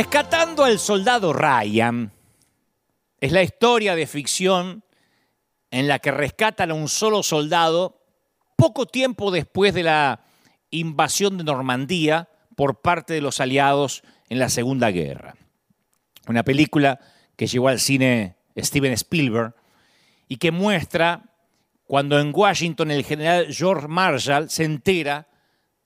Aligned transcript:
Rescatando 0.00 0.64
al 0.64 0.78
soldado 0.78 1.34
Ryan 1.34 2.10
es 3.20 3.32
la 3.32 3.42
historia 3.42 3.94
de 3.94 4.06
ficción 4.06 4.82
en 5.70 5.88
la 5.88 5.98
que 5.98 6.10
rescatan 6.10 6.70
a 6.70 6.74
un 6.74 6.88
solo 6.88 7.22
soldado 7.22 8.00
poco 8.56 8.86
tiempo 8.86 9.30
después 9.30 9.74
de 9.74 9.82
la 9.82 10.24
invasión 10.70 11.36
de 11.36 11.44
Normandía 11.44 12.30
por 12.56 12.80
parte 12.80 13.12
de 13.12 13.20
los 13.20 13.40
aliados 13.40 14.02
en 14.30 14.38
la 14.38 14.48
Segunda 14.48 14.90
Guerra. 14.90 15.34
Una 16.26 16.44
película 16.44 16.98
que 17.36 17.46
llegó 17.46 17.68
al 17.68 17.78
cine 17.78 18.36
Steven 18.56 18.94
Spielberg 18.94 19.54
y 20.28 20.38
que 20.38 20.50
muestra 20.50 21.24
cuando 21.84 22.18
en 22.18 22.32
Washington 22.34 22.90
el 22.90 23.04
general 23.04 23.52
George 23.52 23.86
Marshall 23.86 24.48
se 24.48 24.64
entera 24.64 25.28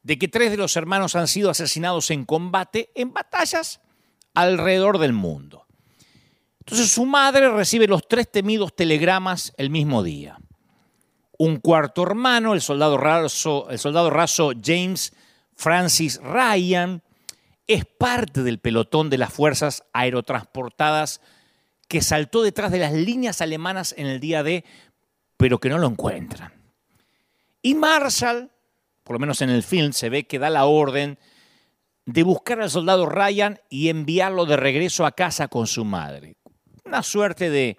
de 0.05 0.21
que 0.21 0.29
tres 0.29 0.53
de 0.53 0.57
los 0.57 0.77
hermanos 0.77 1.17
han 1.17 1.27
sido 1.27 1.51
asesinados 1.51 2.13
en 2.13 2.25
combate 2.25 2.93
en 2.95 3.13
batallas 3.13 3.81
alrededor 4.35 4.99
del 4.99 5.13
mundo. 5.13 5.67
Entonces 6.61 6.91
su 6.91 7.05
madre 7.05 7.51
recibe 7.51 7.87
los 7.87 8.07
tres 8.09 8.31
temidos 8.31 8.75
telegramas 8.75 9.53
el 9.57 9.71
mismo 9.71 10.03
día. 10.03 10.39
Un 11.37 11.59
cuarto 11.59 12.03
hermano, 12.03 12.55
el 12.55 12.61
soldado 12.61 12.97
raso, 12.97 13.69
el 13.71 13.79
soldado 13.79 14.11
raso 14.11 14.53
James 14.63 15.13
Francis 15.55 16.21
Ryan, 16.23 17.03
es 17.67 17.85
parte 17.85 18.43
del 18.43 18.59
pelotón 18.59 19.11
de 19.11 19.19
las 19.19 19.33
fuerzas 19.33 19.85
aerotransportadas 19.93 21.21
que 21.89 22.03
saltó 22.03 22.43
detrás 22.43 22.71
de 22.73 22.79
las 22.79 22.93
líneas 22.93 23.41
alemanas 23.41 23.95
en 23.97 24.07
el 24.07 24.21
día 24.21 24.43
D, 24.43 24.65
pero 25.37 25.59
que 25.59 25.69
no 25.69 25.79
lo 25.79 25.87
encuentran. 25.87 26.53
Y 27.63 27.75
Marshall, 27.75 28.51
por 29.03 29.15
lo 29.15 29.21
menos 29.21 29.43
en 29.43 29.51
el 29.51 29.63
film, 29.63 29.93
se 29.93 30.09
ve 30.09 30.27
que 30.27 30.39
da 30.39 30.51
la 30.51 30.67
orden 30.67 31.19
de 32.07 32.23
buscar 32.23 32.61
al 32.61 32.71
soldado 32.71 33.07
Ryan 33.07 33.61
y 33.69 33.89
enviarlo 33.89 34.47
de 34.47 34.57
regreso 34.57 35.07
a 35.07 35.13
casa 35.13 35.49
con 35.49 35.67
su 35.67 35.85
madre. 35.85 36.37
Una 36.85 37.03
suerte 37.03 37.51
de 37.51 37.79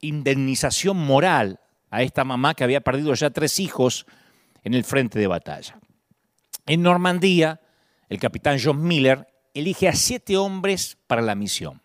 indemnización 0.00 0.96
moral 0.96 1.60
a 1.90 2.02
esta 2.02 2.24
mamá 2.24 2.54
que 2.54 2.64
había 2.64 2.80
perdido 2.80 3.12
ya 3.14 3.30
tres 3.30 3.60
hijos 3.60 4.06
en 4.64 4.74
el 4.74 4.84
frente 4.84 5.18
de 5.18 5.26
batalla. 5.26 5.78
En 6.66 6.82
Normandía, 6.82 7.60
el 8.08 8.18
capitán 8.18 8.58
John 8.62 8.82
Miller 8.82 9.26
elige 9.52 9.88
a 9.88 9.94
siete 9.94 10.36
hombres 10.36 10.96
para 11.06 11.22
la 11.22 11.34
misión. 11.34 11.82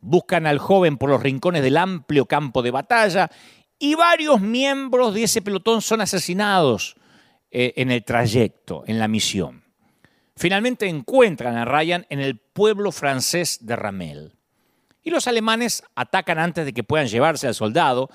Buscan 0.00 0.46
al 0.46 0.58
joven 0.58 0.96
por 0.96 1.10
los 1.10 1.22
rincones 1.22 1.62
del 1.62 1.76
amplio 1.76 2.24
campo 2.26 2.62
de 2.62 2.70
batalla 2.70 3.30
y 3.78 3.94
varios 3.94 4.40
miembros 4.40 5.12
de 5.12 5.24
ese 5.24 5.42
pelotón 5.42 5.82
son 5.82 6.00
asesinados 6.00 6.96
eh, 7.50 7.74
en 7.76 7.90
el 7.90 8.04
trayecto, 8.04 8.84
en 8.86 8.98
la 8.98 9.08
misión. 9.08 9.69
Finalmente 10.40 10.88
encuentran 10.88 11.58
a 11.58 11.66
Ryan 11.66 12.06
en 12.08 12.18
el 12.18 12.38
pueblo 12.38 12.92
francés 12.92 13.58
de 13.60 13.76
Ramel. 13.76 14.38
Y 15.02 15.10
los 15.10 15.26
alemanes 15.26 15.82
atacan 15.94 16.38
antes 16.38 16.64
de 16.64 16.72
que 16.72 16.82
puedan 16.82 17.08
llevarse 17.08 17.46
al 17.46 17.54
soldado. 17.54 18.08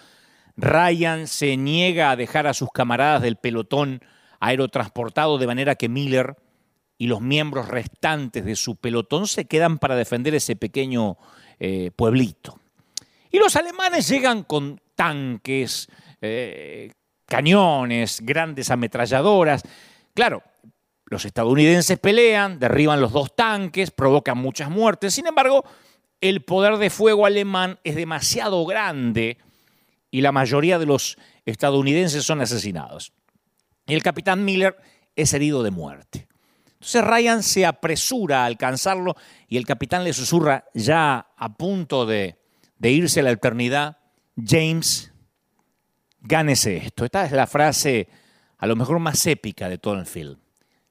Ryan 0.58 1.28
se 1.28 1.56
niega 1.56 2.09
a 2.09 2.16
dejar 2.16 2.48
a 2.48 2.56
sus 2.56 2.72
camaradas 2.72 3.22
del 3.22 3.36
pelotón 3.36 4.02
aerotransportado 4.40 5.38
de 5.38 5.46
manera 5.46 5.76
que 5.76 5.88
Miller 5.88 6.36
y 6.98 7.06
los 7.06 7.22
miembros 7.22 7.68
restantes 7.68 8.44
de 8.44 8.56
su 8.56 8.76
pelotón 8.76 9.28
se 9.28 9.46
quedan 9.46 9.78
para 9.78 9.96
defender 9.96 10.34
ese 10.34 10.56
pequeño 10.56 11.20
eh, 11.59 11.91
pueblito. 11.96 12.59
Y 13.30 13.38
los 13.38 13.56
alemanes 13.56 14.08
llegan 14.08 14.41
con 14.41 14.81
tanques, 14.96 15.90
eh, 16.22 16.91
cañones, 17.28 18.22
grandes 18.22 18.72
ametralladoras. 18.72 19.62
Claro, 20.16 20.41
los 21.05 21.25
estadounidenses 21.25 21.99
pelean, 21.99 22.59
derriban 22.59 22.99
los 22.99 23.11
dos 23.11 23.35
tanques, 23.35 23.91
provocan 23.91 24.38
muchas 24.38 24.69
muertes. 24.69 25.13
Sin 25.13 25.27
embargo, 25.27 25.63
el 26.19 26.43
poder 26.43 26.77
de 26.77 26.89
fuego 26.89 27.25
alemán 27.25 27.79
es 27.83 27.95
demasiado 27.95 28.66
grande 28.66 29.38
y 30.09 30.21
la 30.21 30.31
mayoría 30.31 30.79
de 30.79 30.88
los 30.88 31.17
estadounidenses 31.45 32.23
son 32.23 32.41
asesinados. 32.41 33.13
Y 33.85 33.93
el 33.93 34.01
capitán 34.01 34.43
Miller 34.43 34.75
es 35.16 35.33
herido 35.33 35.61
de 35.61 35.71
muerte. 35.71 36.27
Entonces 36.73 37.03
Ryan 37.03 37.43
se 37.43 37.66
apresura 37.66 38.43
a 38.43 38.45
alcanzarlo 38.45 39.16
y 39.47 39.57
el 39.57 39.66
capitán 39.66 40.03
le 40.03 40.13
susurra, 40.13 40.66
ya 40.73 41.27
a 41.37 41.53
punto 41.55 42.05
de, 42.05 42.37
de 42.77 42.91
irse 42.91 43.19
a 43.19 43.23
la 43.23 43.31
eternidad, 43.31 43.97
James, 44.35 45.11
gánese 46.19 46.77
esto. 46.77 47.05
Esta 47.05 47.25
es 47.25 47.31
la 47.31 47.47
frase 47.47 48.07
a 48.57 48.67
lo 48.67 48.75
mejor 48.75 48.99
más 48.99 49.25
épica 49.27 49.69
de 49.69 49.77
todo 49.77 49.95
el 49.95 50.05
film. 50.05 50.37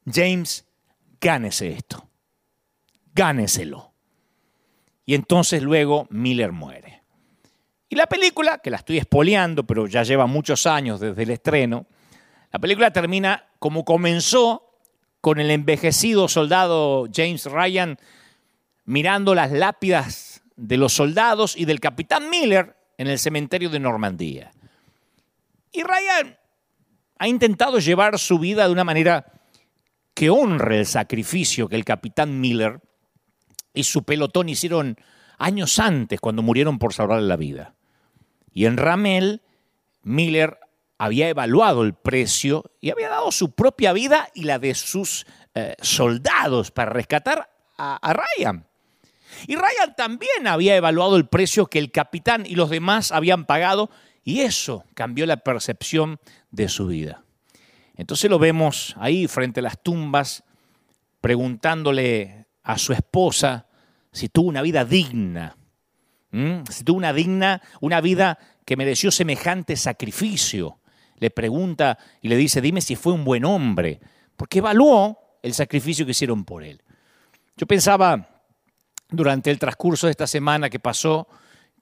James, 0.06 0.65
gánese 1.20 1.72
esto, 1.72 2.09
gáneselo. 3.15 3.92
Y 5.06 5.15
entonces 5.15 5.62
luego 5.62 6.06
Miller 6.10 6.53
muere. 6.53 7.03
Y 7.88 7.97
la 7.97 8.06
película, 8.06 8.59
que 8.59 8.70
la 8.70 8.78
estoy 8.78 8.98
espoleando, 8.98 9.64
pero 9.64 9.87
ya 9.87 10.03
lleva 10.03 10.26
muchos 10.26 10.66
años 10.66 11.00
desde 11.00 11.22
el 11.22 11.31
estreno, 11.31 11.87
la 12.53 12.59
película 12.59 12.93
termina 12.93 13.47
como 13.59 13.84
comenzó 13.84 14.78
con 15.20 15.41
el 15.41 15.50
envejecido 15.50 16.28
soldado 16.28 17.06
James 17.12 17.47
Ryan 17.47 17.98
mirando 18.84 19.34
las 19.34 19.53
lápidas 19.53 20.43
de 20.56 20.76
los 20.76 20.93
soldados 20.93 21.56
y 21.56 21.64
del 21.64 21.81
capitán 21.81 22.31
Miller 22.31 22.76
en 22.98 23.09
el 23.09 23.19
cementerio 23.19 23.70
de 23.70 23.81
Normandía. 23.81 24.53
Y 25.72 25.82
Ryan 25.82 26.38
ha 27.19 27.28
intentado 27.28 27.78
llevar 27.78 28.19
su 28.19 28.38
vida 28.38 28.66
de 28.66 28.72
una 28.72 28.84
manera 28.84 29.34
que 30.14 30.30
honre 30.30 30.80
el 30.80 30.86
sacrificio 30.86 31.69
que 31.69 31.76
el 31.76 31.84
capitán 31.84 32.41
Miller 32.41 32.80
y 33.72 33.84
su 33.84 34.04
pelotón 34.04 34.48
hicieron 34.48 34.97
años 35.38 35.78
antes 35.78 36.20
cuando 36.20 36.42
murieron 36.42 36.78
por 36.78 36.94
salvarle 36.94 37.26
la 37.26 37.36
vida. 37.36 37.75
Y 38.52 38.66
en 38.66 38.76
Ramel, 38.76 39.42
Miller 40.02 40.58
había 40.97 41.28
evaluado 41.28 41.82
el 41.82 41.94
precio 41.94 42.70
y 42.80 42.91
había 42.91 43.08
dado 43.08 43.32
su 43.32 43.50
propia 43.50 43.92
vida 43.92 44.28
y 44.32 44.44
la 44.44 44.60
de 44.60 44.75
sus 44.75 45.26
eh, 45.54 45.75
soldados 45.82 46.70
para 46.70 46.92
rescatar 46.92 47.50
a 47.76 48.14
Ryan. 48.14 48.69
Y 49.46 49.56
Ryan 49.56 49.94
también 49.96 50.46
había 50.46 50.76
evaluado 50.76 51.16
el 51.16 51.26
precio 51.26 51.66
que 51.66 51.78
el 51.81 51.91
capitán 51.91 52.44
y 52.46 52.54
los 52.54 52.70
demás 52.70 53.12
habían 53.12 53.44
pagado 53.46 53.91
y 54.22 54.41
eso 54.41 54.84
cambió 54.94 55.26
la 55.26 55.38
percepción 55.38 56.19
de 56.50 56.69
su 56.69 56.86
vida. 56.86 57.24
Entonces 57.97 58.31
lo 58.31 58.38
vemos 58.38 58.94
ahí 58.99 59.28
frente 59.28 59.60
a 59.60 59.62
las 59.62 59.82
tumbas, 59.82 60.44
preguntándole 61.21 62.47
a 62.62 62.78
su 62.78 62.93
esposa 62.93 63.66
si 64.12 64.28
tuvo 64.28 64.49
una 64.49 64.62
vida 64.62 64.84
digna, 64.84 65.56
si 66.69 66.84
tuvo 66.84 66.97
una 66.97 67.12
digna, 67.12 67.62
una 67.81 68.00
vida 68.00 68.38
que 68.65 68.77
mereció 68.77 69.10
semejante 69.10 69.77
sacrificio. 69.77 70.81
Le 71.19 71.31
pregunta 71.31 71.99
y 72.21 72.28
le 72.28 72.37
dice, 72.37 72.60
dime 72.60 72.81
si 72.81 72.97
fue 72.97 73.12
un 73.12 73.25
buen 73.25 73.44
hombre, 73.44 74.00
porque 74.37 74.59
evaluó 74.59 75.38
el 75.43 75.55
sacrificio 75.55 76.05
que 76.05 76.11
hicieron 76.11 76.44
por 76.44 76.65
él. 76.65 76.82
Yo 77.56 77.66
pensaba 77.66 78.43
durante 79.09 79.50
el 79.50 79.59
transcurso 79.59 80.06
de 80.06 80.11
esta 80.11 80.26
semana 80.26 80.69
que 80.69 80.81
pasó 80.81 81.28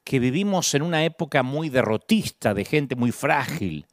que 0.04 0.18
vivimos 0.18 0.74
en 0.74 0.82
una 0.82 1.04
época 1.04 1.42
muy 1.42 1.70
derrotista, 1.70 2.52
de 2.52 2.64
gente 2.64 2.96
muy 2.96 3.12
frágil, 3.12 3.86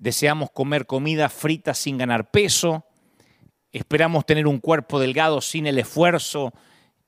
deseamos 0.00 0.50
comer 0.50 0.86
comida 0.86 1.28
frita 1.28 1.74
sin 1.74 1.98
ganar 1.98 2.30
peso, 2.30 2.86
esperamos 3.70 4.26
tener 4.26 4.46
un 4.46 4.58
cuerpo 4.58 4.98
delgado 4.98 5.40
sin 5.40 5.66
el 5.66 5.78
esfuerzo 5.78 6.52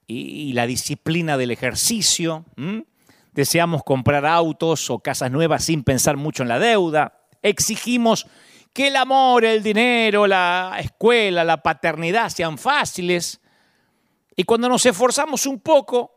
y, 0.06 0.52
la 0.52 0.66
disciplina 0.66 1.38
del 1.38 1.50
ejercicio, 1.50 2.44
deseamos 3.32 3.82
comprar 3.82 4.26
autos 4.26 4.90
o 4.90 4.98
casas 4.98 5.32
nuevas 5.32 5.64
sin 5.64 5.82
pensar 5.82 6.18
mucho 6.18 6.42
en 6.42 6.50
la 6.50 6.58
deuda, 6.58 7.18
exigimos 7.40 8.26
que 8.74 8.88
el 8.88 8.96
amor, 8.96 9.44
el 9.46 9.62
dinero, 9.62 10.26
la 10.26 10.76
escuela, 10.78 11.44
la 11.44 11.62
paternidad 11.62 12.28
sean 12.28 12.58
fáciles. 12.58 13.40
Y 14.36 14.44
cuando 14.44 14.68
nos 14.68 14.84
esforzamos 14.86 15.46
un 15.46 15.60
poco 15.60 16.14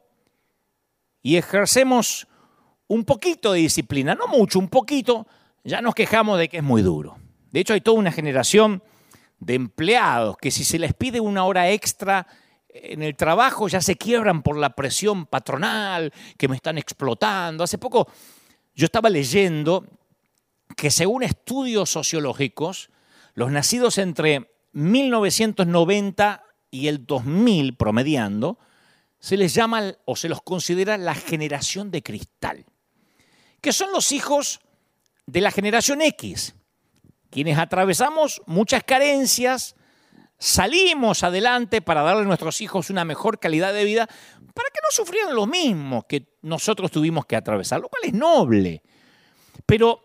y 1.22 1.38
ejercemos 1.38 2.28
un 2.88 3.04
poquito 3.04 3.54
de 3.54 3.60
disciplina, 3.60 4.14
no 4.16 4.28
mucho, 4.28 4.60
un 4.60 4.70
poquito, 4.70 5.26
ya 5.66 5.82
nos 5.82 5.96
quejamos 5.96 6.40
de 6.40 6.48
que 6.48 6.58
es 6.58 6.64
muy 6.64 6.82
duro. 6.82 7.18
De 7.52 7.60
hecho, 7.60 7.74
hay 7.74 7.82
toda 7.82 7.98
una 7.98 8.12
generación 8.12 8.84
de 9.40 9.56
empleados 9.56 10.38
que 10.38 10.52
si 10.52 10.64
se 10.64 10.80
les 10.80 10.94
pide 10.94 11.20
una 11.20 11.44
hora 11.44 11.70
extra 11.72 12.26
en 12.70 13.02
el 13.02 13.16
trabajo 13.16 13.68
ya 13.68 13.82
se 13.82 13.96
quiebran 13.96 14.44
por 14.44 14.58
la 14.58 14.76
presión 14.76 15.26
patronal, 15.26 16.14
que 16.38 16.48
me 16.48 16.56
están 16.56 16.78
explotando. 16.78 17.64
Hace 17.64 17.78
poco 17.78 18.08
yo 18.76 18.86
estaba 18.86 19.10
leyendo 19.10 19.86
que 20.76 20.92
según 20.92 21.24
estudios 21.24 21.90
sociológicos, 21.90 22.90
los 23.34 23.52
nacidos 23.52 23.98
entre 23.98 24.52
1990 24.74 26.44
y 26.70 26.88
el 26.88 27.06
2000 27.06 27.78
promediando, 27.78 28.60
se 29.20 29.38
les 29.38 29.54
llama 29.54 29.96
o 30.04 30.16
se 30.16 30.30
los 30.30 30.42
considera 30.42 30.98
la 30.98 31.16
generación 31.16 31.92
de 31.92 32.04
cristal, 32.04 32.66
que 33.62 33.72
son 33.72 33.92
los 33.92 34.12
hijos 34.12 34.60
de 35.26 35.42
la 35.42 35.52
generación 35.52 36.02
X, 36.02 36.56
quienes 37.30 37.58
atravesamos 37.58 38.42
muchas 38.46 38.84
carencias, 38.84 39.76
salimos 40.38 41.24
adelante 41.24 41.82
para 41.82 42.02
darle 42.02 42.24
a 42.24 42.26
nuestros 42.26 42.62
hijos 42.62 42.90
una 42.90 43.06
mejor 43.06 43.40
calidad 43.40 43.74
de 43.74 43.84
vida, 43.84 44.08
para 44.08 44.70
que 44.70 44.80
no 44.82 44.92
sufrieran 44.92 45.36
lo 45.36 45.48
mismo 45.48 46.08
que 46.08 46.38
nosotros 46.42 46.92
tuvimos 46.92 47.26
que 47.26 47.36
atravesar, 47.36 47.82
lo 47.82 47.90
cual 47.90 48.04
es 48.06 48.14
noble. 48.14 48.84
Pero 49.66 50.00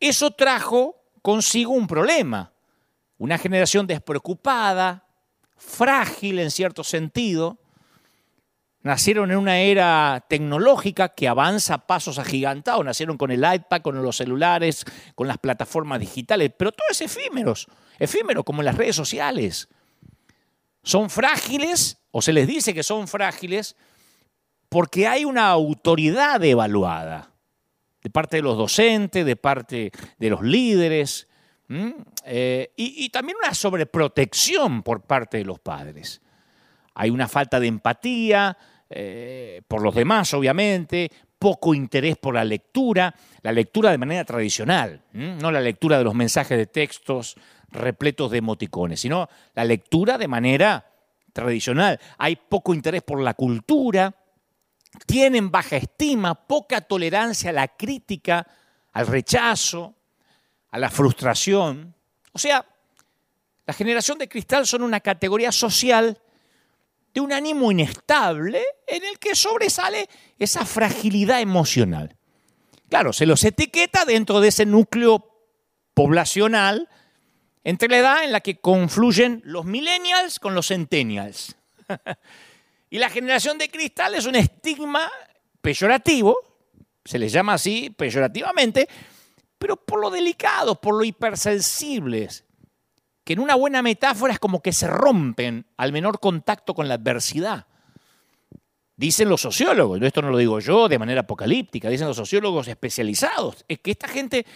eso 0.00 0.32
trajo 0.32 0.96
consigo 1.22 1.72
un 1.72 1.86
problema, 1.86 2.52
una 3.16 3.38
generación 3.38 3.86
despreocupada, 3.86 5.06
frágil 5.56 6.38
en 6.38 6.50
cierto 6.50 6.84
sentido, 6.84 7.58
nacieron 8.84 9.30
en 9.30 9.38
una 9.38 9.58
era 9.58 10.24
tecnológica 10.28 11.08
que 11.08 11.26
avanza 11.26 11.74
a 11.74 11.86
pasos 11.86 12.18
agigantados, 12.18 12.84
nacieron 12.84 13.16
con 13.16 13.30
el 13.30 13.40
iPad, 13.40 13.80
con 13.80 14.00
los 14.00 14.16
celulares, 14.16 14.84
con 15.14 15.26
las 15.26 15.38
plataformas 15.38 16.00
digitales, 16.00 16.52
pero 16.56 16.70
todo 16.70 16.86
es 16.90 17.00
efímeros, 17.00 17.66
efímero 17.98 18.44
como 18.44 18.60
en 18.60 18.66
las 18.66 18.76
redes 18.76 18.94
sociales. 18.94 19.68
Son 20.82 21.08
frágiles, 21.08 21.98
o 22.10 22.20
se 22.20 22.34
les 22.34 22.46
dice 22.46 22.74
que 22.74 22.82
son 22.82 23.08
frágiles, 23.08 23.74
porque 24.68 25.08
hay 25.08 25.24
una 25.24 25.48
autoridad 25.48 26.44
evaluada 26.44 27.30
de 28.02 28.10
parte 28.10 28.36
de 28.36 28.42
los 28.42 28.58
docentes, 28.58 29.24
de 29.24 29.36
parte 29.36 29.92
de 30.18 30.30
los 30.30 30.42
líderes, 30.42 31.26
eh, 32.26 32.70
y, 32.76 33.06
y 33.06 33.08
también 33.08 33.38
una 33.42 33.54
sobreprotección 33.54 34.82
por 34.82 35.00
parte 35.00 35.38
de 35.38 35.46
los 35.46 35.58
padres. 35.58 36.20
Hay 36.92 37.08
una 37.08 37.28
falta 37.28 37.58
de 37.58 37.66
empatía, 37.66 38.58
eh, 38.96 39.60
por 39.66 39.82
los 39.82 39.92
demás, 39.92 40.32
obviamente, 40.34 41.10
poco 41.36 41.74
interés 41.74 42.16
por 42.16 42.32
la 42.32 42.44
lectura, 42.44 43.12
la 43.42 43.50
lectura 43.50 43.90
de 43.90 43.98
manera 43.98 44.24
tradicional, 44.24 45.02
no 45.12 45.50
la 45.50 45.60
lectura 45.60 45.98
de 45.98 46.04
los 46.04 46.14
mensajes 46.14 46.56
de 46.56 46.66
textos 46.66 47.34
repletos 47.70 48.30
de 48.30 48.38
emoticones, 48.38 49.00
sino 49.00 49.28
la 49.54 49.64
lectura 49.64 50.16
de 50.16 50.28
manera 50.28 50.92
tradicional. 51.32 51.98
Hay 52.18 52.36
poco 52.36 52.72
interés 52.72 53.02
por 53.02 53.20
la 53.20 53.34
cultura, 53.34 54.14
tienen 55.06 55.50
baja 55.50 55.76
estima, 55.76 56.46
poca 56.46 56.80
tolerancia 56.80 57.50
a 57.50 57.52
la 57.52 57.66
crítica, 57.66 58.46
al 58.92 59.08
rechazo, 59.08 59.96
a 60.70 60.78
la 60.78 60.88
frustración. 60.88 61.96
O 62.32 62.38
sea, 62.38 62.64
la 63.66 63.74
generación 63.74 64.18
de 64.18 64.28
cristal 64.28 64.68
son 64.68 64.82
una 64.84 65.00
categoría 65.00 65.50
social 65.50 66.16
de 67.14 67.20
un 67.20 67.32
ánimo 67.32 67.70
inestable 67.70 68.62
en 68.86 69.04
el 69.04 69.18
que 69.20 69.36
sobresale 69.36 70.08
esa 70.38 70.66
fragilidad 70.66 71.40
emocional. 71.40 72.16
Claro, 72.88 73.12
se 73.12 73.24
los 73.24 73.44
etiqueta 73.44 74.04
dentro 74.04 74.40
de 74.40 74.48
ese 74.48 74.66
núcleo 74.66 75.24
poblacional 75.94 76.88
entre 77.62 77.88
la 77.88 77.98
edad 77.98 78.24
en 78.24 78.32
la 78.32 78.40
que 78.40 78.60
confluyen 78.60 79.40
los 79.44 79.64
millennials 79.64 80.38
con 80.40 80.54
los 80.54 80.68
centennials. 80.68 81.56
y 82.90 82.98
la 82.98 83.08
generación 83.08 83.58
de 83.58 83.70
cristal 83.70 84.16
es 84.16 84.26
un 84.26 84.34
estigma 84.34 85.10
peyorativo, 85.62 86.36
se 87.04 87.18
les 87.18 87.32
llama 87.32 87.54
así 87.54 87.90
peyorativamente, 87.90 88.88
pero 89.58 89.76
por 89.76 90.00
lo 90.00 90.10
delicado, 90.10 90.80
por 90.80 90.94
lo 90.94 91.04
hipersensibles, 91.04 92.44
que 93.24 93.32
en 93.32 93.40
una 93.40 93.54
buena 93.54 93.82
metáfora 93.82 94.34
es 94.34 94.38
como 94.38 94.60
que 94.60 94.72
se 94.72 94.86
rompen 94.86 95.66
al 95.76 95.92
menor 95.92 96.20
contacto 96.20 96.74
con 96.74 96.88
la 96.88 96.94
adversidad. 96.94 97.66
Dicen 98.96 99.28
los 99.28 99.40
sociólogos, 99.40 100.00
esto 100.02 100.22
no 100.22 100.30
lo 100.30 100.38
digo 100.38 100.60
yo 100.60 100.88
de 100.88 100.98
manera 100.98 101.22
apocalíptica, 101.22 101.88
dicen 101.88 102.06
los 102.06 102.16
sociólogos 102.16 102.68
especializados, 102.68 103.64
es 103.66 103.80
que 103.80 103.90
esta 103.90 104.06
gente, 104.06 104.46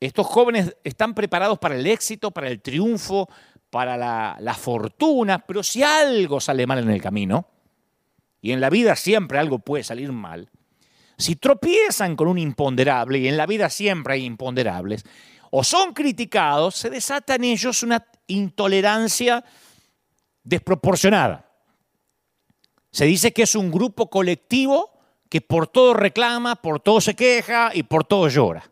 estos 0.00 0.26
jóvenes 0.26 0.76
están 0.84 1.12
preparados 1.12 1.58
para 1.58 1.74
el 1.74 1.86
éxito, 1.86 2.30
para 2.30 2.48
el 2.48 2.62
triunfo, 2.62 3.28
para 3.68 3.98
la, 3.98 4.38
la 4.40 4.54
fortuna, 4.54 5.40
pero 5.40 5.62
si 5.62 5.82
algo 5.82 6.40
sale 6.40 6.66
mal 6.66 6.78
en 6.78 6.90
el 6.90 7.02
camino, 7.02 7.46
y 8.40 8.52
en 8.52 8.60
la 8.60 8.70
vida 8.70 8.96
siempre 8.96 9.38
algo 9.38 9.58
puede 9.58 9.84
salir 9.84 10.12
mal, 10.12 10.48
si 11.18 11.34
tropiezan 11.36 12.14
con 12.16 12.28
un 12.28 12.38
imponderable, 12.38 13.18
y 13.18 13.28
en 13.28 13.36
la 13.36 13.44
vida 13.44 13.68
siempre 13.68 14.14
hay 14.14 14.24
imponderables, 14.24 15.04
o 15.50 15.64
son 15.64 15.92
criticados, 15.92 16.74
se 16.74 16.90
desata 16.90 17.34
en 17.34 17.44
ellos 17.44 17.82
una 17.82 18.06
intolerancia 18.26 19.44
desproporcionada. 20.42 21.48
Se 22.90 23.04
dice 23.04 23.32
que 23.32 23.42
es 23.42 23.54
un 23.54 23.70
grupo 23.70 24.08
colectivo 24.08 24.90
que 25.28 25.40
por 25.40 25.66
todo 25.66 25.94
reclama, 25.94 26.56
por 26.56 26.80
todo 26.80 27.00
se 27.00 27.14
queja 27.14 27.70
y 27.74 27.82
por 27.82 28.04
todo 28.04 28.28
llora. 28.28 28.70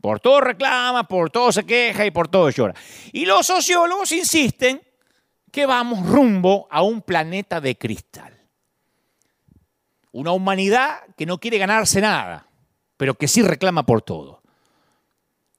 Por 0.00 0.20
todo 0.20 0.40
reclama, 0.42 1.08
por 1.08 1.30
todo 1.30 1.50
se 1.50 1.64
queja 1.64 2.04
y 2.04 2.10
por 2.10 2.28
todo 2.28 2.50
llora. 2.50 2.74
Y 3.12 3.24
los 3.24 3.46
sociólogos 3.46 4.12
insisten 4.12 4.82
que 5.50 5.64
vamos 5.64 6.06
rumbo 6.06 6.68
a 6.70 6.82
un 6.82 7.00
planeta 7.00 7.60
de 7.60 7.78
cristal. 7.78 8.38
Una 10.12 10.32
humanidad 10.32 11.00
que 11.16 11.26
no 11.26 11.38
quiere 11.38 11.58
ganarse 11.58 12.00
nada, 12.00 12.46
pero 12.96 13.14
que 13.14 13.28
sí 13.28 13.42
reclama 13.42 13.86
por 13.86 14.02
todo. 14.02 14.43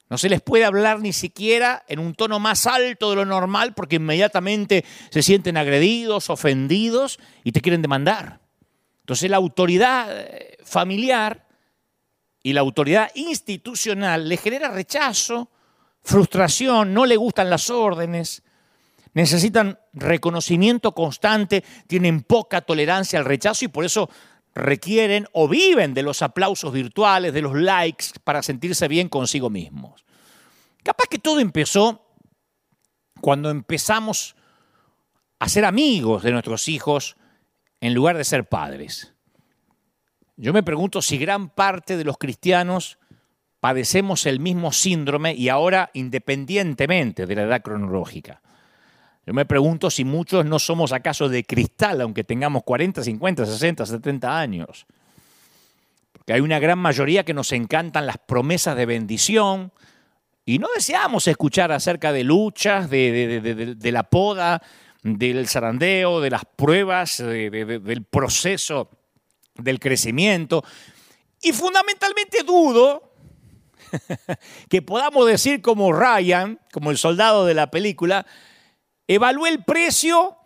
No 0.10 0.18
se 0.18 0.30
les 0.30 0.42
puede 0.42 0.66
hablar 0.66 1.00
ni 1.00 1.14
siquiera 1.14 1.84
en 1.88 2.00
un 2.00 2.14
tono 2.14 2.40
más 2.40 2.68
alto 2.68 3.10
de 3.10 3.16
lo 3.16 3.26
normal 3.26 3.74
porque 3.74 3.96
inmediatamente 3.96 4.86
se 5.10 5.24
sienten 5.24 5.58
agredidos, 5.58 6.30
ofendidos 6.30 7.20
y 7.44 7.52
te 7.52 7.62
quieren 7.62 7.82
demandar. 7.82 8.40
Entonces 9.02 9.30
la 9.30 9.38
autoridad 9.38 10.08
eh, 10.12 10.58
familiar 10.64 11.48
y 12.44 12.54
la 12.54 12.62
autoridad 12.62 13.10
institucional 13.16 14.30
le 14.30 14.38
genera 14.38 14.70
rechazo, 14.70 15.50
frustración, 16.04 16.94
no 16.94 17.08
le 17.08 17.18
gustan 17.18 17.50
las 17.50 17.72
órdenes, 17.72 18.44
necesitan 19.14 19.80
reconocimiento 19.94 20.92
constante, 20.92 21.64
tienen 21.88 22.22
poca 22.22 22.62
tolerancia 22.62 23.18
al 23.18 23.26
rechazo 23.26 23.66
y 23.66 23.70
por 23.70 23.86
eso 23.86 24.10
requieren 24.56 25.28
o 25.34 25.48
viven 25.48 25.94
de 25.94 26.02
los 26.02 26.22
aplausos 26.22 26.72
virtuales, 26.72 27.34
de 27.34 27.42
los 27.42 27.54
likes, 27.54 28.06
para 28.24 28.42
sentirse 28.42 28.88
bien 28.88 29.10
consigo 29.10 29.50
mismos. 29.50 30.06
Capaz 30.82 31.08
que 31.10 31.20
todo 31.20 31.40
empezó 31.40 32.02
cuando 33.20 33.50
empezamos 33.50 34.36
a 35.40 35.50
ser 35.50 35.66
amigos 35.66 36.24
de 36.24 36.32
nuestros 36.32 36.70
hijos 36.70 37.18
en 37.82 37.94
lugar 37.94 38.18
de 38.18 38.24
ser 38.24 38.48
padres. 38.48 39.14
Yo 40.38 40.54
me 40.54 40.64
pregunto 40.64 41.02
si 41.02 41.18
gran 41.18 41.50
parte 41.50 41.98
de 41.98 42.04
los 42.04 42.18
cristianos 42.18 42.98
padecemos 43.60 44.26
el 44.26 44.40
mismo 44.40 44.72
síndrome 44.72 45.34
y 45.34 45.50
ahora 45.50 45.90
independientemente 45.94 47.26
de 47.26 47.36
la 47.36 47.44
edad 47.44 47.62
cronológica. 47.62 48.42
Yo 49.26 49.34
me 49.34 49.46
pregunto 49.46 49.90
si 49.90 50.06
muchos 50.06 50.46
no 50.46 50.60
somos 50.60 50.92
acaso 50.92 51.30
de 51.30 51.44
cristal, 51.44 52.02
aunque 52.02 52.24
tengamos 52.24 52.64
40, 52.64 53.04
50, 53.04 53.46
60, 53.46 53.86
70 53.86 54.40
años. 54.40 54.86
Porque 56.14 56.34
hay 56.34 56.42
una 56.42 56.60
gran 56.60 56.78
mayoría 56.78 57.26
que 57.26 57.34
nos 57.34 57.52
encantan 57.52 58.06
las 58.06 58.18
promesas 58.20 58.76
de 58.76 58.86
bendición 58.86 59.72
y 60.46 60.60
no 60.60 60.68
deseamos 60.76 61.28
escuchar 61.28 61.72
acerca 61.72 62.12
de 62.12 62.24
luchas, 62.24 62.88
de, 62.90 63.90
la 63.92 64.04
poda, 64.04 64.62
del 65.02 65.48
zarandeo, 65.48 66.22
de 66.22 66.30
las 66.30 66.46
pruebas, 66.46 67.18
del 67.18 68.04
proceso 68.04 68.92
del 69.56 69.80
crecimiento. 69.80 70.64
Y 71.42 71.52
fundamentalmente 71.52 72.44
dudo 72.44 73.12
que 74.70 74.84
podamos 74.84 75.26
decir 75.26 75.64
como 75.64 75.92
Ryan, 75.94 76.60
como 76.72 76.92
el 76.92 76.98
soldado 76.98 77.46
de 77.46 77.56
la 77.56 77.72
película, 77.72 78.28
evalué 79.08 79.50
el 79.50 79.64
precio 79.64 80.38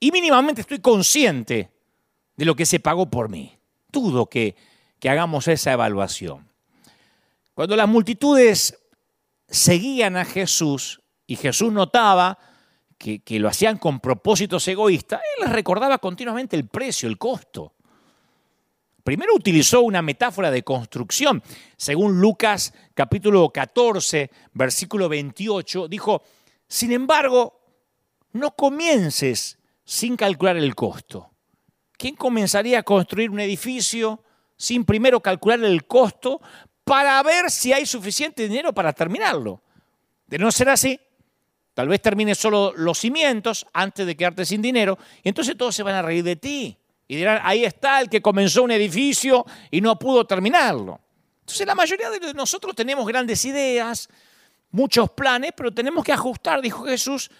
y 0.00 0.10
mínimamente 0.12 0.60
estoy 0.60 0.80
consciente 0.80 1.70
de 2.36 2.44
lo 2.44 2.54
que 2.54 2.66
se 2.66 2.80
pagó 2.80 3.10
por 3.10 3.28
mí. 3.28 3.58
Dudo 3.90 4.26
que, 4.26 4.54
que 5.00 5.08
hagamos 5.08 5.48
esa 5.48 5.72
evaluación. 5.72 6.48
Cuando 7.54 7.74
las 7.74 7.88
multitudes 7.88 8.78
seguían 9.48 10.16
a 10.16 10.24
Jesús 10.24 11.00
y 11.26 11.36
Jesús 11.36 11.72
notaba 11.72 12.38
que, 12.96 13.20
que, 13.20 13.38
lo 13.38 13.48
hacían 13.48 13.78
con 13.78 14.00
propósitos 14.00 14.66
egoístas, 14.68 15.20
él 15.36 15.44
les 15.44 15.52
recordaba 15.52 15.98
continuamente 15.98 16.56
el 16.56 16.68
precio, 16.68 17.08
el 17.08 17.18
costo. 17.18 17.74
Primero 19.02 19.34
utilizó 19.34 19.80
una 19.80 20.02
metáfora 20.02 20.50
de 20.50 20.62
construcción. 20.62 21.42
Según 21.76 22.20
Lucas 22.20 22.74
capítulo 22.94 23.48
14, 23.50 24.30
versículo 24.52 25.08
28, 25.08 25.88
dijo, 25.88 26.22
sin 26.66 26.92
embargo, 26.92 27.57
no 28.32 28.50
comiences 28.52 29.58
sin 29.84 30.16
calcular 30.16 30.56
el 30.56 30.74
costo. 30.74 31.30
¿Quién 31.96 32.14
comenzaría 32.14 32.80
a 32.80 32.82
construir 32.82 33.30
un 33.30 33.40
edificio 33.40 34.22
sin 34.56 34.84
primero 34.84 35.20
calcular 35.20 35.62
el 35.64 35.86
costo 35.86 36.40
para 36.84 37.22
ver 37.22 37.50
si 37.50 37.72
hay 37.72 37.86
suficiente 37.86 38.48
dinero 38.48 38.72
para 38.72 38.92
terminarlo? 38.92 39.62
De 40.26 40.38
no 40.38 40.52
ser 40.52 40.68
así, 40.68 41.00
tal 41.74 41.88
vez 41.88 42.02
termines 42.02 42.38
solo 42.38 42.72
los 42.76 42.98
cimientos 42.98 43.66
antes 43.72 44.06
de 44.06 44.16
quedarte 44.16 44.44
sin 44.44 44.62
dinero 44.62 44.98
y 45.22 45.28
entonces 45.28 45.56
todos 45.56 45.74
se 45.74 45.82
van 45.82 45.94
a 45.94 46.02
reír 46.02 46.22
de 46.22 46.36
ti 46.36 46.78
y 47.08 47.16
dirán, 47.16 47.40
ahí 47.42 47.64
está 47.64 48.00
el 48.00 48.10
que 48.10 48.20
comenzó 48.20 48.62
un 48.62 48.70
edificio 48.70 49.46
y 49.70 49.80
no 49.80 49.98
pudo 49.98 50.26
terminarlo. 50.26 51.00
Entonces 51.40 51.66
la 51.66 51.74
mayoría 51.74 52.10
de 52.10 52.34
nosotros 52.34 52.76
tenemos 52.76 53.06
grandes 53.06 53.42
ideas, 53.46 54.08
muchos 54.70 55.10
planes, 55.10 55.52
pero 55.56 55.72
tenemos 55.72 56.04
que 56.04 56.12
ajustar, 56.12 56.60
dijo 56.60 56.84
Jesús, 56.84 57.30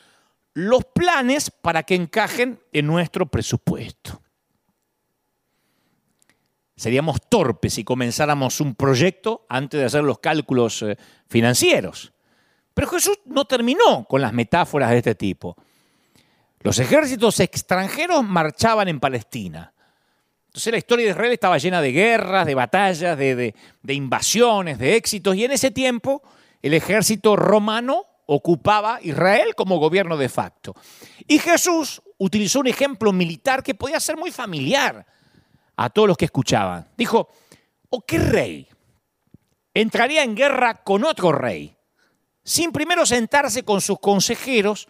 los 0.59 0.85
planes 0.87 1.53
para 1.53 1.85
que 1.85 1.95
encajen 1.95 2.59
en 2.73 2.87
nuestro 2.89 3.27
presupuesto. 3.27 4.21
Seríamos 6.75 7.21
torpes 7.29 7.75
si 7.75 7.85
comenzáramos 7.85 8.61
un 8.61 8.75
proyecto 8.75 9.47
antes 9.49 9.79
de 9.79 9.87
hacer 9.87 10.03
los 10.03 10.19
cálculos 10.19 10.83
eh, 10.83 10.97
financieros. 11.29 12.13
Pero 12.75 12.89
Jesús 12.89 13.21
no 13.27 13.45
terminó 13.45 14.05
con 14.09 14.21
las 14.21 14.33
metáforas 14.33 14.91
de 14.91 14.99
este 14.99 15.15
tipo. 15.15 15.57
Los 16.61 16.81
ejércitos 16.81 17.39
extranjeros 17.39 18.25
marchaban 18.25 18.89
en 18.89 18.99
Palestina. 18.99 19.73
Entonces 20.47 20.73
la 20.73 20.79
historia 20.79 21.05
de 21.05 21.13
Israel 21.13 21.33
estaba 21.33 21.59
llena 21.59 21.81
de 21.81 21.93
guerras, 21.93 22.47
de 22.47 22.55
batallas, 22.57 23.17
de, 23.17 23.55
invasiones, 23.91 24.81
de 24.81 24.97
éxitos. 24.97 25.37
Y 25.37 25.45
en 25.45 25.53
ese 25.53 25.71
tiempo 25.71 26.21
el 26.63 26.75
ejército 26.75 27.37
romano 27.37 28.07
ocupaba 28.31 29.01
Israel 29.03 29.55
como 29.57 29.79
gobierno 29.79 30.19
de 30.19 30.29
facto. 30.29 30.75
Y 31.27 31.39
Jesús 31.39 32.03
utilizó 32.19 32.61
un 32.61 32.67
ejemplo 32.67 33.11
militar 33.11 33.63
que 33.63 33.75
podía 33.75 33.99
ser 34.01 34.19
muy 34.19 34.31
familiar 34.31 35.07
a 35.77 35.89
todos 35.89 36.09
los 36.09 36.17
que 36.17 36.27
escuchaban. 36.27 36.87
Dijo, 36.97 37.29
¿o 37.89 38.03
qué 38.03 38.19
rey 38.19 38.69
entraría 39.73 40.23
en 40.23 40.37
guerra 40.37 40.75
con 40.85 41.05
otro 41.05 41.33
rey 41.33 41.75
sin 42.45 42.71
primero 42.71 43.07
sentarse 43.07 43.63
con 43.63 43.81
sus 43.81 43.99
consejeros 43.99 44.89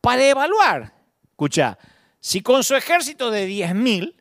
para 0.00 0.26
evaluar, 0.26 0.94
escucha, 1.22 1.78
si 2.18 2.40
con 2.40 2.64
su 2.64 2.76
ejército 2.76 3.30
de 3.30 3.46
10.000 3.46 4.14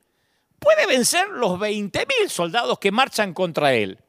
puede 0.60 0.86
vencer 0.86 1.30
los 1.30 1.60
20.000 1.60 2.28
soldados 2.28 2.80
que 2.80 2.92
marchan 2.92 3.34
contra 3.34 3.74
él. 3.74 4.00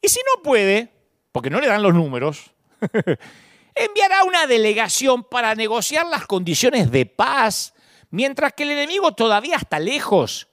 Y 0.00 0.08
si 0.08 0.20
no 0.20 0.42
puede, 0.42 0.92
porque 1.30 1.50
no 1.50 1.60
le 1.60 1.68
dan 1.68 1.82
los 1.82 1.94
números, 1.94 2.52
enviará 3.74 4.24
una 4.24 4.46
delegación 4.46 5.24
para 5.24 5.54
negociar 5.54 6.06
las 6.06 6.26
condiciones 6.26 6.90
de 6.90 7.06
paz, 7.06 7.74
mientras 8.10 8.52
que 8.52 8.64
el 8.64 8.70
enemigo 8.70 9.12
todavía 9.12 9.56
está 9.56 9.78
lejos. 9.78 10.48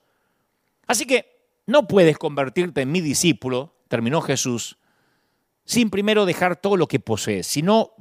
Así 0.86 1.06
que 1.06 1.30
no 1.66 1.86
puedes 1.86 2.18
convertirte 2.18 2.82
en 2.82 2.92
mi 2.92 3.00
discípulo, 3.00 3.74
terminó 3.88 4.20
Jesús, 4.20 4.78
sin 5.64 5.90
primero 5.90 6.26
dejar 6.26 6.56
todo 6.56 6.76
lo 6.76 6.88
que 6.88 7.00
posees, 7.00 7.46
si 7.46 7.62
no 7.62 7.92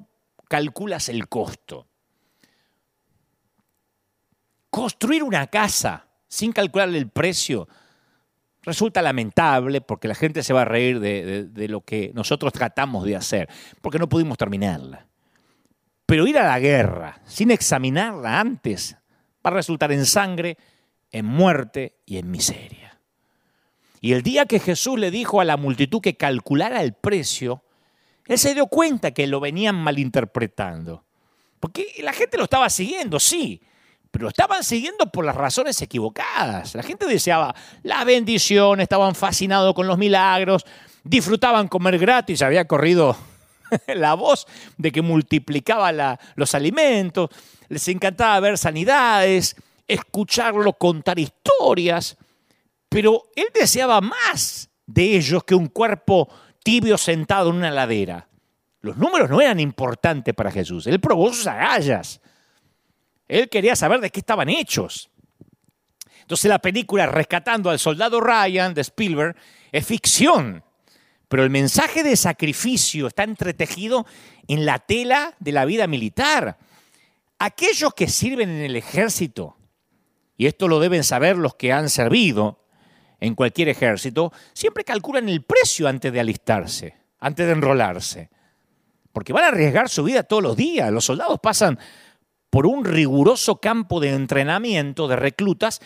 calculas 0.48 1.10
el 1.10 1.28
costo. 1.28 1.88
Construir 4.70 5.24
una 5.24 5.48
casa 5.48 6.08
sin 6.28 6.52
calcular 6.52 6.90
el 6.90 7.10
precio 7.10 7.68
resulta 8.64 9.02
lamentable 9.02 9.82
porque 9.82 10.08
la 10.08 10.16
gente 10.16 10.44
se 10.44 10.54
va 10.54 10.64
a 10.64 10.66
reír 10.66 11.00
de, 11.00 11.46
de, 11.46 11.68
lo 11.68 11.82
que 11.82 12.12
nosotros 12.14 12.54
tratamos 12.54 13.06
de 13.06 13.16
hacer, 13.16 13.50
porque 13.82 14.00
no 14.00 14.10
pudimos 14.10 14.38
terminarla. 14.38 15.08
Pero 16.06 16.28
ir 16.28 16.38
a 16.38 16.48
la 16.48 16.60
guerra 16.60 17.22
sin 17.26 17.52
examinarla 17.52 18.40
antes 18.40 18.98
va 19.46 19.52
a 19.52 19.54
resultar 19.54 19.92
en 19.92 20.06
sangre, 20.06 20.58
en 21.12 21.26
muerte 21.26 21.98
y 22.06 22.18
en 22.18 22.32
miseria. 22.32 23.00
Y 24.02 24.14
el 24.14 24.24
día 24.24 24.46
que 24.46 24.60
Jesús 24.60 24.98
le 24.98 25.12
dijo 25.12 25.42
a 25.42 25.46
la 25.46 25.58
multitud 25.58 26.02
que 26.02 26.16
calculara 26.16 26.82
el 26.82 26.94
precio, 26.94 27.64
él 28.26 28.38
se 28.38 28.54
dio 28.54 28.68
cuenta 28.68 29.12
que 29.12 29.28
lo 29.28 29.40
venían 29.40 29.76
malinterpretando. 29.76 31.06
Porque 31.60 31.88
la 32.00 32.14
gente 32.14 32.38
lo 32.38 32.46
estaba 32.46 32.70
siguiendo, 32.70 33.20
sí, 33.20 33.62
pero 34.12 34.24
lo 34.24 34.30
estaban 34.30 34.64
siguiendo 34.64 35.06
por 35.12 35.26
las 35.26 35.36
razones 35.36 35.82
equivocadas. 35.82 36.76
La 36.76 36.84
gente 36.84 37.06
deseaba 37.06 37.56
la 37.84 38.04
bendición, 38.04 38.82
estaban 38.82 39.16
fascinados 39.16 39.74
con 39.74 39.88
los 39.88 39.98
milagros, 39.98 40.66
disfrutaban 41.04 41.68
comer 41.68 41.98
gratis, 42.00 42.42
había 42.42 42.66
corrido 42.66 43.16
la 43.88 44.16
voz 44.16 44.48
de 44.78 44.92
que 44.92 45.02
multiplicaba 45.02 46.18
los 46.36 46.56
alimentos, 46.56 47.30
les 47.68 47.88
encantaba 47.88 48.40
ver 48.40 48.58
sanidades, 48.58 49.56
escucharlo 49.88 50.74
contar 50.74 51.20
historias. 51.20 52.18
Pero 52.90 53.24
él 53.36 53.48
deseaba 53.54 54.02
más 54.02 54.70
de 54.88 55.16
ellos 55.18 55.44
que 55.44 55.54
un 55.54 55.68
cuerpo 55.68 56.28
tibio 56.64 56.98
sentado 56.98 57.52
en 57.52 57.58
una 57.58 57.72
ladera. 57.72 58.28
Los 58.82 58.98
números 58.98 59.30
no 59.30 59.42
eran 59.42 59.60
importantes 59.60 60.34
para 60.34 60.52
Jesús. 60.52 60.88
Él 60.88 61.00
probó 61.00 61.32
sus 61.32 61.46
agallas. 61.46 62.22
Él 63.30 63.48
quería 63.48 63.76
saber 63.78 64.02
de 64.02 64.10
qué 64.10 64.20
estaban 64.20 64.50
hechos. 64.50 65.10
Entonces 66.22 66.50
la 66.50 66.60
película 66.60 67.06
Rescatando 67.06 67.70
al 67.70 67.80
Soldado 67.80 68.20
Ryan 68.20 68.74
de 68.74 68.82
Spielberg 68.82 69.36
es 69.72 69.86
ficción, 69.86 70.64
pero 71.28 71.44
el 71.44 71.50
mensaje 71.50 72.04
de 72.04 72.16
sacrificio 72.16 73.08
está 73.08 73.24
entretejido 73.24 74.06
en 74.48 74.66
la 74.66 74.80
tela 74.80 75.36
de 75.40 75.52
la 75.52 75.66
vida 75.66 75.88
militar. 75.88 76.58
Aquellos 77.38 77.94
que 77.94 78.08
sirven 78.08 78.50
en 78.50 78.62
el 78.62 78.76
ejército, 78.76 79.56
y 80.36 80.48
esto 80.48 80.68
lo 80.68 80.80
deben 80.80 81.04
saber 81.04 81.38
los 81.38 81.56
que 81.56 81.72
han 81.72 81.90
servido, 81.90 82.66
en 83.20 83.36
cualquier 83.36 83.70
ejército, 83.70 84.32
siempre 84.54 84.84
calculan 84.84 85.30
el 85.30 85.44
precio 85.44 85.88
antes 85.88 86.12
de 86.12 86.20
alistarse, 86.20 86.96
antes 87.20 87.46
de 87.46 87.52
enrolarse. 87.52 88.30
Porque 89.12 89.34
van 89.34 89.44
a 89.44 89.48
arriesgar 89.50 89.90
su 89.90 90.04
vida 90.04 90.24
todos 90.24 90.42
los 90.42 90.56
días. 90.56 90.92
Los 90.92 91.06
soldados 91.06 91.40
pasan 91.42 91.78
por 92.50 92.66
un 92.66 92.86
riguroso 92.86 93.60
campo 93.60 94.00
de 94.00 94.10
entrenamiento 94.10 95.08
de 95.08 95.16
reclutas 95.16 95.82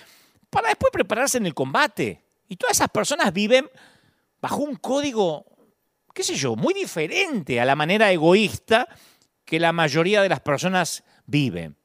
para 0.49 0.69
después 0.69 0.91
prepararse 0.91 1.37
en 1.37 1.45
el 1.45 1.53
combate. 1.53 2.23
Y 2.47 2.55
todas 2.55 2.77
esas 2.77 2.89
personas 2.89 3.33
viven 3.33 3.69
bajo 4.41 4.57
un 4.57 4.75
código, 4.75 5.45
qué 6.13 6.23
sé 6.23 6.35
yo, 6.35 6.55
muy 6.55 6.73
diferente 6.73 7.59
a 7.59 7.65
la 7.65 7.75
manera 7.75 8.11
egoísta 8.11 8.87
que 9.45 9.59
la 9.59 9.73
mayoría 9.73 10.21
de 10.21 10.29
las 10.29 10.39
personas 10.39 11.03
viven. 11.25 11.75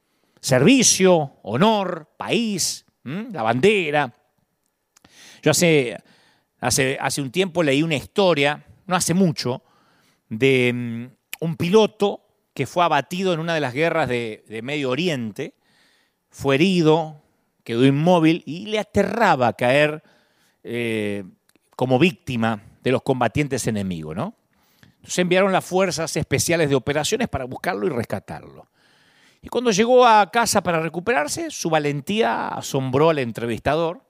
Servicio, 0.40 1.38
honor, 1.42 2.12
país, 2.16 2.85
la 3.02 3.42
bandera, 3.42 4.14
yo 5.42 5.50
hace, 5.50 5.97
hace, 6.61 6.99
hace 7.00 7.23
un 7.23 7.30
tiempo 7.30 7.62
leí 7.62 7.82
una 7.82 7.97
historia, 7.97 8.64
no 8.87 8.97
hace 8.97 9.14
mucho, 9.14 9.62
de 10.28 10.73
mm, 10.73 11.44
un 11.44 11.56
piloto 11.56 12.27
que 12.59 12.67
fue 12.67 12.83
abatido 12.83 13.33
en 13.33 13.38
una 13.38 13.55
de 13.55 13.61
las 13.61 13.73
guerras 13.73 14.09
de, 14.09 14.61
Medio 14.65 14.91
Oriente, 14.91 15.55
fue 16.29 16.57
herido, 16.57 17.23
quedó 17.62 17.87
inmóvil 17.87 18.43
y 18.47 18.67
le 18.67 18.81
aterraba 18.81 19.53
caer 19.53 20.03
eh, 20.65 21.23
como 21.77 22.00
víctima 22.00 22.61
de 22.83 22.91
los 22.91 23.03
combatientes 23.03 23.69
enemigos. 23.69 24.17
¿no? 24.17 24.35
Entonces 24.83 25.21
enviaron 25.21 25.53
las 25.53 25.65
fuerzas 25.65 26.17
especiales 26.17 26.69
de 26.69 26.75
operaciones 26.75 27.29
para 27.29 27.45
buscarlo 27.45 27.87
y 27.87 27.91
rescatarlo. 27.91 28.67
Y 29.41 29.49
cuando 29.50 29.71
llegó 29.71 30.05
a 30.05 30.29
casa 30.33 30.61
para 30.61 30.81
recuperarse, 30.81 31.53
su 31.53 31.71
valentía 31.71 32.49
asombró 32.49 33.11
al 33.11 33.21
entrevistador 33.21 34.03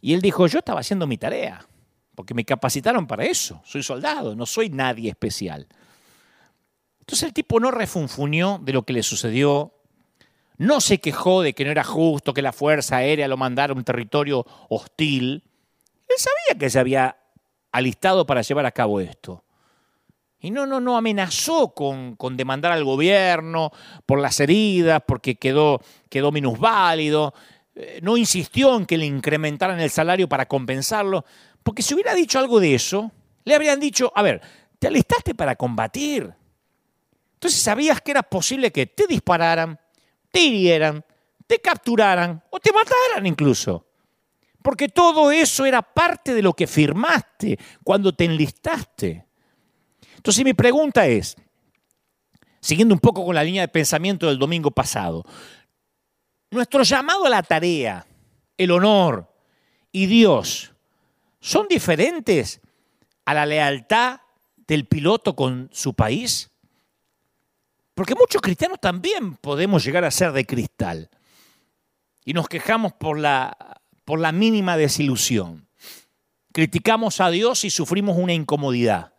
y 0.00 0.14
él 0.14 0.20
dijo, 0.20 0.46
yo 0.46 0.60
estaba 0.60 0.78
haciendo 0.78 1.08
mi 1.08 1.18
tarea, 1.18 1.66
porque 2.14 2.34
me 2.34 2.44
capacitaron 2.44 3.08
para 3.08 3.24
eso, 3.24 3.60
soy 3.64 3.82
soldado, 3.82 4.36
no 4.36 4.46
soy 4.46 4.70
nadie 4.70 5.10
especial. 5.10 5.66
Entonces 7.04 7.24
el 7.24 7.34
tipo 7.34 7.60
no 7.60 7.70
refunfuñó 7.70 8.58
de 8.62 8.72
lo 8.72 8.84
que 8.84 8.94
le 8.94 9.02
sucedió, 9.02 9.74
no 10.56 10.80
se 10.80 11.00
quejó 11.00 11.42
de 11.42 11.52
que 11.52 11.66
no 11.66 11.70
era 11.70 11.84
justo 11.84 12.32
que 12.32 12.40
la 12.40 12.54
Fuerza 12.54 12.96
Aérea 12.96 13.28
lo 13.28 13.36
mandara 13.36 13.74
a 13.74 13.76
un 13.76 13.84
territorio 13.84 14.46
hostil. 14.70 15.42
Él 16.08 16.16
sabía 16.16 16.58
que 16.58 16.70
se 16.70 16.78
había 16.78 17.18
alistado 17.72 18.24
para 18.24 18.40
llevar 18.40 18.64
a 18.64 18.72
cabo 18.72 19.00
esto. 19.00 19.44
Y 20.40 20.50
no, 20.50 20.64
no, 20.64 20.80
no 20.80 20.96
amenazó 20.96 21.74
con, 21.74 22.16
con 22.16 22.38
demandar 22.38 22.72
al 22.72 22.84
gobierno 22.84 23.70
por 24.06 24.18
las 24.18 24.40
heridas, 24.40 25.02
porque 25.06 25.34
quedó, 25.34 25.82
quedó 26.08 26.32
minusválido. 26.32 27.34
Eh, 27.74 28.00
no 28.02 28.16
insistió 28.16 28.78
en 28.78 28.86
que 28.86 28.96
le 28.96 29.04
incrementaran 29.04 29.78
el 29.78 29.90
salario 29.90 30.26
para 30.26 30.46
compensarlo, 30.46 31.26
porque 31.62 31.82
si 31.82 31.92
hubiera 31.92 32.14
dicho 32.14 32.38
algo 32.38 32.60
de 32.60 32.74
eso, 32.74 33.12
le 33.44 33.54
habrían 33.54 33.78
dicho, 33.78 34.10
a 34.14 34.22
ver, 34.22 34.40
te 34.78 34.86
alistaste 34.86 35.34
para 35.34 35.56
combatir. 35.56 36.32
Entonces 37.44 37.60
sabías 37.60 38.00
que 38.00 38.12
era 38.12 38.22
posible 38.22 38.72
que 38.72 38.86
te 38.86 39.06
dispararan, 39.06 39.78
te 40.30 40.40
hirieran, 40.40 41.04
te 41.46 41.58
capturaran 41.58 42.42
o 42.48 42.58
te 42.58 42.72
mataran 42.72 43.26
incluso. 43.26 43.86
Porque 44.62 44.88
todo 44.88 45.30
eso 45.30 45.66
era 45.66 45.82
parte 45.82 46.32
de 46.32 46.40
lo 46.40 46.54
que 46.54 46.66
firmaste 46.66 47.58
cuando 47.82 48.14
te 48.14 48.24
enlistaste. 48.24 49.26
Entonces 50.16 50.42
mi 50.42 50.54
pregunta 50.54 51.06
es, 51.06 51.36
siguiendo 52.60 52.94
un 52.94 53.00
poco 53.00 53.22
con 53.26 53.34
la 53.34 53.44
línea 53.44 53.60
de 53.60 53.68
pensamiento 53.68 54.26
del 54.26 54.38
domingo 54.38 54.70
pasado, 54.70 55.22
nuestro 56.50 56.82
llamado 56.82 57.26
a 57.26 57.28
la 57.28 57.42
tarea, 57.42 58.06
el 58.56 58.70
honor 58.70 59.30
y 59.92 60.06
Dios 60.06 60.72
son 61.40 61.68
diferentes 61.68 62.62
a 63.26 63.34
la 63.34 63.44
lealtad 63.44 64.20
del 64.66 64.86
piloto 64.86 65.36
con 65.36 65.68
su 65.74 65.92
país? 65.92 66.50
Porque 67.94 68.14
muchos 68.14 68.42
cristianos 68.42 68.80
también 68.80 69.36
podemos 69.36 69.84
llegar 69.84 70.04
a 70.04 70.10
ser 70.10 70.32
de 70.32 70.44
cristal 70.44 71.10
y 72.24 72.32
nos 72.32 72.48
quejamos 72.48 72.92
por 72.92 73.18
la, 73.18 73.80
por 74.04 74.18
la 74.18 74.32
mínima 74.32 74.76
desilusión. 74.76 75.68
Criticamos 76.52 77.20
a 77.20 77.30
Dios 77.30 77.64
y 77.64 77.70
sufrimos 77.70 78.16
una 78.16 78.32
incomodidad. 78.32 79.12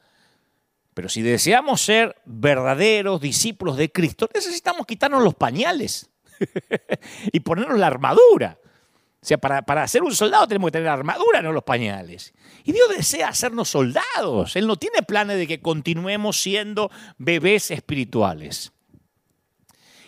Pero 0.94 1.10
si 1.10 1.22
deseamos 1.22 1.82
ser 1.82 2.16
verdaderos 2.26 3.20
discípulos 3.22 3.78
de 3.78 3.92
Cristo, 3.92 4.30
necesitamos 4.34 4.86
quitarnos 4.86 5.24
los 5.24 5.36
pañales 5.36 6.10
y 7.32 7.42
ponernos 7.42 7.78
la 7.78 7.88
armadura. 7.88 8.60
O 9.26 9.28
sea, 9.28 9.40
para, 9.40 9.64
para, 9.64 9.88
ser 9.88 10.04
un 10.04 10.14
soldado 10.14 10.48
tenemos 10.48 10.68
que 10.68 10.74
tener 10.74 10.88
armadura, 10.88 11.42
no 11.42 11.52
los 11.52 11.64
pañales. 11.64 12.32
Y 12.64 12.74
Dios 12.74 12.88
desea 12.96 13.30
hacernos 13.30 13.70
soldados. 13.70 14.56
Él 14.56 14.68
no 14.68 14.76
tiene 14.76 15.02
planes 15.02 15.40
de 15.40 15.48
que 15.48 15.62
continuemos 15.62 16.40
siendo 16.40 16.92
bebés 17.18 17.72
espirituales. 17.72 18.72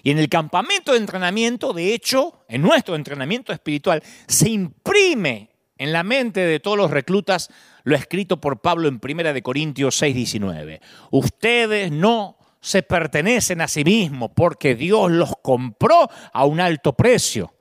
Y 0.03 0.11
en 0.11 0.19
el 0.19 0.29
campamento 0.29 0.91
de 0.91 0.99
entrenamiento, 0.99 1.73
de 1.73 1.95
hecho, 1.95 2.45
en 2.47 2.61
nuestro 2.61 2.95
entrenamiento 2.95 3.51
espiritual, 3.51 4.03
se 4.27 4.49
imprime 4.49 5.49
en 5.79 5.93
la 5.93 6.03
mente 6.03 6.41
de 6.41 6.59
todos 6.59 6.77
los 6.77 6.91
reclutas 6.91 7.49
lo 7.85 7.95
escrito 7.95 8.39
por 8.39 8.61
Pablo 8.61 8.87
en 8.87 8.99
1 9.01 9.41
Corintios 9.41 9.99
6:19. 9.99 10.79
Ustedes 11.09 11.91
no 11.91 12.37
se 12.61 12.83
pertenecen 12.83 13.61
a 13.61 13.67
sí 13.67 13.83
mismos 13.83 14.29
porque 14.35 14.75
Dios 14.75 15.09
los 15.09 15.33
compró 15.41 16.07
a 16.31 16.45
un 16.45 16.59
alto 16.59 16.93
precio. 16.93 17.56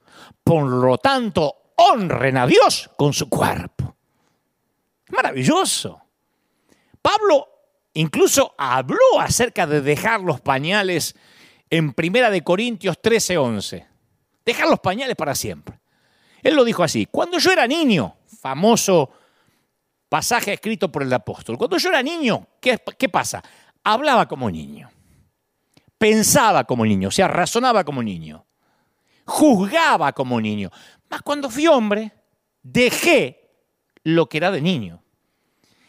Por 0.46 0.64
lo 0.64 0.96
tanto, 0.98 1.72
honren 1.74 2.36
a 2.36 2.46
Dios 2.46 2.88
con 2.96 3.12
su 3.12 3.28
cuerpo. 3.28 3.96
Maravilloso. 5.08 6.00
Pablo 7.02 7.48
incluso 7.94 8.54
habló 8.56 9.18
acerca 9.18 9.66
de 9.66 9.80
dejar 9.80 10.20
los 10.20 10.40
pañales 10.40 11.16
en 11.68 11.92
Primera 11.92 12.30
de 12.30 12.44
Corintios 12.44 13.02
13:11. 13.02 13.88
Dejar 14.44 14.68
los 14.68 14.78
pañales 14.78 15.16
para 15.16 15.34
siempre. 15.34 15.80
Él 16.44 16.54
lo 16.54 16.62
dijo 16.62 16.84
así, 16.84 17.06
cuando 17.06 17.40
yo 17.40 17.50
era 17.50 17.66
niño, 17.66 18.14
famoso 18.40 19.10
pasaje 20.08 20.52
escrito 20.52 20.92
por 20.92 21.02
el 21.02 21.12
apóstol, 21.12 21.58
cuando 21.58 21.76
yo 21.76 21.88
era 21.88 22.04
niño, 22.04 22.46
¿qué, 22.60 22.80
qué 22.96 23.08
pasa? 23.08 23.42
Hablaba 23.82 24.28
como 24.28 24.48
niño, 24.48 24.88
pensaba 25.98 26.62
como 26.62 26.86
niño, 26.86 27.08
o 27.08 27.10
sea, 27.10 27.26
razonaba 27.26 27.82
como 27.82 28.00
niño, 28.00 28.46
juzgaba 29.26 30.12
como 30.12 30.40
niño. 30.40 30.70
Mas 31.10 31.20
cuando 31.22 31.50
fui 31.50 31.66
hombre, 31.66 32.12
dejé 32.62 33.50
lo 34.04 34.28
que 34.28 34.38
era 34.38 34.50
de 34.50 34.62
niño. 34.62 35.02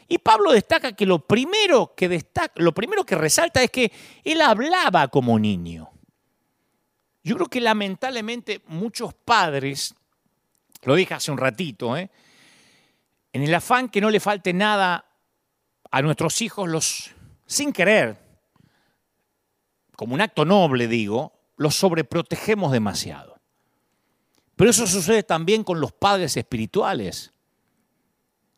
Y 0.08 0.18
Pablo 0.20 0.52
destaca 0.52 0.94
que 0.94 1.06
lo 1.06 1.26
primero 1.26 1.94
que 1.96 2.10
destaca, 2.10 2.54
lo 2.58 2.74
primero 2.74 3.06
que 3.06 3.16
resalta 3.16 3.62
es 3.62 3.72
que 3.72 3.92
él 4.24 4.42
hablaba 4.42 5.08
como 5.10 5.38
niño. 5.38 5.90
Yo 7.24 7.36
creo 7.36 7.48
que 7.48 7.60
lamentablemente 7.60 8.62
muchos 8.68 9.14
padres, 9.14 9.94
lo 10.84 10.96
dije 10.96 11.14
hace 11.14 11.32
un 11.32 11.38
ratito, 11.38 11.98
¿eh? 11.98 12.10
en 13.34 13.44
el 13.44 13.54
afán 13.54 13.90
que 13.90 14.02
no 14.02 14.10
le 14.10 14.22
falte 14.22 14.54
nada 14.54 15.06
a 15.92 16.02
nuestros 16.02 16.42
hijos, 16.42 16.70
los 16.70 17.12
sin 17.46 17.74
querer, 17.74 18.18
como 19.96 20.14
un 20.14 20.22
acto 20.22 20.46
noble 20.46 20.88
digo, 20.88 21.37
los 21.58 21.76
sobreprotegemos 21.76 22.72
demasiado. 22.72 23.38
Pero 24.56 24.72
eso 24.72 24.88
sucede 24.88 25.24
también 25.24 25.64
con 25.64 25.80
los 25.80 25.92
padres 25.92 26.38
espirituales. 26.38 27.34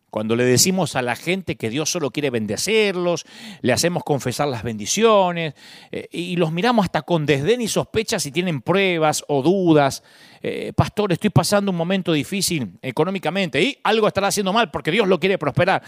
Cuando 0.10 0.36
le 0.36 0.44
decimos 0.44 0.96
a 0.96 1.02
la 1.04 1.16
gente 1.16 1.56
que 1.56 1.70
Dios 1.70 1.92
solo 1.92 2.10
quiere 2.10 2.32
bendecerlos, 2.32 3.26
le 3.62 3.74
hacemos 3.74 4.04
confesar 4.04 4.48
las 4.48 4.64
bendiciones 4.64 5.54
eh, 5.92 6.08
y 6.12 6.36
los 6.36 6.52
miramos 6.52 6.86
hasta 6.86 7.04
con 7.04 7.28
desdén 7.28 7.62
y 7.62 7.68
sospecha 7.68 8.20
si 8.20 8.32
tienen 8.32 8.62
pruebas 8.62 9.24
o 9.28 9.44
dudas. 9.44 10.04
Eh, 10.42 10.74
pastor, 10.76 11.12
estoy 11.14 11.30
pasando 11.30 11.70
un 11.70 11.78
momento 11.78 12.12
difícil 12.12 12.80
económicamente 12.82 13.62
y 13.62 13.78
algo 13.84 14.08
estará 14.08 14.28
haciendo 14.28 14.52
mal 14.52 14.72
porque 14.72 14.90
Dios 14.90 15.08
lo 15.08 15.20
quiere 15.20 15.38
prosperar. 15.38 15.84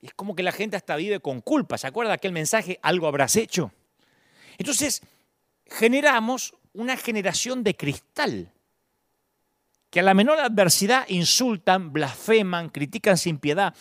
Es 0.00 0.14
como 0.14 0.36
que 0.36 0.44
la 0.44 0.52
gente 0.52 0.76
hasta 0.76 0.94
vive 0.94 1.18
con 1.18 1.40
culpa. 1.40 1.76
¿Se 1.76 1.88
acuerda 1.88 2.12
aquel 2.12 2.32
mensaje? 2.32 2.78
Algo 2.82 3.08
habrás 3.08 3.34
hecho. 3.34 3.72
Entonces, 4.58 5.02
generamos 5.68 6.54
una 6.72 6.96
generación 6.96 7.62
de 7.64 7.76
cristal 7.76 8.52
que 9.90 10.00
a 10.00 10.02
la 10.02 10.14
menor 10.14 10.40
adversidad 10.40 11.08
insultan, 11.08 11.92
blasfeman, 11.92 12.68
critican 12.68 13.16
sin 13.16 13.38
piedad. 13.38 13.74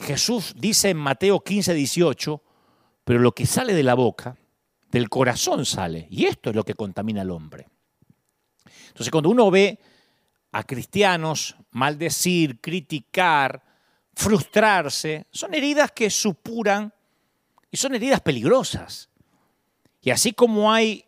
Jesús 0.00 0.54
dice 0.56 0.90
en 0.90 0.96
Mateo 0.96 1.40
15, 1.40 1.74
18, 1.74 2.42
pero 3.04 3.20
lo 3.20 3.32
que 3.32 3.46
sale 3.46 3.74
de 3.74 3.82
la 3.82 3.94
boca, 3.94 4.36
del 4.90 5.08
corazón 5.08 5.64
sale, 5.64 6.06
y 6.10 6.26
esto 6.26 6.50
es 6.50 6.56
lo 6.56 6.64
que 6.64 6.74
contamina 6.74 7.22
al 7.22 7.30
hombre. 7.30 7.68
Entonces 8.88 9.10
cuando 9.10 9.30
uno 9.30 9.50
ve 9.50 9.78
a 10.52 10.64
cristianos 10.64 11.56
maldecir, 11.70 12.60
criticar, 12.60 13.62
frustrarse, 14.14 15.26
son 15.30 15.54
heridas 15.54 15.92
que 15.92 16.10
supuran 16.10 16.92
y 17.70 17.76
son 17.76 17.94
heridas 17.94 18.20
peligrosas. 18.20 19.08
Y 20.02 20.10
así 20.10 20.32
como 20.32 20.72
hay 20.72 21.06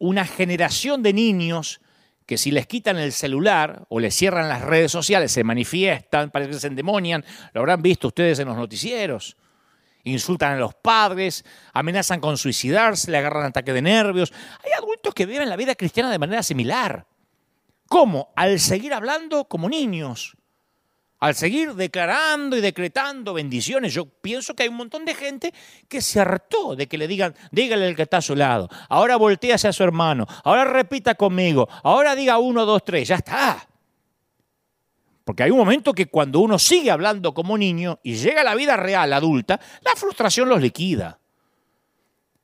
una 0.00 0.24
generación 0.24 1.04
de 1.04 1.12
niños 1.12 1.80
que 2.26 2.38
si 2.38 2.50
les 2.50 2.66
quitan 2.66 2.98
el 2.98 3.12
celular 3.12 3.84
o 3.88 4.00
les 4.00 4.14
cierran 4.14 4.48
las 4.48 4.62
redes 4.62 4.90
sociales, 4.90 5.30
se 5.30 5.44
manifiestan, 5.44 6.30
parece 6.30 6.52
que 6.52 6.58
se 6.58 6.66
endemonian, 6.66 7.24
lo 7.52 7.60
habrán 7.60 7.82
visto 7.82 8.08
ustedes 8.08 8.38
en 8.40 8.48
los 8.48 8.56
noticieros. 8.56 9.36
Insultan 10.04 10.54
a 10.54 10.56
los 10.56 10.74
padres, 10.74 11.44
amenazan 11.72 12.20
con 12.20 12.38
suicidarse, 12.38 13.10
le 13.10 13.18
agarran 13.18 13.44
ataque 13.44 13.72
de 13.72 13.82
nervios. 13.82 14.32
Hay 14.64 14.72
adultos 14.72 15.12
que 15.12 15.26
viven 15.26 15.48
la 15.48 15.56
vida 15.56 15.74
cristiana 15.74 16.10
de 16.10 16.18
manera 16.18 16.42
similar. 16.42 17.06
¿Cómo? 17.86 18.32
Al 18.36 18.58
seguir 18.58 18.94
hablando 18.94 19.44
como 19.44 19.68
niños 19.68 20.36
al 21.20 21.34
seguir 21.34 21.74
declarando 21.74 22.56
y 22.56 22.62
decretando 22.62 23.34
bendiciones, 23.34 23.92
yo 23.92 24.06
pienso 24.06 24.54
que 24.54 24.62
hay 24.62 24.70
un 24.70 24.76
montón 24.76 25.04
de 25.04 25.14
gente 25.14 25.52
que 25.86 26.00
se 26.00 26.18
hartó 26.18 26.74
de 26.74 26.88
que 26.88 26.96
le 26.96 27.06
digan, 27.06 27.34
dígale 27.52 27.86
el 27.86 27.94
que 27.94 28.02
está 28.02 28.16
a 28.16 28.22
su 28.22 28.34
lado, 28.34 28.68
ahora 28.88 29.16
voltea 29.16 29.56
hacia 29.56 29.72
su 29.72 29.84
hermano, 29.84 30.26
ahora 30.44 30.64
repita 30.64 31.14
conmigo, 31.14 31.68
ahora 31.82 32.16
diga 32.16 32.38
uno, 32.38 32.64
dos, 32.64 32.82
tres, 32.84 33.08
ya 33.08 33.16
está. 33.16 33.68
Porque 35.22 35.42
hay 35.42 35.50
un 35.50 35.58
momento 35.58 35.92
que 35.92 36.06
cuando 36.06 36.40
uno 36.40 36.58
sigue 36.58 36.90
hablando 36.90 37.34
como 37.34 37.56
niño 37.56 38.00
y 38.02 38.14
llega 38.14 38.40
a 38.40 38.44
la 38.44 38.54
vida 38.54 38.76
real, 38.76 39.12
adulta, 39.12 39.60
la 39.82 39.94
frustración 39.94 40.48
los 40.48 40.60
liquida. 40.60 41.18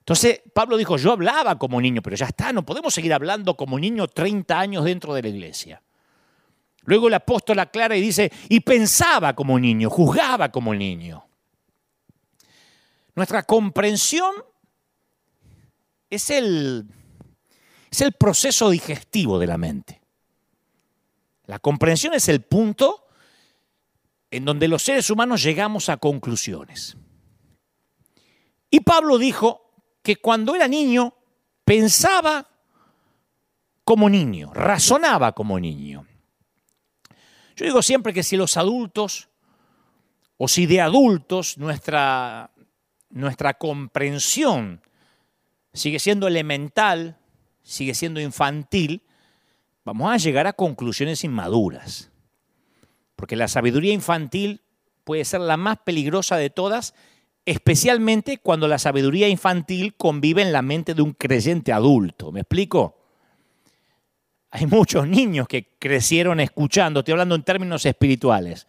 Entonces 0.01 0.43
Pablo 0.55 0.77
dijo, 0.77 0.99
yo 0.99 1.13
hablaba 1.13 1.59
como 1.59 1.81
niño, 1.81 2.03
pero 2.03 2.15
ya 2.15 2.27
está, 2.27 2.53
no 2.53 2.65
podemos 2.65 2.95
seguir 2.95 3.13
hablando 3.15 3.57
como 3.57 3.79
niño 3.79 4.07
30 4.07 4.57
años 4.57 4.85
dentro 4.85 5.15
de 5.15 5.23
la 5.23 5.29
iglesia. 5.29 5.83
Luego 6.87 7.09
el 7.09 7.15
apóstol 7.15 7.59
aclara 7.59 7.97
y 7.97 8.01
dice, 8.01 8.33
y 8.49 8.61
pensaba 8.61 9.35
como 9.35 9.59
niño, 9.59 9.91
juzgaba 9.91 10.51
como 10.51 10.75
niño. 10.75 11.27
Nuestra 13.15 13.43
comprensión 13.43 14.33
es 16.09 16.31
el, 16.31 16.87
es 17.91 18.01
el 18.01 18.13
proceso 18.13 18.71
digestivo 18.71 19.39
de 19.39 19.47
la 19.47 19.59
mente. 19.59 20.01
La 21.47 21.59
comprensión 21.59 22.15
es 22.15 22.29
el 22.29 22.43
punto 22.43 23.07
en 24.31 24.45
donde 24.45 24.69
los 24.69 24.83
seres 24.83 25.11
humanos 25.11 25.43
llegamos 25.43 25.89
a 25.89 25.97
conclusiones. 25.97 26.97
Y 28.71 28.81
Pablo 28.81 29.19
dijo 29.19 29.73
que 30.03 30.17
cuando 30.17 30.55
era 30.55 30.69
niño 30.69 31.15
pensaba 31.65 32.49
como 33.83 34.09
niño, 34.09 34.53
razonaba 34.53 35.33
como 35.33 35.59
niño. 35.59 36.07
Yo 37.57 37.65
digo 37.65 37.81
siempre 37.81 38.13
que 38.13 38.23
si 38.23 38.37
los 38.37 38.59
adultos, 38.59 39.31
o 40.37 40.47
si 40.47 40.67
de 40.67 40.83
adultos 40.83 41.57
nuestra, 41.57 42.51
nuestra 43.09 43.55
comprensión 43.55 44.83
sigue 45.73 45.99
siendo 45.99 46.27
elemental, 46.27 47.19
sigue 47.63 47.95
siendo 47.95 48.21
infantil, 48.21 49.03
vamos 49.85 50.13
a 50.13 50.19
llegar 50.19 50.47
a 50.47 50.53
conclusiones 50.53 51.25
inmaduras. 51.25 52.11
Porque 53.17 53.37
la 53.37 53.49
sabiduría 53.49 53.95
infantil 53.95 54.61
puede 55.05 55.25
ser 55.25 55.41
la 55.41 55.57
más 55.57 55.79
peligrosa 55.79 56.37
de 56.37 56.51
todas, 56.51 56.95
especialmente 57.47 58.37
cuando 58.37 58.69
la 58.69 58.79
sabiduría 58.79 59.29
infantil 59.29 59.95
convive 59.95 60.43
en 60.43 60.53
la 60.53 60.61
mente 60.61 60.93
de 60.93 61.01
un 61.01 61.13
creyente 61.13 61.73
adulto. 61.73 62.33
¿Me 62.33 62.41
explico? 62.41 62.96
Hay 64.57 64.65
muchos 64.65 65.07
niños 65.07 65.47
que 65.47 65.77
crecieron 65.79 66.41
escuchando, 66.41 67.01
estoy 67.01 67.13
hablando 67.13 67.35
en 67.35 67.43
términos 67.43 67.85
espirituales. 67.85 68.67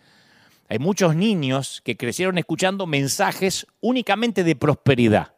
Hay 0.68 0.80
muchos 0.80 1.16
niños 1.16 1.82
que 1.82 1.96
crecieron 1.96 2.38
escuchando 2.38 2.86
mensajes 2.86 3.66
únicamente 3.80 4.44
de 4.44 4.54
prosperidad. 4.58 5.32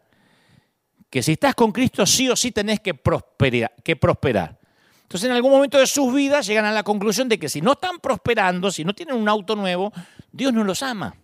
Que 1.08 1.22
si 1.22 1.34
estás 1.34 1.54
con 1.54 1.72
Cristo 1.72 2.04
sí 2.08 2.30
o 2.30 2.36
sí 2.36 2.52
tenés 2.52 2.80
que 2.80 2.96
prosperar. 2.96 3.76
Que 3.84 3.96
prosperar. 3.96 4.58
Entonces 5.04 5.30
en 5.30 5.36
algún 5.36 5.52
momento 5.52 5.78
de 5.78 5.86
sus 5.86 6.12
vidas 6.12 6.48
llegan 6.48 6.66
a 6.66 6.72
la 6.72 6.82
conclusión 6.82 7.30
de 7.30 7.38
que 7.38 7.48
si 7.48 7.62
no 7.62 7.74
están 7.74 8.00
prosperando, 8.00 8.72
si 8.72 8.84
no 8.84 8.96
tienen 8.96 9.18
un 9.18 9.30
auto 9.30 9.56
nuevo, 9.56 9.94
Dios 10.32 10.52
no 10.52 10.64
los 10.64 10.82
ama. 10.82 11.16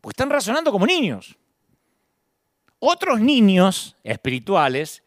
Pues 0.00 0.12
están 0.12 0.30
razonando 0.30 0.70
como 0.70 0.86
niños. 0.86 1.36
Otros 2.78 3.18
niños 3.20 3.96
espirituales 4.04 5.02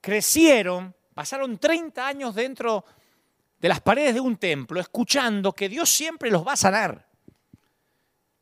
crecieron 0.00 0.92
pasaron 1.14 1.58
30 1.58 2.06
años 2.06 2.34
dentro 2.34 2.84
de 3.58 3.68
las 3.68 3.80
paredes 3.80 4.14
de 4.14 4.20
un 4.20 4.36
templo 4.36 4.80
escuchando 4.80 5.52
que 5.52 5.68
Dios 5.68 5.88
siempre 5.88 6.30
los 6.30 6.46
va 6.46 6.52
a 6.52 6.56
sanar. 6.56 7.08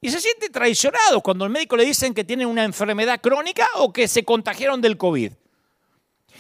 Y 0.01 0.11
se 0.11 0.21
siente 0.21 0.49
traicionado 0.49 1.21
cuando 1.21 1.45
el 1.45 1.51
médico 1.51 1.77
le 1.77 1.85
dicen 1.85 2.15
que 2.15 2.25
tienen 2.25 2.49
una 2.49 2.65
enfermedad 2.65 3.21
crónica 3.21 3.67
o 3.77 3.93
que 3.93 4.09
se 4.09 4.25
contagiaron 4.25 4.81
del 4.81 4.97
COVID. 4.97 5.33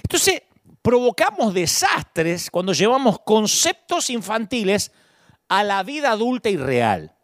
Entonces, 0.02 0.42
provocamos 0.80 1.52
desastres 1.52 2.50
cuando 2.50 2.72
llevamos 2.72 3.18
conceptos 3.20 4.08
infantiles 4.08 4.92
a 5.48 5.62
la 5.62 5.82
vida 5.82 6.12
adulta 6.12 6.48
y 6.48 6.56
real. 6.56 7.14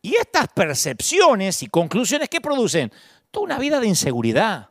Y 0.00 0.14
estas 0.16 0.48
percepciones 0.48 1.62
y 1.62 1.66
conclusiones 1.66 2.28
que 2.28 2.40
producen 2.40 2.92
toda 3.30 3.46
una 3.46 3.58
vida 3.58 3.80
de 3.80 3.88
inseguridad. 3.88 4.70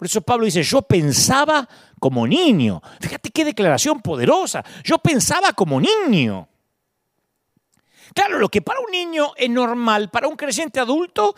Por 0.00 0.06
eso 0.06 0.22
Pablo 0.22 0.46
dice, 0.46 0.62
yo 0.62 0.80
pensaba 0.80 1.68
como 1.98 2.26
niño. 2.26 2.80
Fíjate 3.02 3.28
qué 3.28 3.44
declaración 3.44 4.00
poderosa. 4.00 4.64
Yo 4.82 4.96
pensaba 4.96 5.52
como 5.52 5.78
niño. 5.78 6.48
Claro, 8.14 8.38
lo 8.38 8.48
que 8.48 8.62
para 8.62 8.80
un 8.80 8.90
niño 8.90 9.32
es 9.36 9.50
normal, 9.50 10.08
para 10.08 10.26
un 10.26 10.36
creyente 10.36 10.80
adulto 10.80 11.34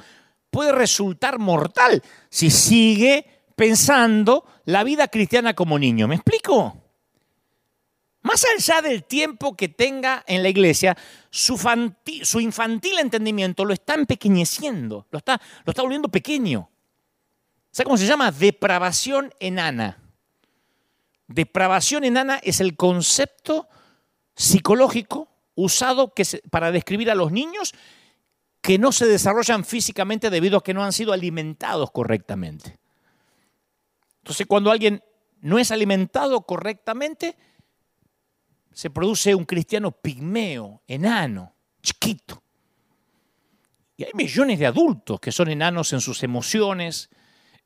puede 0.48 0.70
resultar 0.70 1.40
mortal 1.40 2.04
si 2.30 2.52
sigue 2.52 3.26
pensando 3.56 4.46
la 4.64 4.84
vida 4.84 5.08
cristiana 5.08 5.54
como 5.54 5.76
niño. 5.76 6.06
¿Me 6.06 6.14
explico? 6.14 6.76
Más 8.22 8.44
allá 8.56 8.80
del 8.80 9.02
tiempo 9.02 9.56
que 9.56 9.70
tenga 9.70 10.22
en 10.24 10.40
la 10.40 10.48
iglesia, 10.48 10.96
su, 11.30 11.58
infantil, 12.38 13.00
entendimiento 13.00 13.64
lo 13.64 13.74
está 13.74 13.94
empequeñeciendo, 13.94 15.08
lo 15.10 15.18
está, 15.18 15.40
lo 15.64 15.72
está 15.72 15.82
volviendo 15.82 16.08
pequeño. 16.08 16.68
¿Sabe 17.72 17.86
cómo 17.86 17.96
se 17.96 18.06
llama? 18.06 18.30
Depravación 18.30 19.32
enana. 19.40 19.98
Depravación 21.26 22.04
enana 22.04 22.38
es 22.42 22.60
el 22.60 22.76
concepto 22.76 23.66
psicológico 24.34 25.30
usado 25.54 26.12
para 26.50 26.70
describir 26.70 27.10
a 27.10 27.14
los 27.14 27.32
niños 27.32 27.72
que 28.60 28.78
no 28.78 28.92
se 28.92 29.06
desarrollan 29.06 29.64
físicamente 29.64 30.28
debido 30.28 30.58
a 30.58 30.62
que 30.62 30.74
no 30.74 30.84
han 30.84 30.92
sido 30.92 31.14
alimentados 31.14 31.90
correctamente. 31.90 32.78
Entonces, 34.18 34.46
cuando 34.46 34.70
alguien 34.70 35.02
no 35.40 35.58
es 35.58 35.70
alimentado 35.72 36.42
correctamente, 36.42 37.36
se 38.70 38.90
produce 38.90 39.34
un 39.34 39.46
cristiano 39.46 39.92
pigmeo, 39.92 40.82
enano, 40.86 41.54
chiquito. 41.82 42.42
Y 43.96 44.04
hay 44.04 44.12
millones 44.14 44.58
de 44.58 44.66
adultos 44.66 45.18
que 45.20 45.32
son 45.32 45.48
enanos 45.48 45.92
en 45.92 46.00
sus 46.00 46.22
emociones, 46.22 47.10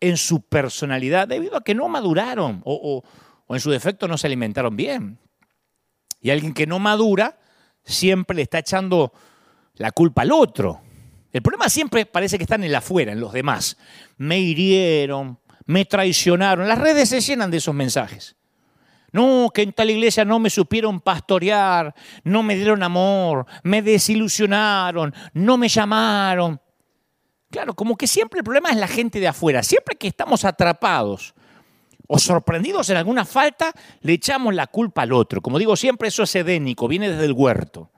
en 0.00 0.16
su 0.16 0.42
personalidad, 0.42 1.28
debido 1.28 1.56
a 1.56 1.64
que 1.64 1.74
no 1.74 1.88
maduraron 1.88 2.62
o, 2.64 3.02
en 3.48 3.60
su 3.60 3.70
defecto 3.70 4.08
no 4.08 4.18
se 4.18 4.26
alimentaron 4.26 4.76
bien. 4.76 5.18
Y 6.20 6.30
alguien 6.30 6.54
que 6.54 6.66
no 6.66 6.78
madura 6.78 7.38
siempre 7.84 8.36
le 8.36 8.42
está 8.42 8.58
echando 8.58 9.12
la 9.74 9.92
culpa 9.92 10.22
al 10.22 10.32
otro. 10.32 10.82
El 11.32 11.42
problema 11.42 11.68
siempre 11.68 12.06
parece 12.06 12.38
que 12.38 12.44
está 12.44 12.56
en 12.56 12.64
el 12.64 12.74
afuera, 12.74 13.12
en 13.12 13.20
los 13.20 13.32
demás. 13.32 13.76
Me 14.16 14.38
hirieron, 14.40 15.38
me 15.66 15.84
traicionaron. 15.84 16.66
Las 16.66 16.78
redes 16.78 17.08
se 17.08 17.20
llenan 17.20 17.50
de 17.50 17.58
esos 17.58 17.74
mensajes. 17.74 18.36
No, 19.12 19.50
que 19.54 19.62
en 19.62 19.72
tal 19.72 19.90
iglesia 19.90 20.24
no 20.24 20.38
me 20.38 20.50
supieron 20.50 21.00
pastorear, 21.00 21.94
no 22.24 22.42
me 22.42 22.56
dieron 22.56 22.82
amor, 22.82 23.46
me 23.62 23.80
desilusionaron, 23.80 25.14
no 25.32 25.56
me 25.56 25.68
llamaron. 25.68 26.60
Claro, 27.50 27.74
como 27.74 27.96
que 27.96 28.06
siempre 28.06 28.38
el 28.38 28.44
problema 28.44 28.70
es 28.70 28.76
la 28.76 28.88
gente 28.88 29.20
de 29.20 29.28
afuera. 29.28 29.62
Siempre 29.62 29.96
que 29.96 30.08
estamos 30.08 30.44
atrapados 30.44 31.34
o 32.08 32.18
sorprendidos 32.18 32.90
en 32.90 32.96
alguna 32.96 33.24
falta, 33.24 33.72
le 34.00 34.14
echamos 34.14 34.54
la 34.54 34.66
culpa 34.66 35.02
al 35.02 35.12
otro. 35.12 35.40
Como 35.40 35.58
digo 35.58 35.76
siempre, 35.76 36.08
eso 36.08 36.22
es 36.22 36.34
edénico, 36.34 36.88
viene 36.88 37.10
desde 37.10 37.24
el 37.24 37.32
huerto. 37.32 37.90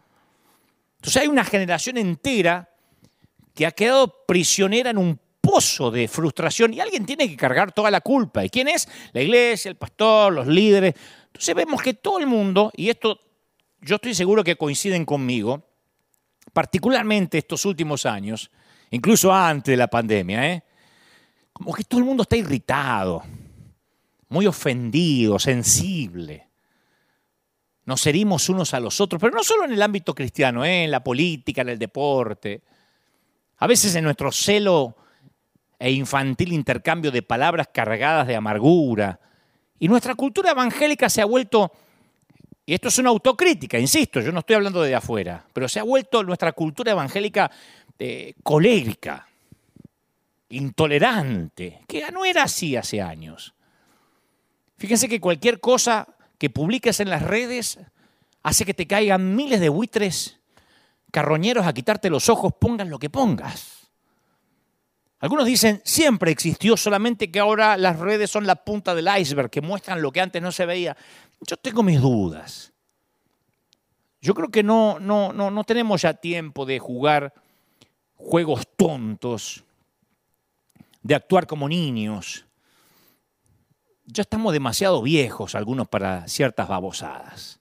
Entonces 0.97 1.23
hay 1.23 1.29
una 1.29 1.45
generación 1.45 1.97
entera 1.97 2.69
que 3.55 3.67
ha 3.67 3.73
quedado 3.73 4.25
prisionera 4.27 4.91
en 4.91 4.99
un 4.99 5.19
pozo 5.41 5.91
de 5.91 6.09
frustración 6.09 6.75
y 6.75 6.81
alguien 6.81 7.07
tiene 7.07 7.29
que 7.29 7.37
cargar 7.37 7.73
toda 7.73 7.91
la 7.91 8.01
culpa. 8.01 8.45
¿Y 8.45 8.51
quién 8.51 8.69
es? 8.69 8.89
La 9.13 9.23
iglesia, 9.23 9.71
el 9.71 9.77
pastor, 9.77 10.33
los 10.33 10.47
líderes. 10.47 10.95
Entonces 11.27 11.55
vemos 11.55 11.83
que 11.83 11.95
todo 11.95 12.19
el 12.19 12.27
mundo, 12.27 12.71
y 12.77 12.89
esto 12.91 13.21
yo 13.81 13.97
estoy 13.97 14.15
seguro 14.15 14.45
que 14.45 14.57
coinciden 14.57 15.05
conmigo, 15.05 15.65
particularmente 16.53 17.39
estos 17.39 17.65
últimos 17.65 18.07
años, 18.07 18.51
incluso 18.90 19.33
antes 19.33 19.72
de 19.72 19.77
la 19.77 19.88
pandemia, 19.88 20.53
¿eh? 20.53 20.64
como 21.53 21.74
que 21.74 21.85
todo 21.85 22.01
el 22.01 22.07
mundo 22.07 22.22
está 22.22 22.37
irritado, 22.37 23.22
muy 24.29 24.46
ofendido, 24.46 25.38
sensible. 25.38 26.46
Nos 27.85 28.07
herimos 28.07 28.48
unos 28.48 28.74
a 28.74 28.81
los 28.81 29.01
otros, 29.01 29.20
pero 29.20 29.35
no 29.35 29.42
solo 29.42 29.64
en 29.64 29.72
el 29.72 29.83
ámbito 29.83 30.14
cristiano, 30.14 30.64
¿eh? 30.64 30.85
en 30.85 30.90
la 30.90 31.03
política, 31.03 31.62
en 31.62 31.70
el 31.70 31.79
deporte. 31.79 32.62
A 33.57 33.66
veces 33.66 33.94
en 33.94 34.05
nuestro 34.05 34.31
celo 34.31 34.94
e 35.79 35.90
infantil 35.92 36.53
intercambio 36.53 37.11
de 37.11 37.22
palabras 37.22 37.68
cargadas 37.72 38.27
de 38.27 38.37
amargura. 38.37 39.18
Y 39.79 39.88
nuestra 39.88 40.14
cultura 40.14 40.51
evangélica 40.51 41.09
se 41.09 41.22
ha 41.22 41.24
vuelto, 41.24 41.72
y 42.66 42.74
esto 42.74 42.88
es 42.88 42.98
una 42.98 43.11
autocrítica, 43.11 43.79
insisto, 43.79 44.20
yo 44.20 44.33
no 44.33 44.40
estoy 44.40 44.57
hablando 44.57 44.83
de 44.83 44.94
afuera, 44.94 45.44
pero 45.53 45.68
se 45.68 45.79
ha 45.79 45.85
vuelto 45.85 46.24
nuestra 46.24 46.53
cultura 46.53 46.92
evangélica 46.92 47.51
eh, 47.99 48.35
colérica, 48.43 49.29
intolerante, 50.51 51.81
que 51.87 52.01
ya 52.01 52.11
no 52.11 52.25
era 52.25 52.45
así 52.45 52.77
hace 52.77 53.03
años. 53.03 53.55
Fíjense 54.77 55.09
que 55.09 55.21
cualquier 55.21 55.61
cosa 55.61 56.07
que 56.39 56.51
publiques 56.51 57.01
en 57.01 57.11
las 57.11 57.23
redes 57.23 57.79
hace 58.43 58.65
que 58.65 58.75
te 58.75 58.87
caigan 58.87 59.35
miles 59.35 59.61
de 59.61 59.69
buitres 59.69 60.39
carroñeros 61.11 61.67
a 61.67 61.73
quitarte 61.73 62.11
los 62.11 62.29
ojos, 62.29 62.53
pongas 62.59 62.87
lo 62.87 62.99
que 62.99 63.11
pongas. 63.11 63.91
Algunos 65.21 65.47
dicen, 65.47 65.83
siempre 65.85 66.31
existió, 66.31 66.77
solamente 66.77 67.31
que 67.33 67.41
ahora 67.41 67.77
las 67.77 67.99
redes 67.99 68.31
son 68.31 68.47
la 68.47 68.57
punta 68.57 68.95
del 68.95 69.09
iceberg, 69.19 69.51
que 69.51 69.61
muestran 69.61 70.01
lo 70.01 70.13
que 70.13 70.21
antes 70.21 70.41
no 70.41 70.53
se 70.53 70.65
veía. 70.65 70.97
Yo 71.41 71.57
tengo 71.57 71.83
mis 71.83 72.01
dudas. 72.01 72.73
Yo 74.21 74.35
creo 74.35 74.49
que 74.49 74.63
no, 74.63 75.01
no, 75.01 75.33
no, 75.33 75.51
no 75.51 75.65
tenemos 75.65 76.03
ya 76.03 76.15
tiempo 76.15 76.67
de 76.67 76.79
jugar 76.79 77.35
juegos 78.19 78.69
tontos, 78.77 79.65
de 81.03 81.15
actuar 81.15 81.47
como 81.47 81.69
niños. 81.69 82.45
Ya 84.05 84.23
estamos 84.23 84.53
demasiado 84.53 85.01
viejos 85.03 85.55
algunos 85.55 85.89
para 85.89 86.29
ciertas 86.29 86.69
babosadas. 86.69 87.61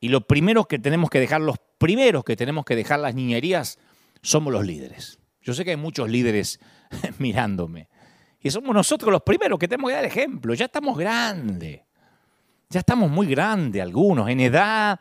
Y 0.00 0.08
lo 0.08 0.22
primero 0.22 0.64
que 0.64 0.78
tenemos 0.78 1.10
que 1.10 1.20
dejar, 1.20 1.40
los 1.40 1.58
primeros 1.78 2.24
que 2.24 2.36
tenemos 2.36 2.64
que 2.64 2.76
dejar 2.76 3.00
las 3.00 3.14
niñerías, 3.14 3.78
somos 4.22 4.52
los 4.52 4.64
líderes. 4.64 5.18
Yo 5.42 5.52
sé 5.54 5.64
que 5.64 5.70
hay 5.70 5.76
muchos 5.76 6.08
líderes 6.08 6.60
mirándome. 7.18 7.88
Y 8.40 8.50
somos 8.50 8.74
nosotros 8.74 9.10
los 9.10 9.22
primeros 9.22 9.58
que 9.58 9.68
tenemos 9.68 9.90
que 9.90 9.96
dar 9.96 10.04
ejemplo. 10.04 10.54
Ya 10.54 10.66
estamos 10.66 10.96
grandes. 10.96 11.80
Ya 12.68 12.80
estamos 12.80 13.10
muy 13.10 13.26
grandes 13.26 13.80
algunos, 13.80 14.28
en 14.28 14.40
edad, 14.40 14.98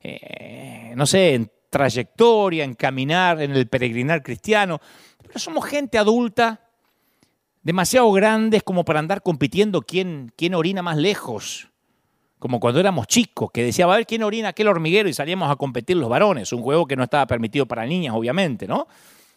eh, 0.00 0.92
no 0.94 1.04
sé, 1.04 1.34
en 1.34 1.50
trayectoria, 1.70 2.64
en 2.64 2.74
caminar, 2.74 3.40
en 3.42 3.52
el 3.52 3.68
peregrinar 3.68 4.22
cristiano. 4.22 4.80
Pero 5.26 5.38
somos 5.38 5.64
gente 5.66 5.98
adulta, 5.98 6.68
demasiado 7.62 8.10
grandes 8.12 8.62
como 8.62 8.84
para 8.84 8.98
andar 8.98 9.22
compitiendo 9.22 9.82
quién, 9.82 10.32
quién 10.36 10.54
orina 10.54 10.82
más 10.82 10.96
lejos. 10.96 11.68
Como 12.38 12.60
cuando 12.60 12.78
éramos 12.78 13.08
chicos, 13.08 13.50
que 13.52 13.64
decía, 13.64 13.84
a 13.84 13.96
ver 13.96 14.06
quién 14.06 14.22
orina 14.22 14.48
aquel 14.48 14.68
hormiguero 14.68 15.08
y 15.08 15.14
salíamos 15.14 15.50
a 15.50 15.56
competir 15.56 15.96
los 15.96 16.08
varones. 16.08 16.52
Un 16.52 16.62
juego 16.62 16.86
que 16.86 16.96
no 16.96 17.02
estaba 17.02 17.26
permitido 17.26 17.66
para 17.66 17.84
niñas, 17.84 18.14
obviamente, 18.14 18.66
¿no? 18.68 18.86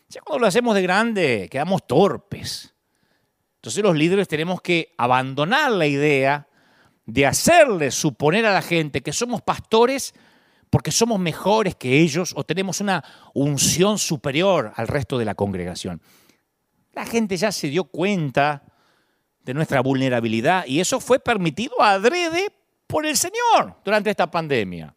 Ya 0.07 0.21
cuando 0.21 0.41
lo 0.41 0.47
hacemos 0.47 0.75
de 0.75 0.81
grande, 0.81 1.47
quedamos 1.49 1.87
torpes. 1.87 2.75
Entonces 3.55 3.83
los 3.83 3.95
líderes 3.95 4.27
tenemos 4.27 4.61
que 4.61 4.93
abandonar 4.97 5.71
la 5.71 5.87
idea 5.87 6.47
de 7.05 7.25
hacerle 7.25 7.91
suponer 7.91 8.45
a 8.45 8.53
la 8.53 8.61
gente 8.61 9.01
que 9.01 9.13
somos 9.13 9.41
pastores 9.41 10.13
porque 10.71 10.91
somos 10.91 11.19
mejores 11.19 11.75
que 11.75 11.99
ellos 11.99 12.33
o 12.35 12.43
tenemos 12.43 12.81
una 12.81 13.03
unción 13.35 13.99
superior 13.99 14.73
al 14.75 14.87
resto 14.87 15.19
de 15.19 15.25
la 15.25 15.35
congregación. 15.35 16.01
La 16.93 17.05
gente 17.05 17.37
ya 17.37 17.51
se 17.51 17.67
dio 17.67 17.83
cuenta 17.83 18.63
de 19.43 19.53
nuestra 19.53 19.81
vulnerabilidad 19.81 20.65
y 20.65 20.79
eso 20.79 20.99
fue 20.99 21.19
permitido 21.19 21.79
adrede 21.79 22.51
por 22.87 23.05
el 23.05 23.15
Señor 23.15 23.75
durante 23.85 24.09
esta 24.09 24.31
pandemia. 24.31 24.95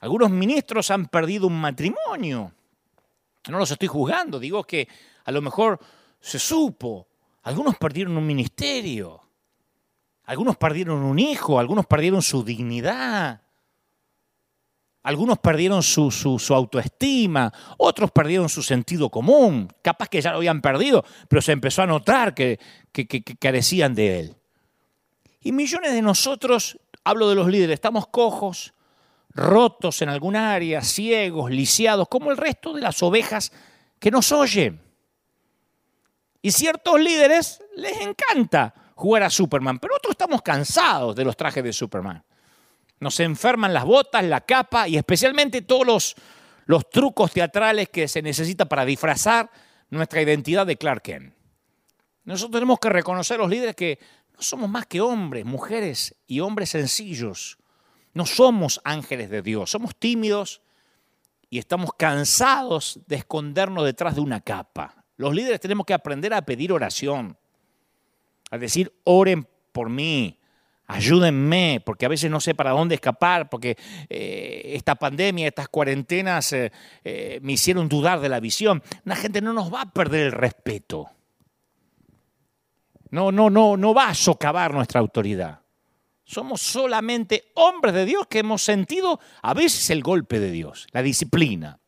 Algunos 0.00 0.30
ministros 0.30 0.90
han 0.90 1.04
perdido 1.06 1.46
un 1.46 1.60
matrimonio 1.60 2.54
no 3.50 3.58
los 3.58 3.70
estoy 3.70 3.88
juzgando, 3.88 4.38
digo 4.38 4.62
que 4.64 4.86
a 5.24 5.32
lo 5.32 5.42
mejor 5.42 5.80
se 6.20 6.38
supo. 6.38 7.08
Algunos 7.42 7.76
perdieron 7.76 8.16
un 8.16 8.24
ministerio, 8.24 9.20
algunos 10.24 10.56
perdieron 10.56 11.02
un 11.02 11.18
hijo, 11.18 11.58
algunos 11.58 11.86
perdieron 11.86 12.22
su 12.22 12.44
dignidad, 12.44 13.41
algunos 15.02 15.38
perdieron 15.38 15.82
su, 15.82 16.10
autoestima, 16.50 17.52
otros 17.78 18.10
perdieron 18.10 18.48
su 18.48 18.62
sentido 18.62 19.10
común, 19.10 19.68
capaz 19.82 20.08
que 20.08 20.20
ya 20.20 20.30
lo 20.30 20.36
habían 20.38 20.60
perdido, 20.60 21.04
pero 21.28 21.42
se 21.42 21.52
empezó 21.52 21.82
a 21.82 21.86
notar 21.86 22.34
que, 22.34 22.58
que 22.92 23.22
carecían 23.38 23.94
de 23.94 24.20
él. 24.20 24.36
Y 25.40 25.52
millones 25.52 25.92
de 25.92 26.02
nosotros, 26.02 26.78
hablo 27.02 27.28
de 27.28 27.34
los 27.34 27.48
líderes, 27.48 27.74
estamos 27.74 28.06
cojos, 28.06 28.74
rotos 29.34 30.02
en 30.02 30.08
algún 30.08 30.36
área, 30.36 30.82
ciegos, 30.82 31.50
lisiados, 31.50 32.06
como 32.08 32.30
el 32.30 32.36
resto 32.36 32.72
de 32.72 32.82
las 32.82 33.02
ovejas 33.02 33.52
que 33.98 34.10
nos 34.10 34.30
oyen. 34.30 34.80
Y 36.42 36.52
ciertos 36.52 37.00
líderes 37.00 37.62
les 37.76 38.00
encanta 38.00 38.74
jugar 38.94 39.24
a 39.24 39.30
Superman, 39.30 39.78
pero 39.78 39.96
otros 39.96 40.12
estamos 40.12 40.42
cansados 40.42 41.16
de 41.16 41.24
los 41.24 41.36
trajes 41.36 41.64
de 41.64 41.72
Superman. 41.72 42.22
Nos 43.02 43.18
enferman 43.18 43.74
las 43.74 43.84
botas, 43.84 44.22
la 44.22 44.42
capa 44.42 44.86
y 44.86 44.96
especialmente 44.96 45.62
todos 45.62 46.14
los, 46.66 46.88
trucos 46.88 47.32
teatrales 47.32 47.88
que 47.88 48.06
se 48.06 48.22
necesita 48.22 48.66
para 48.66 48.84
disfrazar 48.84 49.50
nuestra 49.90 50.22
identidad 50.22 50.64
de 50.64 50.76
Clark 50.76 51.02
Kent. 51.02 51.34
Nosotros 52.22 52.52
tenemos 52.52 52.78
que 52.78 52.90
reconocer 52.90 53.38
los 53.38 53.50
líderes 53.50 53.74
que 53.74 53.98
no 54.36 54.40
somos 54.40 54.70
más 54.70 54.86
que 54.86 55.00
hombres, 55.00 55.44
mujeres 55.44 56.14
y 56.28 56.38
hombres 56.38 56.70
sencillos. 56.70 57.58
No 58.14 58.24
somos 58.24 58.80
ángeles 58.84 59.30
de 59.30 59.42
Dios, 59.42 59.72
somos 59.72 59.96
tímidos 59.96 60.62
y 61.50 61.58
estamos 61.58 61.90
cansados 61.98 63.00
de 63.08 63.16
escondernos 63.16 63.84
detrás 63.84 64.14
de 64.14 64.20
una 64.20 64.42
capa. 64.42 65.04
Los 65.16 65.34
líderes 65.34 65.58
tenemos 65.58 65.86
que 65.86 65.94
aprender 65.94 66.32
a 66.34 66.42
pedir 66.42 66.72
oración, 66.72 67.36
a 68.52 68.58
decir, 68.58 68.94
oren 69.02 69.48
por 69.72 69.90
mí, 69.90 70.38
ayúdenme, 70.86 71.82
porque 71.84 72.06
a 72.06 72.08
veces 72.08 72.30
no 72.30 72.40
sé 72.40 72.54
para 72.54 72.70
dónde 72.70 72.96
escapar, 72.96 73.48
porque 73.48 73.76
eh, 74.08 74.72
esta 74.74 74.94
pandemia, 74.94 75.48
estas 75.48 75.68
cuarentenas 75.68 76.52
eh, 76.52 76.72
eh, 77.04 77.40
me 77.42 77.52
hicieron 77.52 77.88
dudar 77.88 78.20
de 78.20 78.28
la 78.28 78.40
visión. 78.40 78.82
La 79.04 79.16
gente 79.16 79.40
no 79.40 79.52
nos 79.52 79.72
va 79.72 79.82
a 79.82 79.92
perder 79.92 80.26
el 80.26 80.32
respeto. 80.32 81.10
No, 83.10 83.30
no, 83.30 83.50
no, 83.50 83.76
no 83.76 83.94
va 83.94 84.08
a 84.08 84.14
socavar 84.14 84.72
nuestra 84.72 85.00
autoridad. 85.00 85.60
Somos 86.24 86.62
solamente 86.62 87.52
hombres 87.54 87.94
de 87.94 88.06
Dios 88.06 88.26
que 88.26 88.38
hemos 88.38 88.62
sentido 88.62 89.20
a 89.42 89.52
veces 89.54 89.90
el 89.90 90.02
golpe 90.02 90.40
de 90.40 90.50
Dios, 90.50 90.86
la 90.92 91.02
disciplina. 91.02 91.78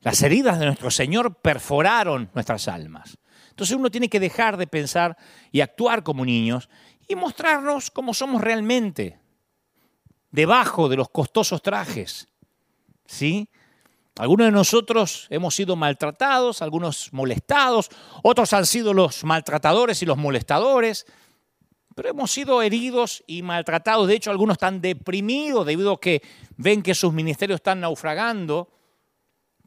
Las 0.00 0.22
heridas 0.22 0.58
de 0.58 0.66
nuestro 0.66 0.90
Señor 0.90 1.34
perforaron 1.42 2.30
nuestras 2.32 2.68
almas. 2.68 3.18
Entonces 3.50 3.76
uno 3.76 3.90
tiene 3.90 4.08
que 4.08 4.20
dejar 4.20 4.56
de 4.56 4.68
pensar 4.68 5.16
y 5.50 5.60
actuar 5.60 6.04
como 6.04 6.24
niños 6.24 6.70
y 7.08 7.16
mostrarnos 7.16 7.90
como 7.90 8.12
somos 8.12 8.42
realmente, 8.42 9.18
debajo 10.30 10.90
de 10.90 10.96
los 10.96 11.08
costosos 11.08 11.62
trajes. 11.62 12.28
¿Sí? 13.06 13.48
Algunos 14.18 14.48
de 14.48 14.52
nosotros 14.52 15.26
hemos 15.30 15.54
sido 15.54 15.74
maltratados, 15.74 16.60
algunos 16.60 17.12
molestados, 17.12 17.88
otros 18.22 18.52
han 18.52 18.66
sido 18.66 18.92
los 18.92 19.24
maltratadores 19.24 20.02
y 20.02 20.06
los 20.06 20.18
molestadores, 20.18 21.06
pero 21.94 22.10
hemos 22.10 22.30
sido 22.30 22.60
heridos 22.60 23.24
y 23.26 23.42
maltratados. 23.42 24.06
De 24.06 24.14
hecho, 24.14 24.30
algunos 24.30 24.54
están 24.54 24.80
deprimidos 24.80 25.64
debido 25.64 25.92
a 25.92 26.00
que 26.00 26.22
ven 26.56 26.82
que 26.82 26.94
sus 26.94 27.12
ministerios 27.12 27.56
están 27.56 27.80
naufragando. 27.80 28.68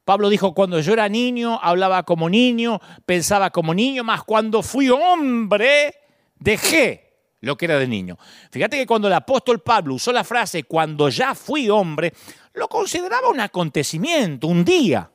Pablo 0.06 0.30
dijo, 0.30 0.54
cuando 0.54 0.80
yo 0.80 0.94
era 0.94 1.10
niño, 1.10 1.60
hablaba 1.62 2.04
como 2.04 2.30
niño, 2.30 2.80
pensaba 3.06 3.50
como 3.50 3.74
niño, 3.74 4.04
más 4.04 4.24
cuando 4.24 4.62
fui 4.62 4.90
hombre, 4.90 5.96
dejé 6.38 7.11
lo 7.42 7.58
que 7.58 7.66
era 7.66 7.78
de 7.78 7.88
niño. 7.88 8.18
Fíjate 8.52 8.78
que 8.78 8.86
cuando 8.86 9.08
el 9.08 9.14
apóstol 9.14 9.60
Pablo 9.62 9.96
usó 9.96 10.12
la 10.12 10.24
frase, 10.24 10.64
cuando 10.64 11.10
ya 11.10 11.36
fui 11.36 11.70
hombre, 11.70 12.14
lo 12.54 12.68
consideraba 12.68 13.30
un 13.30 13.40
acontecimiento, 13.40 14.48
un 14.48 14.64
día. 14.64 15.12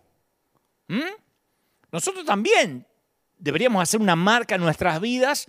¿Mm? 0.88 1.00
Nosotros 1.92 2.24
también 2.24 2.86
deberíamos 3.38 3.82
hacer 3.82 4.00
una 4.00 4.16
marca 4.16 4.56
en 4.56 4.60
nuestras 4.60 5.00
vidas 5.00 5.46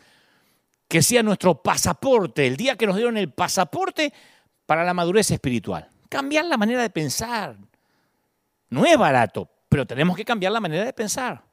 que 0.87 1.01
sea 1.01 1.23
nuestro 1.23 1.61
pasaporte, 1.61 2.47
el 2.47 2.55
día 2.55 2.77
que 2.77 2.87
nos 2.87 2.95
dieron 2.95 3.17
el 3.17 3.31
pasaporte 3.31 4.13
para 4.65 4.85
la 4.85 4.93
madurez 4.93 5.31
espiritual. 5.31 5.89
Cambiar 6.09 6.45
la 6.45 6.57
manera 6.57 6.81
de 6.81 6.89
pensar. 6.89 7.57
No 8.69 8.85
es 8.85 8.97
barato, 8.97 9.49
pero 9.67 9.85
tenemos 9.85 10.15
que 10.15 10.23
cambiar 10.23 10.51
la 10.51 10.61
manera 10.61 10.85
de 10.85 10.93
pensar. 10.93 11.43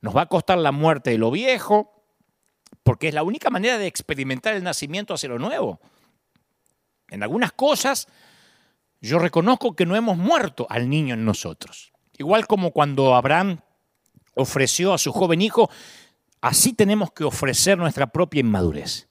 Nos 0.00 0.14
va 0.14 0.22
a 0.22 0.26
costar 0.26 0.58
la 0.58 0.72
muerte 0.72 1.10
de 1.10 1.18
lo 1.18 1.30
viejo, 1.30 1.91
porque 2.82 3.08
es 3.08 3.14
la 3.14 3.22
única 3.22 3.50
manera 3.50 3.78
de 3.78 3.86
experimentar 3.86 4.54
el 4.54 4.64
nacimiento 4.64 5.14
hacia 5.14 5.28
lo 5.28 5.38
nuevo. 5.38 5.80
En 7.08 7.22
algunas 7.22 7.52
cosas 7.52 8.08
yo 9.00 9.18
reconozco 9.18 9.74
que 9.74 9.86
no 9.86 9.96
hemos 9.96 10.16
muerto 10.16 10.66
al 10.70 10.88
niño 10.88 11.14
en 11.14 11.24
nosotros. 11.24 11.92
Igual 12.18 12.46
como 12.46 12.70
cuando 12.70 13.14
Abraham 13.14 13.60
ofreció 14.34 14.94
a 14.94 14.98
su 14.98 15.12
joven 15.12 15.42
hijo 15.42 15.70
Así 16.42 16.72
tenemos 16.72 17.12
que 17.12 17.22
ofrecer 17.22 17.78
nuestra 17.78 18.08
propia 18.08 18.40
inmadurez. 18.40 19.08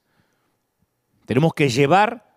Tenemos 1.25 1.53
que 1.53 1.69
llevar, 1.69 2.29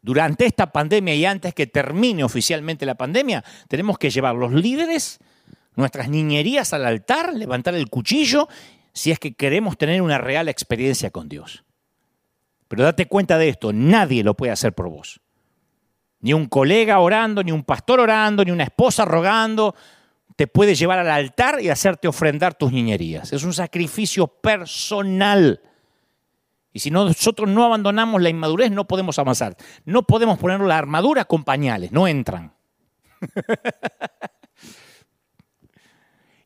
durante 0.00 0.46
esta 0.46 0.70
pandemia 0.70 1.16
y 1.16 1.26
antes 1.26 1.52
que 1.52 1.66
termine 1.66 2.22
oficialmente 2.22 2.86
la 2.86 2.94
pandemia, 2.94 3.44
tenemos 3.66 3.98
que 3.98 4.08
llevar 4.08 4.36
los 4.36 4.52
líderes, 4.52 5.18
nuestras 5.74 6.08
niñerías 6.08 6.72
al 6.72 6.86
altar, 6.86 7.34
levantar 7.34 7.74
el 7.74 7.90
cuchillo, 7.90 8.48
si 8.98 9.12
es 9.12 9.20
que 9.20 9.34
queremos 9.34 9.78
tener 9.78 10.02
una 10.02 10.18
real 10.18 10.48
experiencia 10.48 11.12
con 11.12 11.28
Dios. 11.28 11.64
Pero 12.66 12.82
date 12.82 13.06
cuenta 13.06 13.38
de 13.38 13.48
esto, 13.48 13.72
nadie 13.72 14.24
lo 14.24 14.34
puede 14.34 14.50
hacer 14.50 14.74
por 14.74 14.88
vos. 14.88 15.20
Ni 16.20 16.32
un 16.32 16.46
colega 16.46 16.98
orando, 16.98 17.44
ni 17.44 17.52
un 17.52 17.62
pastor 17.62 18.00
orando, 18.00 18.44
ni 18.44 18.50
una 18.50 18.64
esposa 18.64 19.04
rogando, 19.04 19.76
te 20.34 20.48
puede 20.48 20.74
llevar 20.74 20.98
al 20.98 21.10
altar 21.10 21.62
y 21.62 21.68
hacerte 21.68 22.08
ofrendar 22.08 22.54
tus 22.54 22.72
niñerías. 22.72 23.32
Es 23.32 23.44
un 23.44 23.54
sacrificio 23.54 24.26
personal. 24.26 25.60
Y 26.72 26.80
si 26.80 26.90
nosotros 26.90 27.48
no 27.48 27.64
abandonamos 27.64 28.20
la 28.20 28.30
inmadurez, 28.30 28.72
no 28.72 28.88
podemos 28.88 29.16
avanzar. 29.20 29.56
No 29.84 30.02
podemos 30.02 30.40
poner 30.40 30.60
la 30.60 30.76
armadura 30.76 31.24
con 31.24 31.44
pañales, 31.44 31.92
no 31.92 32.08
entran. 32.08 32.52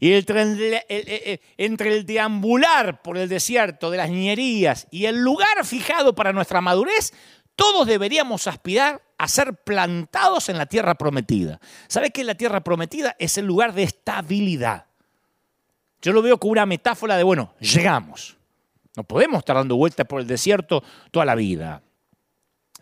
y 0.05 0.15
entre 0.15 1.97
el 1.97 2.05
deambular 2.05 3.03
por 3.03 3.17
el 3.17 3.29
desierto 3.29 3.89
de 3.89 3.99
las 3.99 4.11
niñerías 4.11 4.89
y 4.91 5.05
el 5.05 5.23
lugar 5.23 5.65
fijado 5.65 6.13
para 6.13 6.33
nuestra 6.33 6.61
madurez, 6.61 7.13
todos 7.55 7.87
deberíamos 7.87 8.49
aspirar 8.49 9.01
a 9.17 9.29
ser 9.29 9.55
plantados 9.55 10.49
en 10.49 10.59
la 10.59 10.67
tierra 10.67 10.97
prometida. 10.97 11.61
¿Sabe 11.87 12.11
que 12.11 12.25
la 12.25 12.35
tierra 12.35 12.65
prometida 12.65 13.15
es 13.21 13.39
el 13.39 13.47
lugar 13.47 13.75
de 13.75 13.85
estabilidad? 13.85 14.87
Yo 16.01 16.13
lo 16.13 16.21
veo 16.21 16.37
como 16.37 16.51
una 16.51 16.67
metáfora 16.67 17.17
de, 17.17 17.23
bueno, 17.23 17.55
llegamos. 17.61 18.37
No 18.97 19.05
podemos 19.05 19.39
estar 19.39 19.55
dando 19.55 19.77
vueltas 19.77 20.05
por 20.09 20.21
el 20.21 20.27
desierto 20.27 20.83
toda 21.13 21.25
la 21.27 21.37
vida. 21.37 21.81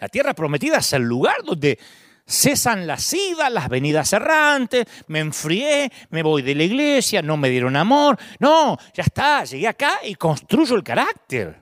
La 0.01 0.09
tierra 0.09 0.33
prometida 0.33 0.79
es 0.79 0.91
el 0.95 1.03
lugar 1.03 1.43
donde 1.45 1.79
cesan 2.31 2.87
las 2.87 3.13
idas, 3.13 3.53
las 3.53 3.69
venidas 3.69 4.13
errantes, 4.13 4.87
me 5.09 5.19
enfrié, 5.19 5.91
me 6.11 6.23
voy 6.23 6.43
de 6.43 6.55
la 6.55 6.63
iglesia, 6.63 7.23
no 7.23 7.37
me 7.37 7.51
dieron 7.51 7.77
amor. 7.77 8.19
No, 8.39 8.79
ya 8.95 9.03
está, 9.03 9.45
llegué 9.45 9.69
acá 9.69 10.01
y 10.05 10.15
construyo 10.15 10.77
el 10.77 10.85
carácter. 10.85 11.61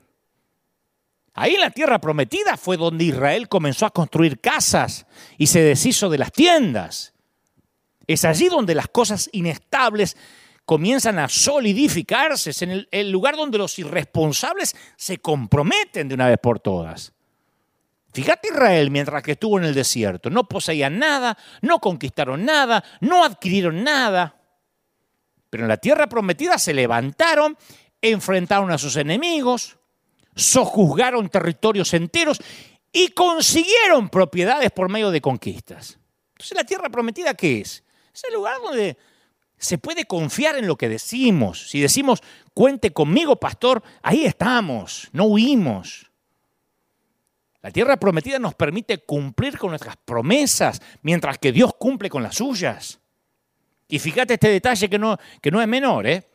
Ahí 1.35 1.55
en 1.55 1.61
la 1.61 1.71
tierra 1.71 2.01
prometida 2.01 2.57
fue 2.57 2.77
donde 2.77 3.05
Israel 3.05 3.49
comenzó 3.49 3.87
a 3.87 3.91
construir 3.91 4.41
casas 4.41 5.07
y 5.39 5.47
se 5.47 5.63
deshizo 5.63 6.11
de 6.11 6.19
las 6.19 6.33
tiendas. 6.33 7.15
Es 8.07 8.25
allí 8.25 8.49
donde 8.49 8.75
las 8.75 8.89
cosas 8.89 9.31
inestables 9.33 10.17
comienzan 10.65 11.19
a 11.19 11.29
solidificarse, 11.29 12.51
es 12.51 12.63
en 12.63 12.87
el, 12.91 13.11
lugar 13.11 13.37
donde 13.37 13.57
los 13.57 13.79
irresponsables 13.79 14.77
se 14.97 15.19
comprometen 15.19 16.09
de 16.09 16.15
una 16.15 16.29
vez 16.29 16.39
por 16.43 16.61
todas. 16.61 17.15
Fíjate 18.19 18.49
Israel 18.49 18.91
mientras 18.91 19.23
que 19.23 19.33
estuvo 19.33 19.61
en 19.61 19.65
el 19.65 19.75
desierto, 19.75 20.29
no 20.29 20.49
poseían 20.49 20.99
nada, 20.99 21.39
no 21.63 21.79
conquistaron 21.79 22.45
nada, 22.45 22.83
no 23.01 23.23
adquirieron 23.23 23.85
nada, 23.85 24.35
pero 25.49 25.63
en 25.63 25.69
la 25.69 25.77
tierra 25.77 26.09
prometida 26.09 26.59
se 26.59 26.75
levantaron, 26.75 27.57
enfrentaron 28.03 28.73
a 28.73 28.79
sus 28.79 28.97
enemigos, 28.97 29.77
sojuzgaron 30.35 31.29
territorios 31.29 31.95
enteros 31.95 32.41
y 32.91 33.13
consiguieron 33.13 34.09
propiedades 34.09 34.73
por 34.73 34.91
medio 34.91 35.13
de 35.13 35.21
conquistas. 35.21 36.01
Entonces, 36.33 36.57
¿la 36.57 36.65
tierra 36.65 36.91
prometida 36.91 37.35
qué 37.35 37.61
es? 37.61 37.85
Es 38.13 38.25
el 38.25 38.35
lugar 38.35 38.57
donde 38.61 38.99
se 39.57 39.79
puede 39.79 40.07
confiar 40.07 40.59
en 40.59 40.67
lo 40.67 40.75
que 40.75 40.89
decimos. 40.89 41.71
Si 41.71 41.81
decimos, 41.81 42.25
cuente 42.53 42.93
conmigo, 42.93 43.37
pastor, 43.37 43.81
ahí 44.03 44.25
estamos, 44.25 45.09
no 45.13 45.27
huimos. 45.27 46.08
La 47.61 47.71
tierra 47.71 47.97
prometida 47.97 48.39
nos 48.39 48.55
permite 48.55 48.99
cumplir 48.99 49.59
con 49.59 49.71
nuestras 49.71 49.97
promesas, 49.97 50.81
mientras 51.03 51.39
que 51.39 51.53
Dios 51.53 51.73
cumple 51.79 52.09
con 52.09 52.23
las 52.23 52.37
suyas. 52.37 53.01
Y 53.89 53.99
fíjate 53.99 54.35
este 54.35 54.49
detalle 54.49 54.89
que 54.89 54.99
no, 54.99 55.19
que 55.41 55.51
no 55.51 55.61
es 55.61 55.67
menor. 55.67 56.07
¿eh? 56.07 56.29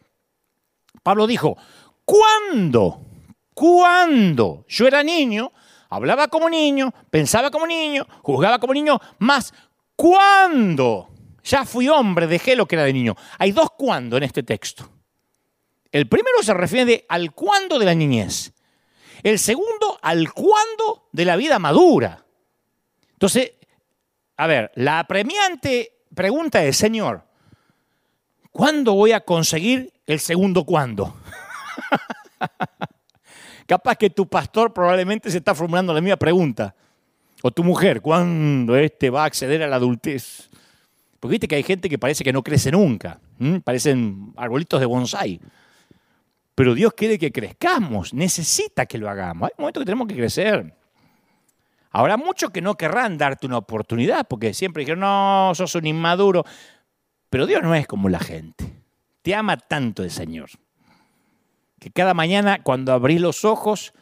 Pablo 1.01 1.25
dijo, 1.27 1.57
¿cuándo? 2.03 3.01
Cuando 3.53 4.65
yo 4.67 4.87
era 4.87 5.03
niño, 5.03 5.51
hablaba 5.89 6.27
como 6.27 6.49
niño, 6.49 6.93
pensaba 7.09 7.51
como 7.51 7.67
niño, 7.67 8.05
juzgaba 8.21 8.59
como 8.59 8.73
niño, 8.73 8.99
más 9.19 9.53
cuando 9.95 11.09
ya 11.43 11.65
fui 11.65 11.87
hombre, 11.87 12.27
dejé 12.27 12.55
lo 12.55 12.65
que 12.65 12.75
era 12.75 12.85
de 12.85 12.93
niño. 12.93 13.15
Hay 13.37 13.51
dos 13.51 13.69
cuando 13.77 14.17
en 14.17 14.23
este 14.23 14.43
texto. 14.43 14.89
El 15.91 16.07
primero 16.07 16.41
se 16.41 16.53
refiere 16.53 17.05
al 17.07 17.33
cuándo 17.33 17.77
de 17.77 17.85
la 17.85 17.93
niñez. 17.93 18.53
El 19.23 19.39
segundo 19.39 19.97
al 20.01 20.31
cuándo 20.33 21.07
de 21.11 21.25
la 21.25 21.35
vida 21.35 21.57
madura. 21.57 22.25
Entonces, 23.13 23.53
a 24.35 24.47
ver, 24.47 24.71
la 24.75 24.99
apremiante 24.99 25.93
pregunta 26.13 26.63
es, 26.63 26.75
Señor, 26.77 27.23
¿cuándo 28.51 28.93
voy 28.93 29.13
a 29.13 29.21
conseguir 29.21 29.93
el 30.05 30.19
segundo 30.19 30.65
cuándo? 30.65 31.15
Capaz 33.65 33.95
que 33.95 34.09
tu 34.09 34.27
pastor 34.27 34.73
probablemente 34.73 35.31
se 35.31 35.37
está 35.37 35.55
formulando 35.55 35.93
la 35.93 36.01
misma 36.01 36.17
pregunta. 36.17 36.75
O 37.41 37.51
tu 37.51 37.63
mujer, 37.63 38.01
¿cuándo 38.01 38.75
este 38.75 39.09
va 39.09 39.23
a 39.23 39.25
acceder 39.25 39.63
a 39.63 39.67
la 39.67 39.77
adultez? 39.77 40.49
Porque 41.19 41.33
viste 41.33 41.47
que 41.47 41.55
hay 41.55 41.63
gente 41.63 41.89
que 41.89 41.97
parece 41.97 42.23
que 42.23 42.33
no 42.33 42.43
crece 42.43 42.71
nunca. 42.71 43.19
Parecen 43.63 44.33
arbolitos 44.35 44.79
de 44.79 44.85
bonsai. 44.85 45.39
Pero 46.55 46.75
Dios 46.75 46.93
quiere 46.93 47.17
que 47.17 47.31
crezcamos, 47.31 48.13
necesita 48.13 48.85
que 48.85 48.97
lo 48.97 49.09
hagamos. 49.09 49.49
Hay 49.49 49.55
momentos 49.57 49.81
que 49.81 49.85
tenemos 49.85 50.07
que 50.07 50.15
crecer. 50.15 50.75
Habrá 51.91 52.17
muchos 52.17 52.51
que 52.51 52.61
no 52.61 52.75
querrán 52.75 53.17
darte 53.17 53.45
una 53.45 53.57
oportunidad, 53.57 54.27
porque 54.27 54.53
siempre 54.53 54.81
dijeron, 54.81 55.01
no, 55.01 55.51
sos 55.55 55.75
un 55.75 55.85
inmaduro. 55.85 56.43
Pero 57.29 57.45
Dios 57.45 57.63
no 57.63 57.73
es 57.73 57.87
como 57.87 58.09
la 58.09 58.19
gente. 58.19 58.71
Te 59.21 59.33
ama 59.35 59.57
tanto 59.57 60.03
el 60.03 60.11
Señor. 60.11 60.49
Que 61.79 61.91
cada 61.91 62.13
mañana 62.13 62.61
cuando 62.61 62.93
abrís 62.93 63.19
los 63.19 63.45
ojos 63.45 63.93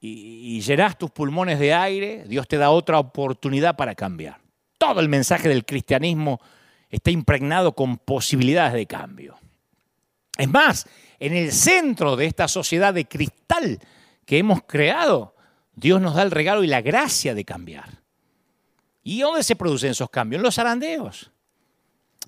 y, 0.00 0.56
y 0.56 0.60
llenás 0.60 0.98
tus 0.98 1.10
pulmones 1.10 1.58
de 1.58 1.74
aire, 1.74 2.24
Dios 2.26 2.48
te 2.48 2.56
da 2.56 2.70
otra 2.70 2.98
oportunidad 2.98 3.76
para 3.76 3.94
cambiar. 3.94 4.40
Todo 4.78 5.00
el 5.00 5.08
mensaje 5.08 5.48
del 5.48 5.64
cristianismo 5.64 6.40
está 6.88 7.10
impregnado 7.10 7.74
con 7.74 7.98
posibilidades 7.98 8.74
de 8.74 8.86
cambio. 8.86 9.36
Es 10.36 10.48
más, 10.48 10.86
en 11.18 11.34
el 11.34 11.52
centro 11.52 12.16
de 12.16 12.26
esta 12.26 12.48
sociedad 12.48 12.92
de 12.92 13.06
cristal 13.06 13.78
que 14.26 14.38
hemos 14.38 14.62
creado, 14.64 15.34
Dios 15.74 16.00
nos 16.00 16.14
da 16.14 16.22
el 16.22 16.30
regalo 16.30 16.64
y 16.64 16.66
la 16.66 16.82
gracia 16.82 17.34
de 17.34 17.44
cambiar. 17.44 18.02
¿Y 19.02 19.20
dónde 19.20 19.42
se 19.42 19.56
producen 19.56 19.90
esos 19.90 20.10
cambios? 20.10 20.40
En 20.40 20.44
los 20.44 20.54
zarandeos. 20.54 21.30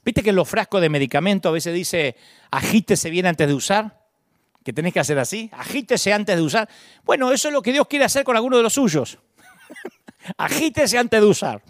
¿Viste 0.05 0.23
que 0.23 0.31
en 0.31 0.37
los 0.37 0.49
frascos 0.49 0.81
de 0.81 0.88
medicamento 0.88 1.49
a 1.49 1.53
veces 1.53 1.75
dice 1.75 2.16
agítese 2.51 3.11
bien 3.11 3.27
antes 3.27 3.49
de 3.49 3.55
usar? 3.55 4.07
Que 4.62 4.73
tenés 4.73 4.92
que 4.92 5.01
hacer 5.01 5.19
así, 5.19 5.51
agítese 5.53 6.12
antes 6.12 6.37
de 6.37 6.42
usar. 6.42 6.69
Bueno, 7.05 7.33
eso 7.33 7.49
es 7.49 7.55
lo 7.55 7.62
que 7.62 7.73
Dios 7.73 7.87
quiere 7.88 8.05
hacer 8.05 8.25
con 8.25 8.37
alguno 8.37 8.57
de 8.57 8.62
los 8.62 8.75
suyos. 8.75 9.19
agítese 10.37 10.99
antes 10.99 11.21
de 11.21 11.27
usar. 11.27 11.62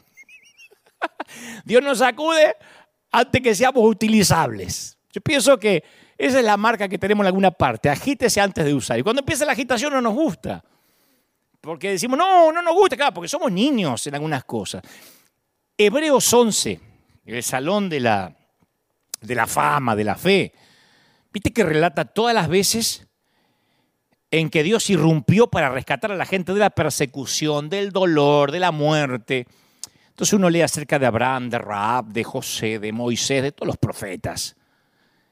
Dios 1.64 1.82
nos 1.82 1.98
sacude 1.98 2.56
antes 3.10 3.40
que 3.40 3.54
seamos 3.54 3.84
utilizables. 3.84 4.98
Yo 5.12 5.20
pienso 5.20 5.58
que 5.58 5.84
esa 6.18 6.38
es 6.38 6.44
la 6.44 6.56
marca 6.56 6.88
que 6.88 6.98
tenemos 6.98 7.24
en 7.24 7.28
alguna 7.28 7.50
parte. 7.50 7.90
Agítese 7.90 8.40
antes 8.40 8.64
de 8.64 8.74
usar. 8.74 8.98
Y 8.98 9.02
cuando 9.02 9.20
empieza 9.20 9.44
la 9.44 9.52
agitación 9.52 9.92
no 9.92 10.00
nos 10.00 10.14
gusta. 10.14 10.64
Porque 11.60 11.90
decimos, 11.90 12.18
no, 12.18 12.52
no 12.52 12.62
nos 12.62 12.74
gusta, 12.74 13.12
porque 13.12 13.28
somos 13.28 13.52
niños 13.52 14.06
en 14.06 14.14
algunas 14.14 14.44
cosas. 14.44 14.82
Hebreos 15.76 16.32
11, 16.32 16.80
el 17.26 17.42
salón 17.42 17.88
de 17.88 18.00
la, 18.00 18.34
de 19.20 19.34
la 19.34 19.46
fama, 19.46 19.94
de 19.94 20.04
la 20.04 20.14
fe. 20.14 20.52
Viste 21.32 21.52
que 21.52 21.64
relata 21.64 22.04
todas 22.04 22.34
las 22.34 22.48
veces 22.48 23.06
en 24.30 24.48
que 24.48 24.62
Dios 24.62 24.88
irrumpió 24.90 25.48
para 25.48 25.68
rescatar 25.68 26.12
a 26.12 26.16
la 26.16 26.24
gente 26.24 26.54
de 26.54 26.60
la 26.60 26.70
persecución, 26.70 27.68
del 27.68 27.90
dolor, 27.90 28.52
de 28.52 28.60
la 28.60 28.70
muerte. 28.70 29.46
Entonces 30.08 30.32
uno 30.32 30.48
lee 30.48 30.62
acerca 30.62 30.98
de 30.98 31.06
Abraham, 31.06 31.50
de 31.50 31.58
Raab, 31.58 32.06
de 32.06 32.24
José, 32.24 32.78
de 32.78 32.92
Moisés, 32.92 33.42
de 33.42 33.52
todos 33.52 33.66
los 33.66 33.76
profetas. 33.76 34.56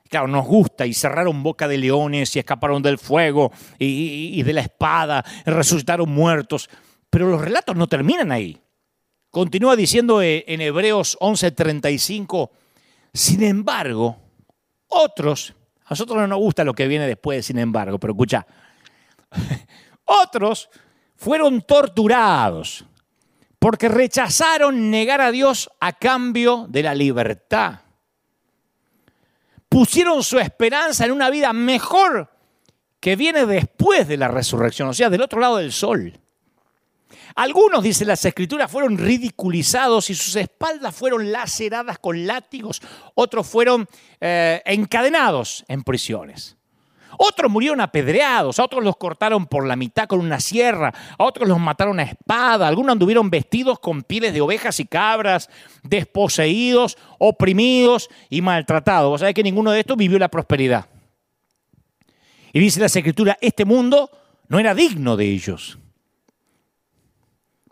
Claro, 0.09 0.29
nos 0.29 0.47
gusta 0.47 0.87
y 0.87 0.95
cerraron 0.95 1.43
boca 1.43 1.67
de 1.67 1.79
leones 1.79 2.37
y 2.37 2.38
escaparon 2.38 2.83
del 2.83 2.99
fuego 2.99 3.51
y, 3.79 4.43
de 4.43 4.53
la 4.53 4.61
espada, 4.61 5.25
resucitaron 5.47 6.11
muertos. 6.11 6.69
Pero 7.09 7.31
los 7.31 7.40
relatos 7.40 7.75
no 7.75 7.87
terminan 7.87 8.31
ahí. 8.31 8.61
Continúa 9.31 9.77
diciendo 9.77 10.23
eh, 10.23 10.45
en 10.47 10.61
Hebreos 10.61 11.19
11:35, 11.21 12.51
sin 13.12 13.43
embargo, 13.43 14.17
otros, 14.88 15.55
a 15.85 15.90
nosotros 15.90 16.19
no 16.19 16.27
nos 16.29 16.38
gusta 16.38 16.64
lo 16.64 16.75
que 16.75 16.87
viene 16.87 17.07
después 17.07 17.38
de 17.38 17.43
sin 17.43 17.59
embargo, 17.59 17.99
pero 17.99 18.12
escucha, 18.12 18.47
otros 20.05 20.69
fueron 21.17 21.62
torturados 21.62 22.85
porque 23.59 23.88
rechazaron 23.88 24.90
negar 24.90 25.21
a 25.21 25.33
Dios 25.33 25.71
a 25.81 25.95
cambio 25.95 26.67
de 26.69 26.83
la 26.83 26.95
libertad 26.95 27.84
pusieron 29.75 30.23
su 30.23 30.39
esperanza 30.39 31.05
en 31.05 31.11
una 31.11 31.31
vida 31.31 31.53
mejor 31.53 32.31
que 33.01 33.17
viene 33.17 33.45
después 33.45 34.07
de 34.07 34.17
la 34.17 34.29
resurrección, 34.29 34.89
o 34.89 34.95
sea, 34.95 35.11
del 35.11 35.21
otro 35.21 35.41
lado 35.41 35.57
del 35.57 35.73
sol. 35.73 36.17
Algunos, 37.35 37.83
dice 37.83 38.05
las 38.05 38.25
escrituras, 38.25 38.71
fueron 38.71 38.97
ridiculizados 38.97 40.11
y 40.11 40.15
sus 40.15 40.37
espaldas 40.37 40.95
fueron 40.95 41.33
laceradas 41.33 41.99
con 41.99 42.25
látigos, 42.25 42.81
otros 43.17 43.49
fueron 43.49 43.89
eh, 44.21 44.63
encadenados 44.65 45.65
en 45.67 45.83
prisiones. 45.83 46.57
Otros 47.18 47.50
murieron 47.50 47.81
apedreados, 47.81 48.59
a 48.59 48.64
otros 48.64 48.83
los 48.83 48.96
cortaron 48.96 49.46
por 49.46 49.66
la 49.66 49.77
mitad 49.77 50.07
con 50.07 50.20
una 50.20 50.40
sierra, 50.40 50.92
a 51.18 51.24
otros 51.24 51.48
los 51.48 51.59
mataron 51.59 52.00
a 52.00 52.05
espada, 52.05 52.68
algunos 52.68 52.92
anduvieron 52.92 53.31
vestidos 53.31 53.79
con 53.79 54.03
pieles 54.03 54.33
de 54.35 54.40
ovejas 54.40 54.81
y 54.81 54.87
cabras, 54.87 55.48
desposeídos, 55.83 56.98
oprimidos 57.18 58.09
y 58.31 58.42
maltratados. 58.42 59.11
Vos 59.11 59.20
sabés 59.20 59.35
que 59.35 59.42
ninguno 59.42 59.70
de 59.70 59.81
estos 59.81 59.96
vivió 59.96 60.18
la 60.18 60.29
prosperidad. 60.29 60.87
Y 62.53 62.61
dice 62.61 62.81
la 62.81 62.87
escritura, 62.87 63.37
este 63.40 63.64
mundo 63.64 64.11
no 64.48 64.59
era 64.59 64.74
digno 64.74 65.16
de 65.16 65.27
ellos. 65.27 65.79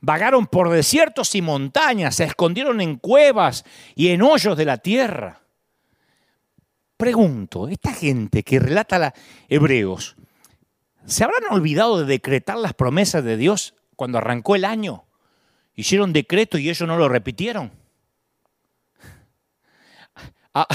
Vagaron 0.01 0.49
por 0.49 0.69
desiertos 0.71 1.35
y 1.37 1.43
montañas, 1.43 2.17
se 2.17 2.25
escondieron 2.25 2.81
en 2.81 2.97
cuevas 2.97 3.65
y 3.95 4.09
en 4.09 4.23
hoyos 4.23 4.57
de 4.57 4.65
la 4.65 4.79
tierra 4.79 5.42
pregunto, 7.03 7.67
esta 7.67 7.93
gente 7.93 8.45
que 8.45 8.61
relata 8.61 9.05
a 9.05 9.15
Hebreos, 9.49 10.15
¿se 11.05 11.25
habrán 11.25 11.43
olvidado 11.51 11.99
de 11.99 12.05
decretar 12.05 12.57
las 12.59 12.75
promesas 12.75 13.25
de 13.25 13.37
Dios 13.37 13.75
cuando 13.97 14.19
arrancó 14.19 14.55
el 14.55 14.65
año? 14.65 15.05
Hicieron 15.75 16.13
decreto 16.13 16.59
y 16.59 16.71
ellos 16.71 16.87
no 16.87 16.97
lo 16.97 17.09
repitieron. 17.09 17.73
Ah, 20.55 20.69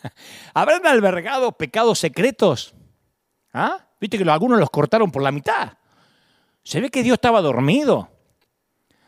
¿Habrán 0.54 0.86
albergado 0.86 1.52
pecados 1.52 1.98
secretos? 1.98 2.72
¿Ah? 3.52 3.88
Viste 4.00 4.16
que 4.16 4.30
algunos 4.30 4.60
los 4.60 4.70
cortaron 4.70 5.10
por 5.10 5.22
la 5.22 5.32
mitad. 5.32 5.72
Se 6.62 6.80
ve 6.80 6.88
que 6.88 7.02
Dios 7.02 7.16
estaba 7.16 7.42
dormido. 7.42 8.10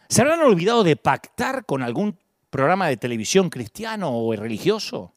¿Se 0.09 0.21
habrán 0.21 0.41
olvidado 0.41 0.83
de 0.83 0.97
pactar 0.97 1.65
con 1.65 1.85
algún 1.85 2.19
programa 2.51 2.89
de 2.89 2.97
televisión 2.97 3.49
cristiano 3.49 4.11
o 4.11 4.35
religioso? 4.35 5.16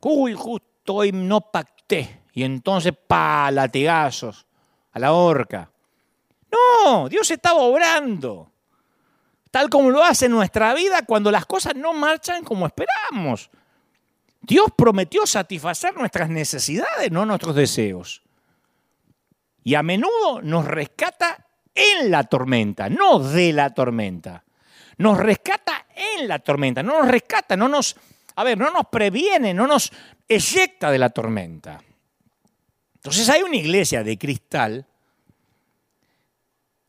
Justo 0.00 1.02
no 1.12 1.40
pacté. 1.40 2.22
Y 2.32 2.44
entonces, 2.44 2.92
pa, 3.06 3.50
latigazos, 3.50 4.46
a 4.92 4.98
la 4.98 5.12
horca. 5.12 5.70
No, 6.50 7.08
Dios 7.08 7.30
estaba 7.30 7.60
obrando. 7.60 8.52
Tal 9.50 9.68
como 9.70 9.90
lo 9.90 10.02
hace 10.02 10.26
en 10.26 10.32
nuestra 10.32 10.74
vida 10.74 11.02
cuando 11.02 11.30
las 11.30 11.46
cosas 11.46 11.74
no 11.74 11.92
marchan 11.92 12.44
como 12.44 12.66
esperamos. 12.66 13.50
Dios 14.40 14.68
prometió 14.76 15.26
satisfacer 15.26 15.96
nuestras 15.96 16.28
necesidades, 16.28 17.10
no 17.10 17.26
nuestros 17.26 17.54
deseos. 17.54 18.22
Y 19.64 19.74
a 19.74 19.82
menudo 19.82 20.40
nos 20.42 20.64
rescata 20.64 21.46
en 21.74 22.10
la 22.10 22.24
tormenta, 22.24 22.88
no 22.88 23.18
de 23.18 23.52
la 23.52 23.74
tormenta. 23.74 24.44
Nos 24.98 25.18
rescata 25.18 25.86
en 25.94 26.28
la 26.28 26.38
tormenta, 26.38 26.82
no 26.82 27.00
nos 27.00 27.08
rescata, 27.08 27.56
no 27.56 27.68
nos 27.68 27.96
a 28.38 28.44
ver, 28.44 28.56
no 28.56 28.70
nos 28.70 28.86
previene, 28.86 29.52
no 29.52 29.66
nos 29.66 29.90
eyecta 30.28 30.92
de 30.92 30.98
la 30.98 31.10
tormenta. 31.10 31.82
Entonces 32.94 33.28
hay 33.28 33.42
una 33.42 33.56
iglesia 33.56 34.04
de 34.04 34.16
cristal 34.16 34.86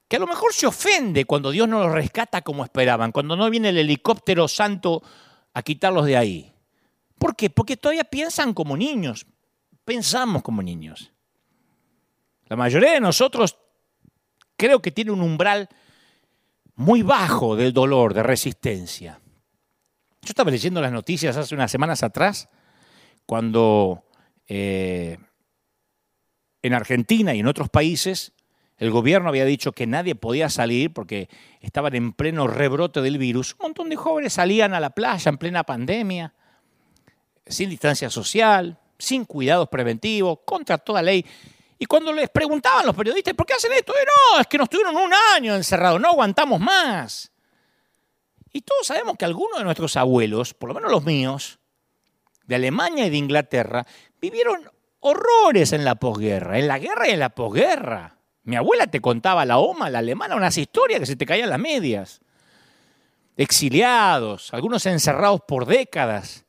que 0.07 0.17
a 0.17 0.19
lo 0.19 0.27
mejor 0.27 0.53
se 0.53 0.67
ofende 0.67 1.25
cuando 1.25 1.49
Dios 1.49 1.67
no 1.67 1.79
los 1.79 1.91
rescata 1.91 2.43
como 2.43 2.63
esperaban, 2.63 3.11
cuando 3.11 3.35
no 3.35 3.49
viene 3.49 3.69
el 3.69 3.79
helicóptero 3.79 4.47
santo 4.47 5.01
a 5.51 5.63
quitarlos 5.63 6.05
de 6.05 6.17
ahí. 6.17 6.53
¿Por 7.17 7.35
qué? 7.35 7.49
Porque 7.49 7.77
todavía 7.77 8.03
piensan 8.03 8.53
como 8.53 8.77
niños, 8.77 9.25
pensamos 9.83 10.43
como 10.43 10.61
niños. 10.61 11.11
La 12.45 12.57
mayoría 12.57 12.91
de 12.91 12.99
nosotros 12.99 13.57
creo 14.55 14.83
que 14.83 14.91
tiene 14.91 15.09
un 15.09 15.23
umbral 15.23 15.67
muy 16.75 17.01
bajo 17.01 17.55
del 17.55 17.73
dolor, 17.73 18.13
de 18.13 18.21
resistencia. 18.21 19.19
Yo 20.21 20.29
estaba 20.29 20.51
leyendo 20.51 20.81
las 20.81 20.91
noticias 20.91 21.37
hace 21.37 21.55
unas 21.55 21.71
semanas 21.71 22.03
atrás, 22.03 22.49
cuando 23.25 24.03
eh, 24.47 25.17
en 26.61 26.73
Argentina 26.73 27.33
y 27.33 27.39
en 27.39 27.47
otros 27.47 27.69
países 27.69 28.33
el 28.79 28.91
gobierno 28.91 29.27
había 29.27 29.43
dicho 29.43 29.73
que 29.73 29.85
nadie 29.85 30.15
podía 30.15 30.49
salir 30.49 30.93
porque 30.93 31.29
estaban 31.59 31.95
en 31.95 32.13
pleno 32.13 32.47
rebrote 32.47 33.01
del 33.01 33.17
virus. 33.17 33.53
Un 33.59 33.67
montón 33.67 33.89
de 33.89 33.97
jóvenes 33.97 34.33
salían 34.33 34.73
a 34.73 34.79
la 34.79 34.91
playa 34.91 35.29
en 35.29 35.37
plena 35.37 35.63
pandemia, 35.65 36.33
sin 37.45 37.69
distancia 37.69 38.09
social, 38.09 38.79
sin 38.97 39.25
cuidados 39.25 39.67
preventivos, 39.67 40.39
contra 40.45 40.77
toda 40.77 41.01
ley. 41.01 41.25
Y 41.77 41.85
cuando 41.85 42.13
les 42.13 42.29
preguntaban 42.29 42.85
los 42.85 42.95
periodistas, 42.95 43.33
¿por 43.33 43.45
qué 43.45 43.53
hacen 43.53 43.73
esto? 43.73 43.93
no, 43.93 44.39
es 44.39 44.47
que 44.47 44.57
nos 44.57 44.69
tuvieron 44.69 44.95
un 44.95 45.11
año 45.35 45.55
encerrados, 45.55 45.99
no 45.99 46.09
aguantamos 46.09 46.59
más. 46.59 47.31
Y 48.51 48.61
todos 48.61 48.87
sabemos 48.87 49.15
que 49.17 49.25
algunos 49.25 49.59
de 49.59 49.63
nuestros 49.63 49.95
abuelos, 49.97 50.53
por 50.53 50.69
lo 50.69 50.75
menos 50.75 50.91
los 50.91 51.03
míos, 51.03 51.59
de 52.45 52.55
Alemania 52.55 53.05
y 53.05 53.09
de 53.09 53.17
Inglaterra, 53.17 53.85
vivieron 54.19 54.69
horrores 55.01 55.71
en 55.73 55.85
la 55.85 55.95
posguerra, 55.95 56.57
en 56.57 56.67
la 56.67 56.79
guerra 56.79 57.07
y 57.07 57.11
en 57.11 57.19
la 57.19 57.29
posguerra. 57.29 58.17
Mi 58.43 58.55
abuela 58.55 58.87
te 58.87 59.01
contaba 59.01 59.45
la 59.45 59.59
OMA, 59.59 59.89
la 59.89 59.99
alemana, 59.99 60.35
unas 60.35 60.57
historias 60.57 60.99
que 60.99 61.05
se 61.05 61.15
te 61.15 61.25
caían 61.25 61.49
las 61.49 61.59
medias. 61.59 62.21
Exiliados, 63.37 64.53
algunos 64.53 64.85
encerrados 64.85 65.41
por 65.47 65.65
décadas, 65.65 66.45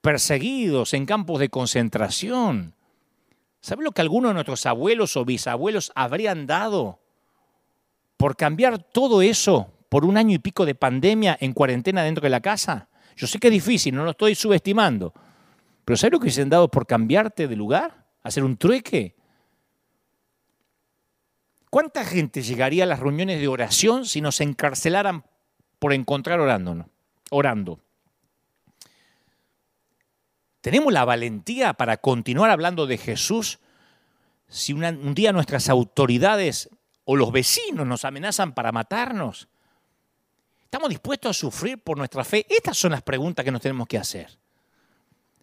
perseguidos 0.00 0.94
en 0.94 1.06
campos 1.06 1.38
de 1.38 1.50
concentración. 1.50 2.74
¿Sabe 3.60 3.84
lo 3.84 3.92
que 3.92 4.00
algunos 4.00 4.30
de 4.30 4.34
nuestros 4.34 4.64
abuelos 4.64 5.16
o 5.16 5.24
bisabuelos 5.26 5.92
habrían 5.94 6.46
dado 6.46 6.98
por 8.16 8.36
cambiar 8.36 8.82
todo 8.82 9.20
eso 9.20 9.70
por 9.90 10.06
un 10.06 10.16
año 10.16 10.34
y 10.34 10.38
pico 10.38 10.64
de 10.64 10.74
pandemia 10.74 11.36
en 11.38 11.52
cuarentena 11.52 12.02
dentro 12.02 12.22
de 12.22 12.30
la 12.30 12.40
casa? 12.40 12.88
Yo 13.16 13.26
sé 13.26 13.38
que 13.38 13.48
es 13.48 13.52
difícil, 13.52 13.94
no 13.94 14.04
lo 14.04 14.12
estoy 14.12 14.34
subestimando, 14.34 15.12
pero 15.84 15.98
¿sabe 15.98 16.12
lo 16.12 16.20
que 16.20 16.30
se 16.30 16.40
han 16.40 16.48
dado 16.48 16.70
por 16.70 16.86
cambiarte 16.86 17.48
de 17.48 17.56
lugar? 17.56 18.06
¿Hacer 18.22 18.44
un 18.44 18.56
trueque? 18.56 19.16
¿Cuánta 21.68 22.04
gente 22.04 22.42
llegaría 22.42 22.84
a 22.84 22.86
las 22.86 23.00
reuniones 23.00 23.40
de 23.40 23.48
oración 23.48 24.06
si 24.06 24.20
nos 24.20 24.40
encarcelaran 24.40 25.24
por 25.78 25.92
encontrar 25.92 26.40
orando? 26.40 26.86
orando? 27.30 27.80
¿Tenemos 30.60 30.92
la 30.92 31.04
valentía 31.04 31.74
para 31.74 31.96
continuar 31.96 32.50
hablando 32.50 32.86
de 32.86 32.98
Jesús 32.98 33.58
si 34.48 34.72
un 34.72 35.14
día 35.14 35.32
nuestras 35.32 35.68
autoridades 35.68 36.70
o 37.04 37.16
los 37.16 37.32
vecinos 37.32 37.86
nos 37.86 38.04
amenazan 38.04 38.52
para 38.52 38.72
matarnos? 38.72 39.48
¿Estamos 40.70 40.88
dispuestos 40.88 41.30
a 41.30 41.40
sufrir 41.40 41.82
por 41.82 41.98
nuestra 41.98 42.22
fe? 42.22 42.46
Estas 42.48 42.78
son 42.78 42.92
las 42.92 43.02
preguntas 43.02 43.44
que 43.44 43.50
nos 43.50 43.60
tenemos 43.60 43.88
que 43.88 43.98
hacer. 43.98 44.28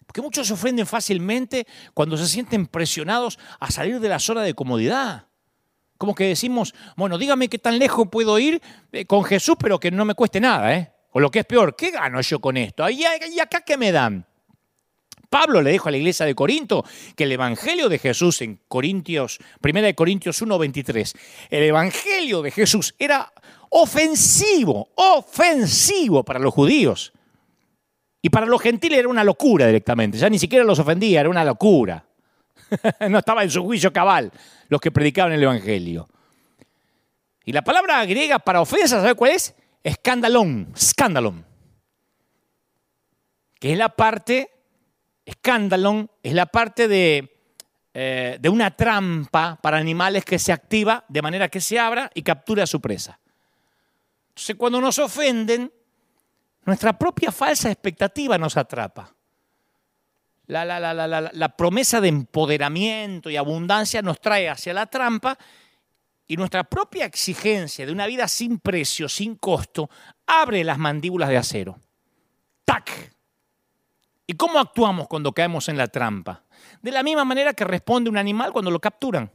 Porque 0.05 0.21
muchos 0.21 0.47
se 0.47 0.53
ofenden 0.53 0.87
fácilmente 0.87 1.67
cuando 1.93 2.15
se 2.15 2.29
sienten 2.29 2.65
presionados 2.65 3.37
a 3.59 3.69
salir 3.69 3.99
de 3.99 4.07
la 4.07 4.19
zona 4.19 4.41
de 4.43 4.53
comodidad. 4.53 5.27
Como 5.97 6.15
que 6.15 6.29
decimos, 6.29 6.73
bueno, 6.95 7.17
dígame 7.17 7.49
qué 7.49 7.59
tan 7.59 7.77
lejos 7.77 8.07
puedo 8.09 8.39
ir 8.39 8.61
eh, 8.93 9.03
con 9.05 9.25
Jesús, 9.25 9.57
pero 9.59 9.81
que 9.81 9.91
no 9.91 10.05
me 10.05 10.13
cueste 10.13 10.39
nada, 10.39 10.73
¿eh? 10.73 10.93
O 11.11 11.19
lo 11.19 11.29
que 11.29 11.39
es 11.39 11.45
peor, 11.45 11.75
¿qué 11.75 11.91
gano 11.91 12.21
yo 12.21 12.39
con 12.39 12.55
esto? 12.55 12.89
¿Y 12.89 13.03
acá 13.03 13.59
qué 13.65 13.75
me 13.75 13.91
dan? 13.91 14.25
Pablo 15.29 15.61
le 15.61 15.71
dijo 15.71 15.89
a 15.89 15.91
la 15.91 15.97
iglesia 15.97 16.25
de 16.25 16.35
Corinto 16.35 16.85
que 17.15 17.25
el 17.25 17.31
evangelio 17.31 17.89
de 17.89 17.99
Jesús 17.99 18.41
en 18.41 18.59
Corintios, 18.67 19.39
1 19.61 19.95
Corintios 19.95 20.41
1:23, 20.41 21.13
el 21.49 21.63
evangelio 21.63 22.41
de 22.41 22.51
Jesús 22.51 22.95
era 22.97 23.31
ofensivo, 23.69 24.89
ofensivo 24.95 26.23
para 26.23 26.39
los 26.39 26.53
judíos. 26.53 27.13
Y 28.21 28.29
para 28.29 28.45
los 28.45 28.61
gentiles 28.61 28.99
era 28.99 29.07
una 29.07 29.23
locura 29.23 29.67
directamente, 29.67 30.17
ya 30.17 30.29
ni 30.29 30.39
siquiera 30.39 30.65
los 30.65 30.79
ofendía, 30.79 31.19
era 31.19 31.29
una 31.29 31.43
locura. 31.43 32.05
no 33.09 33.19
estaba 33.19 33.43
en 33.43 33.51
su 33.51 33.63
juicio 33.63 33.93
cabal 33.93 34.31
los 34.69 34.81
que 34.81 34.91
predicaban 34.91 35.33
el 35.33 35.43
evangelio. 35.43 36.07
Y 37.45 37.53
la 37.53 37.63
palabra 37.63 38.03
griega 38.05 38.39
para 38.39 38.59
ofensa, 38.61 38.99
¿sabe 39.01 39.15
cuál 39.15 39.31
es? 39.31 39.55
Escandalón, 39.83 40.73
escandalón. 40.75 41.45
Que 43.59 43.71
es 43.71 43.77
la 43.77 43.89
parte 43.89 44.56
Escándalo 45.27 46.07
es 46.23 46.31
la 46.31 46.45
parte 46.45 46.87
de, 46.87 47.37
eh, 47.93 48.37
de 48.39 48.47
una 48.47 48.71
trampa 48.77 49.59
para 49.61 49.75
animales 49.75 50.23
que 50.23 50.39
se 50.39 50.53
activa 50.53 51.03
de 51.09 51.21
manera 51.21 51.49
que 51.49 51.59
se 51.59 51.77
abra 51.77 52.09
y 52.13 52.21
captura 52.21 52.63
a 52.63 52.65
su 52.65 52.79
presa. 52.79 53.19
Entonces 54.29 54.55
cuando 54.55 54.79
nos 54.79 54.97
ofenden, 54.99 55.69
nuestra 56.63 56.97
propia 56.97 57.33
falsa 57.33 57.69
expectativa 57.69 58.37
nos 58.37 58.55
atrapa. 58.55 59.13
La, 60.45 60.63
la, 60.63 60.79
la, 60.79 61.29
la, 61.33 61.57
promesa 61.57 61.99
de 61.99 62.07
empoderamiento 62.07 63.29
y 63.29 63.35
abundancia 63.35 64.01
nos 64.01 64.21
trae 64.21 64.47
hacia 64.47 64.73
la 64.73 64.85
trampa 64.85 65.37
y 66.25 66.37
nuestra 66.37 66.63
propia 66.63 67.03
exigencia 67.03 67.85
de 67.85 67.91
una 67.91 68.07
vida 68.07 68.29
sin 68.29 68.59
precio, 68.59 69.09
sin 69.09 69.35
costo, 69.35 69.89
abre 70.25 70.63
las 70.63 70.77
mandíbulas 70.77 71.27
de 71.27 71.35
acero. 71.35 71.81
¡Tac! 72.63 73.16
¿Y 74.27 74.33
cómo 74.33 74.59
actuamos 74.59 75.07
cuando 75.07 75.31
caemos 75.31 75.69
en 75.69 75.77
la 75.77 75.87
trampa? 75.87 76.43
De 76.81 76.91
la 76.91 77.01
misma 77.01 77.23
manera 77.23 77.53
que 77.53 77.63
responde 77.63 78.09
un 78.09 78.17
animal 78.17 78.51
cuando 78.51 78.69
lo 78.69 78.79
capturan. 78.79 79.31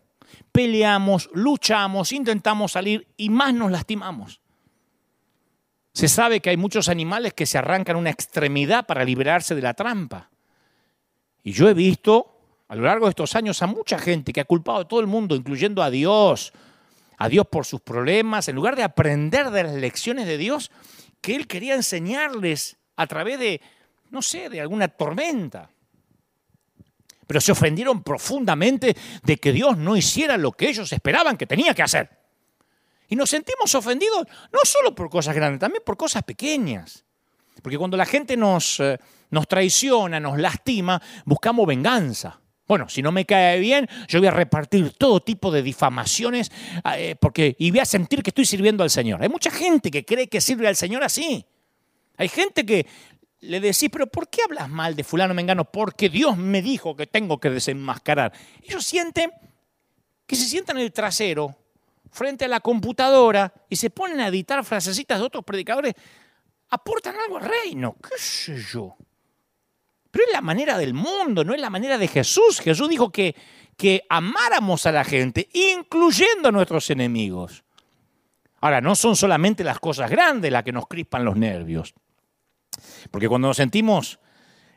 Peleamos, 0.53 1.31
luchamos, 1.33 2.13
intentamos 2.13 2.73
salir 2.73 3.09
y 3.17 3.31
más 3.31 3.55
nos 3.55 3.71
lastimamos. 3.71 4.41
Se 5.95 6.09
sabe 6.09 6.41
que 6.41 6.51
hay 6.51 6.57
muchos 6.59 6.89
animales 6.89 7.33
que 7.33 7.47
se 7.47 7.59
arrancan 7.59 7.97
una 7.97 8.11
extremidad 8.11 8.87
para 8.87 9.05
liberarse 9.05 9.55
de 9.55 9.63
la 9.63 9.75
trampa. 9.75 10.31
Y 11.43 11.53
yo 11.53 11.69
he 11.69 11.75
visto 11.75 12.39
a 12.69 12.77
lo 12.77 12.83
largo 12.83 13.07
de 13.07 13.11
estos 13.11 13.35
años 13.35 13.63
a 13.63 13.67
mucha 13.67 13.99
gente 13.99 14.33
que 14.33 14.41
ha 14.41 14.45
culpado 14.45 14.79
a 14.81 14.89
todo 14.89 15.01
el 15.01 15.07
mundo, 15.07 15.35
incluyendo 15.35 15.83
a 15.83 15.91
Dios, 15.91 16.53
a 17.19 17.29
Dios 17.29 17.47
por 17.47 17.67
sus 17.67 17.81
problemas, 17.81 18.49
en 18.49 18.57
lugar 18.57 18.77
de 18.77 18.83
aprender 18.83 19.51
de 19.51 19.65
las 19.65 19.75
lecciones 19.75 20.27
de 20.27 20.39
Dios 20.39 20.71
que 21.21 21.35
Él 21.35 21.47
quería 21.47 21.75
enseñarles 21.75 22.79
a 22.97 23.07
través 23.07 23.39
de 23.39 23.61
no 24.13 24.23
sé, 24.23 24.49
de 24.49 24.61
alguna 24.61 24.89
tormenta. 24.89 25.69
Pero 27.27 27.41
se 27.41 27.51
ofendieron 27.51 28.03
profundamente 28.03 28.95
de 29.23 29.37
que 29.39 29.53
Dios 29.53 29.77
no 29.79 29.97
hiciera 29.97 30.37
lo 30.37 30.53
que 30.53 30.69
ellos 30.69 30.93
esperaban 30.93 31.37
que 31.37 31.47
tenía 31.47 31.75
que 31.75 31.83
hacer. 31.83 32.11
Y 33.09 33.17
nos 33.17 33.31
sentimos 33.31 33.75
ofendidos 33.75 34.27
no 34.53 34.61
solo 34.65 34.95
por 34.95 35.09
cosas 35.11 35.35
grandes, 35.35 35.61
también 35.61 35.83
por 35.85 35.97
cosas 35.97 36.23
pequeñas. 36.23 37.05
Porque 37.63 37.79
cuando 37.79 37.97
la 37.97 38.07
gente 38.07 38.37
nos, 38.37 38.81
eh, 38.81 38.99
nos 39.31 39.49
traiciona, 39.49 40.21
nos 40.21 40.39
lastima, 40.39 41.01
buscamos 41.25 41.67
venganza. 41.67 42.39
Bueno, 42.69 42.89
si 42.89 43.03
no 43.03 43.13
me 43.13 43.25
cae 43.25 43.59
bien, 43.61 43.89
yo 44.09 44.19
voy 44.19 44.29
a 44.29 44.31
repartir 44.31 44.93
todo 44.93 45.21
tipo 45.21 45.51
de 45.51 45.63
difamaciones 45.63 46.51
eh, 46.97 47.17
porque, 47.19 47.57
y 47.59 47.71
voy 47.71 47.81
a 47.81 47.85
sentir 47.85 48.23
que 48.23 48.31
estoy 48.31 48.45
sirviendo 48.45 48.83
al 48.83 48.91
Señor. 48.91 49.23
Hay 49.23 49.29
mucha 49.29 49.51
gente 49.51 49.91
que 49.91 50.05
cree 50.05 50.29
que 50.29 50.41
sirve 50.41 50.69
al 50.69 50.77
Señor 50.77 51.03
así. 51.03 51.47
Hay 52.17 52.29
gente 52.29 52.65
que 52.65 52.87
le 53.43 53.61
decís, 53.61 53.89
pero 53.91 54.07
¿por 54.07 54.29
qué 54.29 54.43
hablas 54.43 54.69
mal 54.69 54.95
de 54.95 55.05
fulano 55.05 55.35
mengano? 55.35 55.65
Porque 55.65 56.09
Dios 56.09 56.37
me 56.37 56.63
dijo 56.63 56.97
que 56.97 57.07
tengo 57.07 57.41
que 57.41 57.51
desenmascarar. 57.51 58.33
Ellos 58.63 58.85
sienten 58.85 59.33
que 60.27 60.37
se 60.37 60.47
sientan 60.47 60.79
en 60.79 60.85
el 60.85 60.93
trasero 60.93 61.57
frente 62.11 62.45
a 62.45 62.49
la 62.49 62.61
computadora 62.61 63.53
y 63.69 63.77
se 63.77 63.91
ponen 63.91 64.21
a 64.21 64.29
editar 64.29 64.65
frasecitas 64.65 65.19
de 65.19 65.25
otros 65.25 65.45
predicadores, 65.45 65.95
aportan 66.71 67.17
algo 67.17 67.39
al 67.39 67.45
reino, 67.45 67.97
qué 68.01 68.17
sé 68.17 68.57
yo. 68.57 68.97
Pero 70.11 70.27
es 70.27 70.33
la 70.33 70.41
manera 70.41 70.79
del 70.79 70.95
mundo, 70.95 71.43
no 71.43 71.53
es 71.53 71.61
la 71.61 71.71
manera 71.71 71.99
de 71.99 72.07
Jesús. 72.07 72.61
Jesús 72.61 72.89
dijo 72.89 73.11
que, 73.11 73.35
que 73.77 74.05
amáramos 74.09 74.87
a 74.87 74.93
la 74.93 75.05
gente, 75.05 75.49
incluyendo 75.53 76.51
a 76.51 76.53
nuestros 76.53 76.91
enemigos. 76.91 77.65
Ahora, 78.61 78.81
no 78.81 78.95
son 78.95 79.17
solamente 79.17 79.65
las 79.65 79.81
cosas 79.81 80.09
grandes 80.09 80.53
las 80.53 80.63
que 80.63 80.71
nos 80.71 80.87
crispan 80.87 81.25
los 81.25 81.37
nervios. 81.37 81.95
Porque 83.11 83.29
cuando 83.29 83.49
nos 83.49 83.57
sentimos 83.57 84.19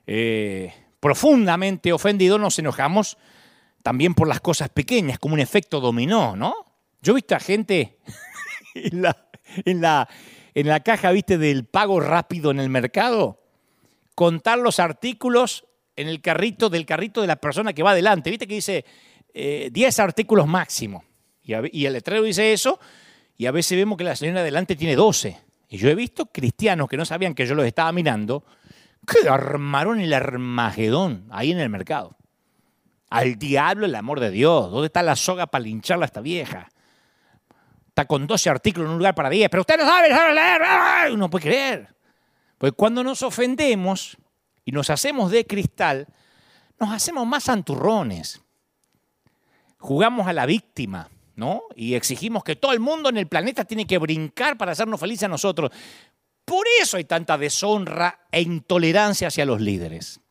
eh, 0.08 0.74
profundamente 0.99 1.93
ofendidos, 1.93 2.39
nos 2.39 2.58
enojamos 2.60 3.18
también 3.84 4.14
por 4.16 4.28
las 4.28 4.41
cosas 4.41 4.70
pequeñas, 4.70 5.20
como 5.20 5.36
un 5.36 5.39
efecto 5.39 5.80
dominó, 5.80 6.36
¿no? 6.36 6.53
Yo 7.01 7.14
he 7.14 7.16
visto 7.16 7.36
a 7.36 7.39
gente 7.39 7.99
en, 8.74 9.01
la, 9.01 10.10
en 10.56 10.68
la 10.68 10.80
caja, 10.80 11.12
¿viste? 11.12 11.38
Del 11.38 11.66
pago 11.66 11.99
rápido 11.99 12.49
en 12.49 12.60
el 12.60 12.70
mercado, 12.70 13.43
contar 14.16 14.58
los 14.58 14.80
artículos 14.80 15.66
en 15.95 16.08
el 16.08 16.22
carrito 16.22 16.70
del 16.70 16.86
carrito 16.86 17.22
de 17.22 17.28
la 17.28 17.36
persona 17.36 17.74
que 17.74 17.84
va 17.84 17.91
adelante. 17.91 18.30
¿Viste 18.30 18.47
que 18.47 18.56
dice 18.56 18.86
10 19.34 19.99
eh, 19.99 20.01
artículos 20.01 20.47
máximo? 20.47 21.03
Y, 21.43 21.53
y 21.80 21.86
el 21.86 21.93
letrero 21.93 22.24
dice 22.24 22.53
eso, 22.53 22.80
y 23.38 23.45
a 23.45 23.51
veces 23.51 23.78
vemos 23.78 23.97
que 23.97 24.03
la 24.03 24.16
señora 24.16 24.41
adelante 24.41 24.76
tiene 24.76 24.95
12. 24.95 25.44
Y 25.68 25.78
yo 25.78 25.89
he 25.89 25.95
visto 25.95 26.28
cristianos 26.28 26.88
que 26.88 26.97
no 26.97 27.05
sabían 27.05 27.34
que 27.34 27.45
yo 27.45 27.55
los 27.55 27.66
estaba 27.66 27.91
mirando, 27.91 28.43
que 29.05 29.28
armaron 29.30 29.99
el 29.99 30.13
Armagedón 30.13 31.28
ahí 31.32 31.51
en 31.51 31.59
el 31.59 31.70
mercado. 31.70 32.16
Al 33.09 33.36
diablo 33.38 33.86
el 33.86 33.95
amor 33.95 34.20
de 34.20 34.32
Dios. 34.32 34.72
¿Dónde 34.72 34.88
está 34.88 35.03
la 35.03 35.16
soga 35.16 35.47
para 35.47 35.63
lincharla 35.63 36.05
a 36.05 36.07
esta 36.07 36.22
vieja? 36.22 36.70
Está 37.88 38.05
con 38.05 38.28
12 38.28 38.49
artículos 38.49 38.88
en 38.88 38.93
un 38.93 38.97
lugar 38.97 39.16
para 39.16 39.30
10, 39.30 39.49
pero 39.49 39.61
usted 39.61 39.78
no 39.78 39.86
sabe, 39.86 40.09
no 40.09 40.32
leer. 40.32 41.30
Puede 41.30 41.43
creer. 41.43 41.95
Pues 42.57 42.74
cuando 42.76 43.03
nos 43.03 43.22
ofendemos 43.22 44.18
y 44.66 44.72
nos 44.72 44.89
hacemos 44.89 45.32
de 45.32 45.45
cristal, 45.45 46.07
nos 46.80 46.91
hacemos 46.91 47.26
más 47.26 47.43
santurrones. 47.43 48.41
Jugamos 49.78 50.28
a 50.28 50.34
la 50.34 50.45
víctima. 50.45 51.09
¿No? 51.36 51.63
Y 51.75 51.95
exigimos 51.95 52.43
que 52.43 52.55
todo 52.55 52.71
el 52.71 52.79
mundo 52.79 53.09
en 53.09 53.17
el 53.17 53.27
planeta 53.27 53.65
tiene 53.65 53.86
que 53.86 53.97
brincar 53.97 54.57
para 54.57 54.71
hacernos 54.71 54.99
felices 54.99 55.23
a 55.23 55.29
nosotros. 55.29 55.71
Por 56.45 56.65
eso 56.81 56.97
hay 56.97 57.05
tanta 57.05 57.38
deshonra 57.38 58.27
e 58.31 58.41
intolerancia 58.41 59.27
hacia 59.27 59.45
los 59.45 59.59
líderes. 59.59 60.21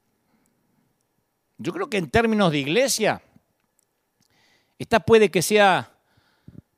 Yo 1.58 1.72
creo 1.72 1.88
que 1.88 1.98
en 1.98 2.10
términos 2.10 2.52
de 2.52 2.58
iglesia, 2.58 3.22
esta 4.78 5.00
puede 5.00 5.30
que 5.30 5.42
sea 5.42 5.92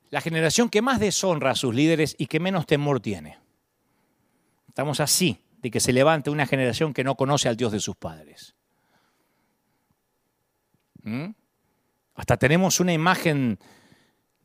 la 0.09 0.21
generación 0.21 0.69
que 0.69 0.81
más 0.81 0.99
deshonra 0.99 1.51
a 1.51 1.55
sus 1.55 1.73
líderes 1.73 2.15
y 2.17 2.27
que 2.27 2.39
menos 2.39 2.65
temor 2.65 2.99
tiene. 2.99 3.37
Estamos 4.67 4.99
así 4.99 5.41
de 5.61 5.71
que 5.71 5.79
se 5.79 5.93
levante 5.93 6.29
una 6.29 6.45
generación 6.45 6.93
que 6.93 7.03
no 7.03 7.15
conoce 7.15 7.49
al 7.49 7.57
Dios 7.57 7.71
de 7.71 7.79
sus 7.79 7.95
padres. 7.95 8.55
¿Mm? 11.03 11.29
Hasta 12.15 12.37
tenemos 12.37 12.79
una 12.79 12.93
imagen 12.93 13.59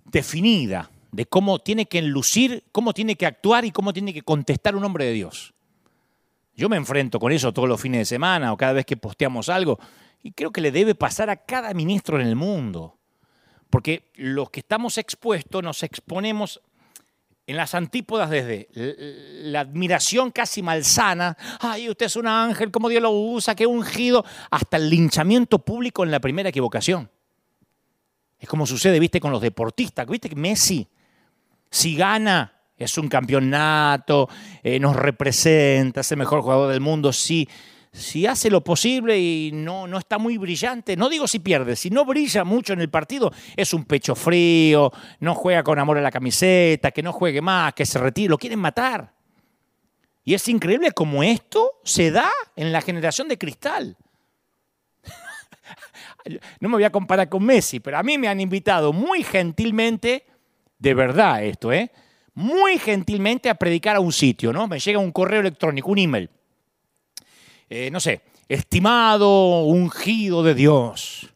definida 0.04 0.90
de 1.10 1.26
cómo 1.26 1.58
tiene 1.58 1.86
que 1.86 1.98
enlucir, 1.98 2.64
cómo 2.72 2.92
tiene 2.92 3.16
que 3.16 3.26
actuar 3.26 3.64
y 3.64 3.70
cómo 3.70 3.92
tiene 3.92 4.14
que 4.14 4.22
contestar 4.22 4.74
un 4.74 4.84
hombre 4.84 5.04
de 5.04 5.12
Dios. 5.12 5.52
Yo 6.54 6.68
me 6.68 6.76
enfrento 6.76 7.18
con 7.18 7.32
eso 7.32 7.52
todos 7.52 7.68
los 7.68 7.80
fines 7.80 8.00
de 8.00 8.04
semana 8.04 8.52
o 8.52 8.56
cada 8.56 8.72
vez 8.72 8.86
que 8.86 8.96
posteamos 8.96 9.48
algo 9.48 9.78
y 10.22 10.32
creo 10.32 10.52
que 10.52 10.60
le 10.60 10.70
debe 10.70 10.94
pasar 10.94 11.30
a 11.30 11.36
cada 11.36 11.72
ministro 11.74 12.20
en 12.20 12.26
el 12.26 12.36
mundo. 12.36 12.98
Porque 13.70 14.10
los 14.14 14.50
que 14.50 14.60
estamos 14.60 14.98
expuestos 14.98 15.62
nos 15.62 15.82
exponemos 15.82 16.60
en 17.46 17.56
las 17.56 17.74
antípodas 17.74 18.30
desde 18.30 18.68
la 18.72 19.60
admiración 19.60 20.30
casi 20.30 20.62
malsana, 20.62 21.36
ay, 21.60 21.88
usted 21.88 22.06
es 22.06 22.16
un 22.16 22.26
ángel, 22.26 22.70
cómo 22.70 22.88
Dios 22.88 23.02
lo 23.02 23.10
usa, 23.10 23.54
qué 23.54 23.66
ungido, 23.66 24.24
hasta 24.50 24.76
el 24.76 24.88
linchamiento 24.88 25.58
público 25.58 26.04
en 26.04 26.10
la 26.10 26.20
primera 26.20 26.50
equivocación. 26.50 27.10
Es 28.42 28.48
como 28.48 28.66
sucede, 28.66 28.98
viste, 28.98 29.20
con 29.20 29.30
los 29.30 29.40
deportistas, 29.40 30.04
viste 30.08 30.28
que 30.28 30.34
Messi, 30.34 30.88
si 31.70 31.94
gana, 31.94 32.52
es 32.76 32.98
un 32.98 33.08
campeonato, 33.08 34.28
eh, 34.64 34.80
nos 34.80 34.96
representa, 34.96 36.00
es 36.00 36.10
el 36.10 36.18
mejor 36.18 36.42
jugador 36.42 36.72
del 36.72 36.80
mundo, 36.80 37.12
sí 37.12 37.48
si 37.92 38.26
hace 38.26 38.50
lo 38.50 38.64
posible 38.64 39.18
y 39.18 39.50
no, 39.52 39.86
no 39.86 39.98
está 39.98 40.16
muy 40.18 40.38
brillante, 40.38 40.96
no 40.96 41.10
digo 41.10 41.28
si 41.28 41.40
pierde, 41.40 41.76
si 41.76 41.90
no 41.90 42.04
brilla 42.04 42.42
mucho 42.42 42.72
en 42.72 42.80
el 42.80 42.88
partido, 42.88 43.30
es 43.54 43.74
un 43.74 43.84
pecho 43.84 44.14
frío, 44.14 44.90
no 45.20 45.34
juega 45.34 45.62
con 45.62 45.78
amor 45.78 45.98
a 45.98 46.00
la 46.00 46.10
camiseta, 46.10 46.90
que 46.90 47.02
no 47.02 47.12
juegue 47.12 47.42
más, 47.42 47.74
que 47.74 47.84
se 47.84 47.98
retire, 47.98 48.30
lo 48.30 48.38
quieren 48.38 48.58
matar. 48.58 49.12
Y 50.24 50.34
es 50.34 50.48
increíble 50.48 50.92
cómo 50.92 51.22
esto 51.22 51.80
se 51.84 52.10
da 52.10 52.30
en 52.56 52.72
la 52.72 52.80
generación 52.80 53.28
de 53.28 53.38
cristal. 53.38 53.96
No 56.60 56.68
me 56.68 56.76
voy 56.76 56.84
a 56.84 56.90
comparar 56.90 57.28
con 57.28 57.44
Messi, 57.44 57.80
pero 57.80 57.98
a 57.98 58.02
mí 58.02 58.18
me 58.18 58.28
han 58.28 58.40
invitado 58.40 58.92
muy 58.92 59.22
gentilmente, 59.22 60.26
de 60.78 60.94
verdad 60.94 61.44
esto, 61.44 61.72
¿eh? 61.72 61.90
Muy 62.34 62.78
gentilmente 62.78 63.50
a 63.50 63.54
predicar 63.54 63.96
a 63.96 64.00
un 64.00 64.12
sitio, 64.12 64.52
¿no? 64.52 64.66
Me 64.66 64.78
llega 64.78 64.98
un 64.98 65.12
correo 65.12 65.40
electrónico, 65.40 65.90
un 65.90 65.98
email 65.98 66.30
eh, 67.74 67.90
no 67.90 68.00
sé, 68.00 68.20
estimado 68.50 69.62
ungido 69.62 70.42
de 70.42 70.54
Dios. 70.54 71.32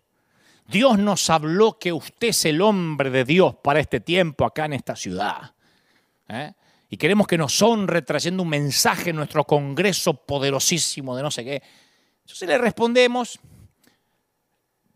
Dios 0.69 0.99
nos 0.99 1.31
habló 1.31 1.79
que 1.79 1.95
usted 1.95 2.29
es 2.29 2.45
el 2.45 2.61
hombre 2.61 3.09
de 3.09 3.25
Dios 3.25 3.55
para 3.65 3.81
este 3.81 4.01
tiempo 4.01 4.45
acá 4.45 4.67
en 4.67 4.75
esta 4.75 4.95
ciudad. 4.95 5.55
¿eh? 6.29 6.53
Y 6.91 6.99
queremos 6.99 7.27
que 7.27 7.39
nos 7.39 7.63
honre 7.63 8.03
trayendo 8.03 8.43
un 8.43 8.51
mensaje 8.51 9.11
en 9.11 9.17
nuestro 9.17 9.45
congreso 9.45 10.13
poderosísimo 10.13 11.17
de 11.17 11.23
no 11.23 11.31
sé 11.31 11.43
qué. 11.43 11.63
Entonces 12.21 12.47
le 12.47 12.59
respondemos, 12.59 13.41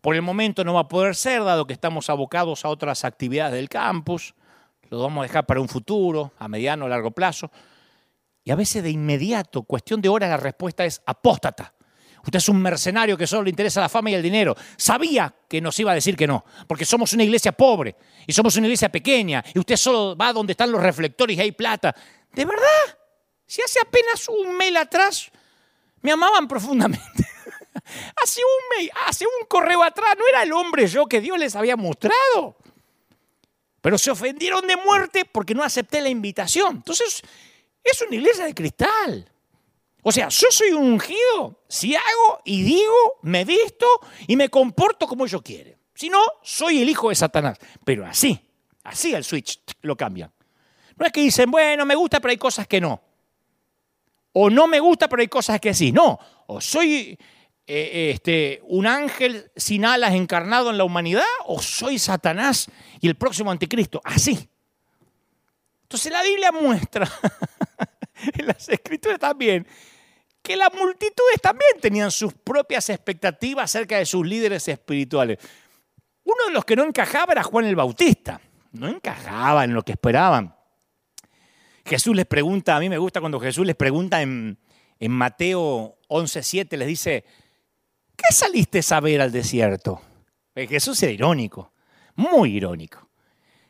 por 0.01 0.15
el 0.15 0.21
momento 0.21 0.63
no 0.63 0.73
va 0.73 0.81
a 0.81 0.87
poder 0.87 1.15
ser, 1.15 1.43
dado 1.43 1.65
que 1.65 1.73
estamos 1.73 2.09
abocados 2.09 2.65
a 2.65 2.69
otras 2.69 3.05
actividades 3.05 3.53
del 3.53 3.69
campus. 3.69 4.33
Lo 4.89 4.99
vamos 4.99 5.21
a 5.21 5.27
dejar 5.27 5.45
para 5.45 5.61
un 5.61 5.69
futuro, 5.69 6.33
a 6.37 6.47
mediano 6.47 6.85
o 6.85 6.87
largo 6.89 7.11
plazo. 7.11 7.51
Y 8.43 8.51
a 8.51 8.55
veces 8.55 8.83
de 8.83 8.89
inmediato, 8.89 9.61
cuestión 9.63 10.01
de 10.01 10.09
horas, 10.09 10.29
la 10.29 10.37
respuesta 10.37 10.83
es 10.83 11.01
apóstata. 11.05 11.73
Usted 12.23 12.37
es 12.37 12.49
un 12.49 12.61
mercenario 12.61 13.17
que 13.17 13.25
solo 13.25 13.43
le 13.43 13.49
interesa 13.49 13.81
la 13.81 13.89
fama 13.89 14.11
y 14.11 14.15
el 14.15 14.21
dinero. 14.21 14.55
Sabía 14.77 15.33
que 15.47 15.61
nos 15.61 15.79
iba 15.79 15.91
a 15.91 15.95
decir 15.95 16.15
que 16.15 16.27
no, 16.27 16.45
porque 16.67 16.85
somos 16.85 17.13
una 17.13 17.23
iglesia 17.23 17.51
pobre 17.51 17.95
y 18.27 18.33
somos 18.33 18.55
una 18.57 18.67
iglesia 18.67 18.89
pequeña 18.89 19.43
y 19.53 19.59
usted 19.59 19.75
solo 19.75 20.15
va 20.15 20.31
donde 20.33 20.51
están 20.51 20.71
los 20.71 20.81
reflectores 20.81 21.37
y 21.37 21.41
hay 21.41 21.51
plata. 21.51 21.95
¿De 22.31 22.45
verdad? 22.45 22.97
Si 23.45 23.61
hace 23.61 23.79
apenas 23.79 24.29
un 24.29 24.55
mail 24.55 24.77
atrás 24.77 25.31
me 26.01 26.11
amaban 26.11 26.47
profundamente. 26.47 27.20
Hace 29.05 29.25
un 29.25 29.47
correo 29.47 29.83
atrás, 29.83 30.15
no 30.17 30.27
era 30.27 30.43
el 30.43 30.53
hombre 30.53 30.87
yo 30.87 31.07
que 31.07 31.21
Dios 31.21 31.37
les 31.37 31.55
había 31.55 31.75
mostrado. 31.75 32.55
Pero 33.81 33.97
se 33.97 34.11
ofendieron 34.11 34.67
de 34.67 34.77
muerte 34.77 35.25
porque 35.25 35.55
no 35.55 35.63
acepté 35.63 36.01
la 36.01 36.09
invitación. 36.09 36.77
Entonces, 36.77 37.21
es 37.83 38.01
una 38.01 38.15
iglesia 38.15 38.45
de 38.45 38.53
cristal. 38.53 39.31
O 40.03 40.11
sea, 40.11 40.29
yo 40.29 40.47
soy 40.49 40.71
un 40.71 40.93
ungido 40.93 41.61
si 41.67 41.95
hago 41.95 42.41
y 42.45 42.63
digo, 42.63 43.19
me 43.21 43.45
visto 43.45 43.87
y 44.27 44.35
me 44.35 44.49
comporto 44.49 45.07
como 45.07 45.27
yo 45.27 45.41
quiero. 45.41 45.77
Si 45.93 46.09
no, 46.09 46.21
soy 46.41 46.81
el 46.81 46.89
hijo 46.89 47.09
de 47.09 47.15
Satanás. 47.15 47.57
Pero 47.85 48.05
así, 48.05 48.39
así 48.83 49.13
el 49.13 49.23
switch 49.23 49.61
lo 49.81 49.95
cambian. 49.95 50.31
No 50.97 51.05
es 51.05 51.11
que 51.11 51.21
dicen, 51.21 51.49
bueno, 51.49 51.85
me 51.85 51.95
gusta, 51.95 52.19
pero 52.19 52.31
hay 52.31 52.37
cosas 52.37 52.67
que 52.67 52.81
no. 52.81 53.01
O 54.33 54.49
no 54.49 54.67
me 54.67 54.79
gusta, 54.79 55.07
pero 55.07 55.21
hay 55.21 55.27
cosas 55.27 55.59
que 55.59 55.73
sí. 55.73 55.91
No, 55.91 56.17
o 56.47 56.61
soy 56.61 57.17
eh, 57.67 58.11
este, 58.13 58.61
un 58.63 58.87
ángel 58.87 59.51
sin 59.55 59.85
alas 59.85 60.13
encarnado 60.13 60.69
en 60.69 60.77
la 60.77 60.83
humanidad, 60.83 61.23
o 61.45 61.61
soy 61.61 61.99
Satanás 61.99 62.69
y 62.99 63.07
el 63.07 63.15
próximo 63.15 63.51
anticristo. 63.51 64.01
Así. 64.03 64.49
Entonces 65.83 66.11
la 66.11 66.23
Biblia 66.23 66.51
muestra 66.51 67.09
en 68.37 68.47
las 68.47 68.67
escrituras 68.69 69.19
también, 69.19 69.67
que 70.41 70.55
las 70.55 70.73
multitudes 70.73 71.39
también 71.41 71.71
tenían 71.79 72.11
sus 72.11 72.33
propias 72.33 72.89
expectativas 72.89 73.65
acerca 73.65 73.97
de 73.97 74.05
sus 74.05 74.25
líderes 74.25 74.67
espirituales. 74.67 75.37
Uno 76.23 76.45
de 76.47 76.53
los 76.53 76.65
que 76.65 76.75
no 76.75 76.83
encajaba 76.83 77.33
era 77.33 77.43
Juan 77.43 77.65
el 77.65 77.75
Bautista, 77.75 78.41
no 78.71 78.87
encajaba 78.87 79.63
en 79.63 79.73
lo 79.73 79.83
que 79.83 79.93
esperaban. 79.93 80.55
Jesús 81.85 82.15
les 82.15 82.25
pregunta, 82.25 82.75
a 82.75 82.79
mí 82.79 82.89
me 82.89 82.97
gusta 82.97 83.19
cuando 83.19 83.39
Jesús 83.39 83.65
les 83.65 83.75
pregunta 83.75 84.21
en, 84.21 84.57
en 84.99 85.11
Mateo 85.11 85.97
11:7, 86.07 86.77
les 86.77 86.87
dice, 86.87 87.25
¿qué 88.21 88.33
saliste 88.33 88.81
a 88.89 88.99
ver 88.99 89.21
al 89.21 89.31
desierto? 89.31 90.01
Jesús 90.55 91.01
era 91.03 91.11
irónico, 91.11 91.71
muy 92.15 92.55
irónico. 92.55 93.09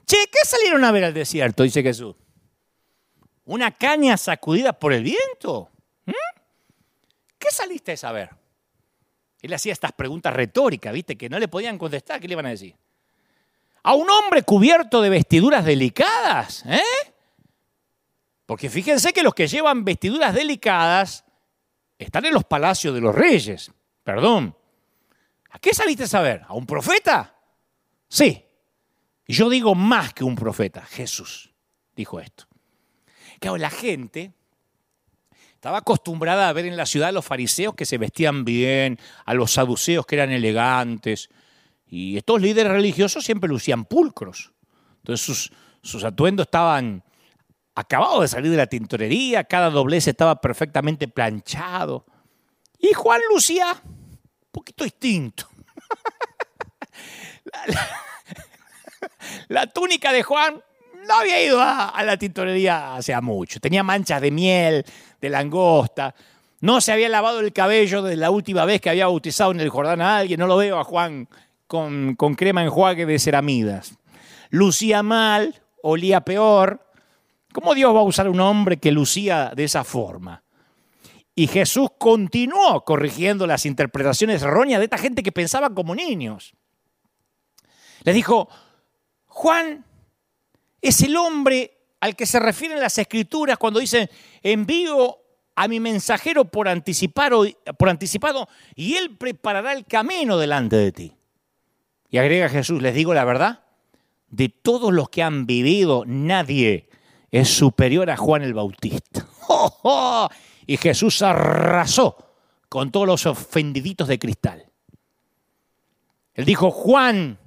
Che, 0.06 0.18
¿qué 0.32 0.46
salieron 0.46 0.84
a 0.84 0.92
ver 0.92 1.06
al 1.06 1.14
desierto? 1.14 1.64
Dice 1.64 1.82
Jesús 1.82 2.16
una 3.46 3.72
caña 3.72 4.18
sacudida 4.18 4.74
por 4.74 4.94
el 4.94 5.04
viento. 5.04 5.70
¿Mm? 6.06 6.12
¿Qué 7.38 7.52
saliste 7.52 7.94
a 7.94 7.98
saber? 7.98 8.30
Él 9.42 9.54
hacía 9.54 9.74
estas 9.74 9.92
preguntas 9.92 10.34
retóricas, 10.34 10.94
¿viste? 10.94 11.18
Que 11.18 11.28
no 11.28 11.40
le 11.40 11.48
podían 11.48 11.78
contestar. 11.78 12.22
¿Qué 12.22 12.28
le 12.28 12.34
iban 12.34 12.46
a 12.46 12.50
decir? 12.50 12.76
A 13.84 13.94
un 13.96 14.10
hombre 14.10 14.44
cubierto 14.44 15.02
de 15.02 15.10
vestiduras 15.10 15.66
delicadas, 15.66 16.64
¿eh? 16.68 16.82
Porque 18.46 18.70
fíjense 18.70 19.12
que 19.12 19.24
los 19.24 19.34
que 19.34 19.48
llevan 19.48 19.84
vestiduras 19.84 20.34
delicadas 20.34 21.26
están 21.98 22.26
en 22.26 22.34
los 22.34 22.44
palacios 22.44 22.94
de 22.94 23.02
los 23.02 23.16
reyes. 23.16 23.72
Perdón. 24.04 24.56
¿A 25.52 25.60
qué 25.60 25.74
saliste 25.74 26.04
a 26.04 26.08
saber? 26.08 26.44
¿A 26.48 26.54
un 26.54 26.66
profeta? 26.66 27.36
Sí. 28.08 28.46
Y 29.28 29.34
yo 29.34 29.50
digo 29.50 29.76
más 29.76 30.14
que 30.14 30.24
un 30.24 30.36
profeta. 30.36 30.82
Jesús 30.82 31.54
dijo 31.96 32.20
esto. 32.20 32.46
Claro, 33.40 33.58
la 33.58 33.70
gente 33.70 34.34
estaba 35.54 35.80
acostumbrada 35.80 36.50
a 36.50 36.54
ver 36.54 36.66
en 36.66 36.78
la 36.78 36.86
ciudad 36.86 37.10
a 37.10 37.12
los 37.12 37.26
fariseos 37.26 37.76
que 37.76 37.86
se 37.86 37.98
vestían 37.98 38.46
bien, 38.46 38.98
a 39.26 39.34
los 39.34 39.52
saduceos 39.52 40.06
que 40.06 40.16
eran 40.16 40.32
elegantes. 40.32 41.30
Y 41.86 42.18
estos 42.18 42.42
líderes 42.42 42.72
religiosos 42.72 43.24
siempre 43.24 43.50
lucían 43.50 43.86
pulcros. 43.86 44.54
Entonces 44.98 45.26
sus, 45.26 45.52
sus 45.82 46.04
atuendos 46.04 46.48
estaban 46.48 47.04
acabados 47.76 48.22
de 48.22 48.28
salir 48.28 48.52
de 48.52 48.58
la 48.58 48.68
tintorería, 48.68 49.44
cada 49.44 49.70
doblez 49.70 50.08
estaba 50.08 50.40
perfectamente 50.40 51.08
planchado. 51.08 52.06
Y 52.82 52.94
Juan 52.94 53.22
lucía 53.32 53.82
un 53.84 54.52
poquito 54.52 54.84
distinto. 54.84 55.48
la 59.48 59.68
túnica 59.68 60.12
de 60.12 60.24
Juan 60.24 60.62
no 61.08 61.14
había 61.14 61.44
ido 61.44 61.60
a, 61.62 62.02
la 62.04 62.18
tintorería 62.18 62.96
hace 62.96 63.20
mucho. 63.22 63.60
Tenía 63.60 63.84
manchas 63.84 64.22
de 64.22 64.32
miel, 64.32 64.86
de 65.20 65.30
langosta. 65.30 66.16
No 66.60 66.82
se 66.82 66.92
había 66.92 67.10
lavado 67.10 67.40
el 67.40 67.54
cabello 67.54 68.02
desde 68.02 68.18
la 68.18 68.30
última 68.30 68.66
vez 68.66 68.82
que 68.82 68.90
había 68.90 69.08
bautizado 69.08 69.52
en 69.52 69.60
el 69.60 69.70
Jordán 69.70 70.02
a 70.02 70.18
alguien. 70.18 70.40
No 70.40 70.48
lo 70.48 70.58
veo 70.58 70.80
a 70.80 70.84
Juan 70.84 71.28
con, 71.68 72.16
con 72.16 72.36
crema 72.36 72.64
enjuague 72.64 73.06
de 73.06 73.20
ceramidas. 73.20 73.94
Lucía 74.50 75.02
mal, 75.02 75.62
olía 75.82 76.22
peor. 76.22 76.86
¿Cómo 77.54 77.74
Dios 77.74 77.96
va 77.96 78.00
a 78.00 78.04
usar 78.04 78.30
un 78.30 78.40
hombre 78.40 78.78
que 78.78 78.92
lucía 78.92 79.52
de 79.56 79.64
esa 79.64 79.84
forma? 79.84 80.44
Y 81.42 81.48
Jesús 81.48 81.90
continuó 81.98 82.86
corrigiendo 82.86 83.48
las 83.48 83.66
interpretaciones 83.66 84.44
erróneas 84.44 84.80
de 84.80 84.84
esta 84.84 85.00
gente 85.00 85.24
que 85.24 85.32
pensaba 85.32 85.74
como 85.74 85.96
niños. 85.96 86.54
Les 88.04 88.14
dijo, 88.14 88.48
Juan 89.26 89.84
es 90.84 91.02
el 91.02 91.18
hombre 91.18 91.80
al 92.00 92.16
que 92.16 92.28
se 92.28 92.40
refieren 92.40 92.80
las 92.80 92.96
escrituras 93.00 93.58
cuando 93.58 93.80
dicen, 93.80 94.08
envío 94.44 95.18
a 95.56 95.68
mi 95.68 95.80
mensajero 95.80 96.46
por 96.46 96.68
anticipado, 96.68 97.48
y 98.76 98.94
él 98.94 99.18
preparará 99.18 99.74
el 99.74 99.86
camino 99.86 100.38
delante 100.38 100.76
de 100.76 100.92
ti. 100.92 101.18
Y 102.12 102.20
agrega 102.20 102.50
Jesús, 102.50 102.84
les 102.84 102.94
digo 102.94 103.16
la 103.16 103.26
verdad, 103.26 103.64
de 104.30 104.50
todos 104.50 104.94
los 104.94 105.10
que 105.10 105.24
han 105.24 105.48
vivido, 105.48 106.04
nadie 106.06 106.88
es 107.32 107.50
superior 107.50 108.12
a 108.12 108.18
Juan 108.18 108.44
el 108.44 108.54
Bautista. 108.54 109.26
Y 110.72 110.78
Jesús 110.78 111.22
arrasó 111.22 112.16
con 112.70 112.92
todos 112.92 113.06
los 113.06 113.26
ofendiditos 113.26 114.08
de 114.08 114.18
cristal. 114.18 114.66
Él 116.34 116.46
dijo, 116.46 116.72
Juan 116.72 117.38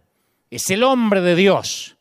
es 0.50 0.68
el 0.68 0.82
hombre 0.82 1.22
de 1.22 1.34
Dios. 1.34 1.96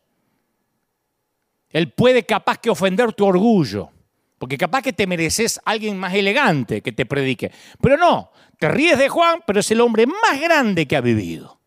Él 1.70 1.90
puede 1.92 2.26
capaz 2.26 2.58
que 2.58 2.68
ofender 2.68 3.14
tu 3.14 3.24
orgullo, 3.24 3.88
porque 4.36 4.58
capaz 4.58 4.82
que 4.82 4.92
te 4.92 5.06
mereces 5.06 5.58
alguien 5.64 5.96
más 5.96 6.12
elegante 6.12 6.82
que 6.82 6.92
te 6.92 7.06
predique. 7.06 7.50
Pero 7.80 7.96
no, 7.96 8.30
te 8.58 8.68
ríes 8.68 8.98
de 8.98 9.08
Juan, 9.08 9.42
pero 9.46 9.60
es 9.60 9.70
el 9.70 9.80
hombre 9.80 10.06
más 10.06 10.38
grande 10.38 10.86
que 10.86 10.94
ha 10.94 11.00
vivido. 11.00 11.58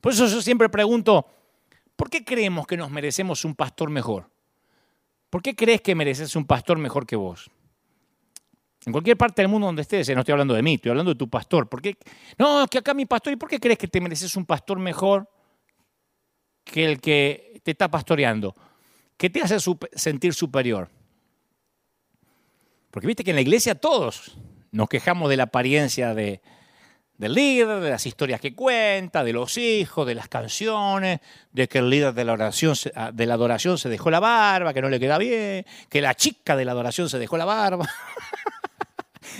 Por 0.00 0.14
eso 0.14 0.26
yo 0.28 0.40
siempre 0.40 0.70
pregunto, 0.70 1.26
¿por 1.94 2.08
qué 2.08 2.24
creemos 2.24 2.66
que 2.66 2.78
nos 2.78 2.90
merecemos 2.90 3.44
un 3.44 3.54
pastor 3.54 3.90
mejor? 3.90 4.30
¿Por 5.28 5.42
qué 5.42 5.54
crees 5.54 5.82
que 5.82 5.94
mereces 5.94 6.34
un 6.36 6.46
pastor 6.46 6.78
mejor 6.78 7.06
que 7.06 7.16
vos? 7.16 7.50
En 8.86 8.92
cualquier 8.92 9.16
parte 9.16 9.42
del 9.42 9.48
mundo 9.48 9.66
donde 9.66 9.82
estés, 9.82 10.08
eh, 10.08 10.14
no 10.14 10.20
estoy 10.20 10.32
hablando 10.32 10.54
de 10.54 10.62
mí, 10.62 10.74
estoy 10.74 10.90
hablando 10.90 11.12
de 11.12 11.18
tu 11.18 11.28
pastor. 11.28 11.68
¿Por 11.68 11.82
qué? 11.82 11.96
No, 12.38 12.62
es 12.62 12.70
que 12.70 12.78
acá 12.78 12.94
mi 12.94 13.04
pastor, 13.04 13.32
¿y 13.32 13.36
por 13.36 13.50
qué 13.50 13.58
crees 13.58 13.78
que 13.78 13.88
te 13.88 14.00
mereces 14.00 14.36
un 14.36 14.46
pastor 14.46 14.78
mejor 14.78 15.28
que 16.62 16.84
el 16.84 17.00
que 17.00 17.60
te 17.64 17.72
está 17.72 17.90
pastoreando? 17.90 18.54
¿Qué 19.16 19.28
te 19.28 19.42
hace 19.42 19.56
sentir 19.94 20.34
superior? 20.34 20.88
Porque 22.92 23.08
viste 23.08 23.24
que 23.24 23.30
en 23.30 23.36
la 23.36 23.42
iglesia 23.42 23.74
todos 23.74 24.36
nos 24.70 24.88
quejamos 24.88 25.30
de 25.30 25.36
la 25.36 25.44
apariencia 25.44 26.14
de, 26.14 26.40
del 27.18 27.34
líder, 27.34 27.80
de 27.80 27.90
las 27.90 28.06
historias 28.06 28.40
que 28.40 28.54
cuenta, 28.54 29.24
de 29.24 29.32
los 29.32 29.58
hijos, 29.58 30.06
de 30.06 30.14
las 30.14 30.28
canciones, 30.28 31.18
de 31.50 31.66
que 31.66 31.78
el 31.78 31.90
líder 31.90 32.14
de 32.14 32.24
la, 32.24 32.34
oración, 32.34 32.74
ah, 32.94 33.10
de 33.12 33.26
la 33.26 33.34
adoración 33.34 33.78
se 33.78 33.88
dejó 33.88 34.12
la 34.12 34.20
barba, 34.20 34.72
que 34.72 34.80
no 34.80 34.88
le 34.88 35.00
queda 35.00 35.18
bien, 35.18 35.66
que 35.88 36.00
la 36.00 36.14
chica 36.14 36.54
de 36.54 36.64
la 36.64 36.70
adoración 36.70 37.08
se 37.08 37.18
dejó 37.18 37.36
la 37.36 37.46
barba. 37.46 37.88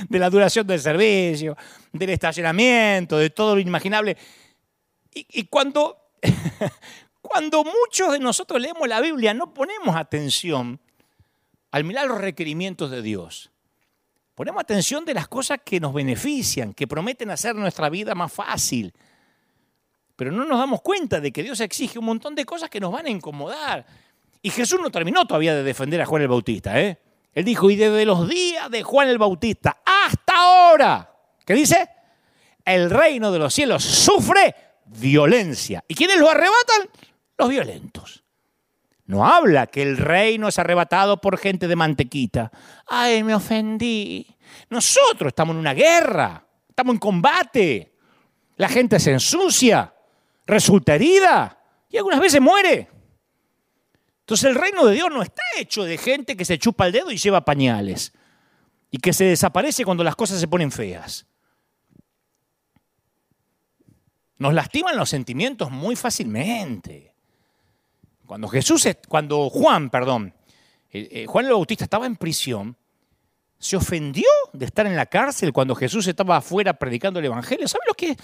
de 0.08 0.18
la 0.18 0.30
duración 0.30 0.66
del 0.66 0.80
servicio, 0.80 1.56
del 1.92 2.10
estacionamiento, 2.10 3.18
de 3.18 3.30
todo 3.30 3.54
lo 3.54 3.60
inimaginable. 3.60 4.16
Y, 5.12 5.44
cuando, 5.44 6.10
cuando 7.22 7.64
muchos 7.64 8.12
de 8.12 8.18
nosotros 8.18 8.60
leemos 8.60 8.86
la 8.86 9.00
Biblia, 9.00 9.32
no 9.32 9.54
ponemos 9.54 9.96
atención 9.96 10.78
al 11.70 11.84
mirar 11.84 12.06
los 12.06 12.20
requerimientos 12.20 12.90
de 12.90 13.02
Dios. 13.02 13.50
Ponemos 14.34 14.60
atención 14.60 15.04
de 15.06 15.14
las 15.14 15.28
cosas 15.28 15.60
que 15.64 15.80
nos 15.80 15.94
benefician, 15.94 16.74
que 16.74 16.86
prometen 16.86 17.30
hacer 17.30 17.54
nuestra 17.54 17.88
vida 17.88 18.14
más 18.14 18.32
fácil. 18.32 18.92
Pero 20.14 20.30
no 20.32 20.44
nos 20.44 20.58
damos 20.58 20.82
cuenta 20.82 21.20
de 21.20 21.32
que 21.32 21.42
Dios 21.42 21.60
exige 21.60 21.98
un 21.98 22.04
montón 22.04 22.34
de 22.34 22.44
cosas 22.44 22.68
que 22.68 22.80
nos 22.80 22.92
van 22.92 23.06
a 23.06 23.10
incomodar. 23.10 23.86
Y 24.42 24.50
Jesús 24.50 24.78
no 24.80 24.90
terminó 24.90 25.26
todavía 25.26 25.54
de 25.54 25.62
defender 25.62 26.00
a 26.00 26.06
Juan 26.06 26.22
el 26.22 26.28
Bautista. 26.28 26.80
¿eh? 26.80 26.98
Él 27.36 27.44
dijo, 27.44 27.68
y 27.68 27.76
desde 27.76 28.06
los 28.06 28.26
días 28.30 28.70
de 28.70 28.82
Juan 28.82 29.10
el 29.10 29.18
Bautista 29.18 29.76
hasta 29.84 30.32
ahora, 30.34 31.12
¿qué 31.44 31.52
dice? 31.52 31.86
El 32.64 32.88
reino 32.88 33.30
de 33.30 33.38
los 33.38 33.52
cielos 33.52 33.84
sufre 33.84 34.54
violencia. 34.86 35.84
¿Y 35.86 35.94
quiénes 35.94 36.18
lo 36.18 36.30
arrebatan? 36.30 36.88
Los 37.36 37.50
violentos. 37.50 38.24
No 39.04 39.26
habla 39.26 39.66
que 39.66 39.82
el 39.82 39.98
reino 39.98 40.48
es 40.48 40.58
arrebatado 40.58 41.20
por 41.20 41.36
gente 41.36 41.68
de 41.68 41.76
mantequita. 41.76 42.50
Ay, 42.86 43.22
me 43.22 43.34
ofendí. 43.34 44.26
Nosotros 44.70 45.28
estamos 45.28 45.52
en 45.52 45.60
una 45.60 45.74
guerra, 45.74 46.42
estamos 46.66 46.94
en 46.94 46.98
combate. 47.00 47.92
La 48.56 48.70
gente 48.70 48.98
se 48.98 49.12
ensucia, 49.12 49.94
resulta 50.46 50.94
herida 50.94 51.62
y 51.90 51.98
algunas 51.98 52.18
veces 52.18 52.40
muere. 52.40 52.88
Entonces 54.26 54.50
el 54.50 54.56
reino 54.56 54.84
de 54.84 54.94
Dios 54.94 55.08
no 55.08 55.22
está 55.22 55.40
hecho 55.56 55.84
de 55.84 55.96
gente 55.96 56.36
que 56.36 56.44
se 56.44 56.58
chupa 56.58 56.86
el 56.86 56.92
dedo 56.92 57.12
y 57.12 57.16
lleva 57.16 57.44
pañales 57.44 58.12
y 58.90 58.98
que 58.98 59.12
se 59.12 59.22
desaparece 59.22 59.84
cuando 59.84 60.02
las 60.02 60.16
cosas 60.16 60.40
se 60.40 60.48
ponen 60.48 60.72
feas. 60.72 61.26
Nos 64.38 64.52
lastiman 64.52 64.96
los 64.96 65.10
sentimientos 65.10 65.70
muy 65.70 65.94
fácilmente. 65.94 67.14
Cuando 68.26 68.48
Jesús, 68.48 68.88
cuando 69.06 69.48
Juan, 69.48 69.90
perdón, 69.90 70.34
eh, 70.90 71.08
eh, 71.12 71.26
Juan 71.26 71.44
el 71.44 71.52
Bautista 71.52 71.84
estaba 71.84 72.06
en 72.06 72.16
prisión, 72.16 72.76
se 73.60 73.76
ofendió 73.76 74.26
de 74.52 74.66
estar 74.66 74.88
en 74.88 74.96
la 74.96 75.06
cárcel 75.06 75.52
cuando 75.52 75.76
Jesús 75.76 76.04
estaba 76.08 76.38
afuera 76.38 76.72
predicando 76.72 77.20
el 77.20 77.26
Evangelio. 77.26 77.68
¿Sabe 77.68 77.84
lo 77.86 77.94
que 77.94 78.10
es 78.10 78.16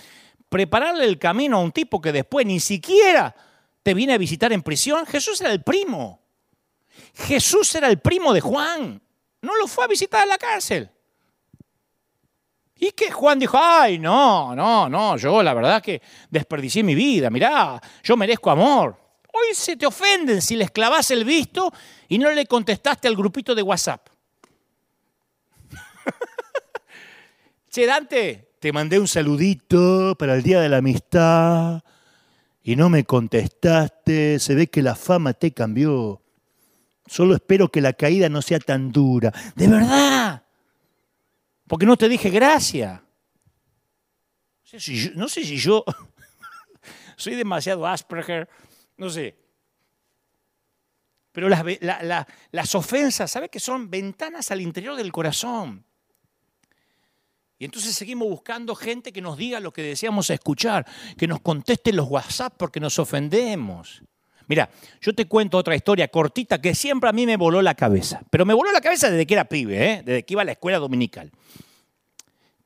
prepararle 0.49 1.05
el 1.05 1.21
camino 1.21 1.59
a 1.59 1.61
un 1.61 1.71
tipo 1.71 2.01
que 2.01 2.11
después 2.11 2.45
ni 2.45 2.59
siquiera 2.59 3.37
te 3.83 3.95
viene 3.95 4.15
a 4.15 4.19
visitar 4.19 4.53
en 4.53 4.63
prisión, 4.63 5.07
Jesús 5.07 5.41
era 5.41 5.53
el 5.53 5.63
primo. 5.63 6.21
Jesús 7.15 7.75
era 7.75 7.89
el 7.89 7.99
primo 7.99 8.33
de 8.33 8.41
Juan. 8.41 9.03
No 9.41 9.57
lo 9.57 9.67
fue 9.67 9.85
a 9.85 9.89
visitar 9.89 10.23
a 10.23 10.27
la 10.27 10.39
cárcel. 10.39 10.91
Y 12.77 12.93
que 12.93 13.11
Juan 13.11 13.39
dijo, 13.39 13.59
ay, 13.61 13.99
no, 13.99 14.57
no, 14.57 14.89
no, 14.89 15.17
yo 15.17 15.43
la 15.43 15.55
verdad 15.55 15.83
que 15.83 16.03
desperdicié 16.31 16.83
mi 16.83 16.95
vida, 16.95 17.31
mirá, 17.31 17.81
yo 18.03 18.17
merezco 18.17 18.51
amor. 18.51 18.97
Hoy 19.33 19.55
se 19.55 19.77
te 19.77 19.87
ofenden 19.87 20.43
si 20.43 20.57
les 20.57 20.71
clavas 20.71 21.11
el 21.11 21.25
visto 21.25 21.73
y 22.09 22.19
no 22.19 22.31
le 22.31 22.47
contestaste 22.47 23.09
al 23.09 23.17
grupito 23.17 23.55
de 23.55 23.63
WhatsApp. 23.63 24.09
che, 27.71 27.87
Dante, 27.87 28.53
te 28.59 28.73
mandé 28.73 28.99
un 28.99 29.09
saludito 29.09 30.17
para 30.19 30.35
el 30.35 30.43
Día 30.43 30.61
de 30.61 30.69
la 30.69 30.79
Amistad 30.79 31.83
y 32.63 32.77
no 32.77 32.89
me 32.89 33.05
contestaste, 33.05 34.39
se 34.39 34.55
ve 34.55 34.69
que 34.69 34.83
la 34.83 34.95
fama 34.95 35.33
te 35.33 35.53
cambió. 35.53 36.23
Solo 37.07 37.35
espero 37.35 37.69
que 37.69 37.81
la 37.81 37.93
caída 37.93 38.29
no 38.29 38.41
sea 38.41 38.61
tan 38.61 38.93
dura. 38.93 39.33
De 39.57 39.67
verdad. 39.67 40.45
Porque 41.67 41.87
no 41.87 41.97
te 41.97 42.09
dije 42.09 42.31
gracias. 42.31 43.01
No 45.15 45.29
sé 45.29 45.45
si 45.45 45.59
yo, 45.59 45.85
soy 47.17 47.35
demasiado 47.35 47.87
Asperger, 47.87 48.49
no 48.97 49.11
sé. 49.11 49.37
Pero 51.33 51.49
las, 51.49 51.65
las 52.51 52.75
ofensas, 52.75 53.31
¿sabe 53.31 53.49
que 53.49 53.61
son 53.61 53.91
ventanas 53.91 54.51
al 54.51 54.61
interior 54.61 54.97
del 54.97 55.13
corazón? 55.13 55.85
Y 57.63 57.65
entonces 57.65 57.95
seguimos 57.95 58.29
buscando 58.29 58.75
gente 58.75 59.13
que 59.13 59.21
nos 59.21 59.39
diga 59.39 59.61
lo 59.61 59.73
que 59.73 59.85
deseamos 59.85 60.29
escuchar, 60.31 60.85
que 61.17 61.29
nos 61.29 61.39
conteste 61.43 61.93
los 61.93 62.09
WhatsApp 62.09 62.55
porque 62.57 62.81
nos 62.81 62.99
ofendemos. 62.99 64.03
Mira, 64.49 64.69
yo 65.01 65.15
te 65.15 65.27
cuento 65.27 65.59
otra 65.59 65.77
historia 65.77 66.09
cortita 66.09 66.61
que 66.61 66.75
siempre 66.75 67.09
a 67.09 67.13
mí 67.13 67.25
me 67.25 67.37
voló 67.37 67.63
la 67.63 67.77
cabeza, 67.77 68.21
pero 68.31 68.45
me 68.45 68.53
voló 68.53 68.73
la 68.73 68.81
cabeza 68.81 69.11
desde 69.11 69.29
que 69.29 69.35
era 69.35 69.45
pibe, 69.45 69.93
¿eh? 69.93 70.03
desde 70.05 70.25
que 70.25 70.35
iba 70.35 70.43
a 70.43 70.45
la 70.45 70.51
escuela 70.51 70.81
dominical, 70.81 71.31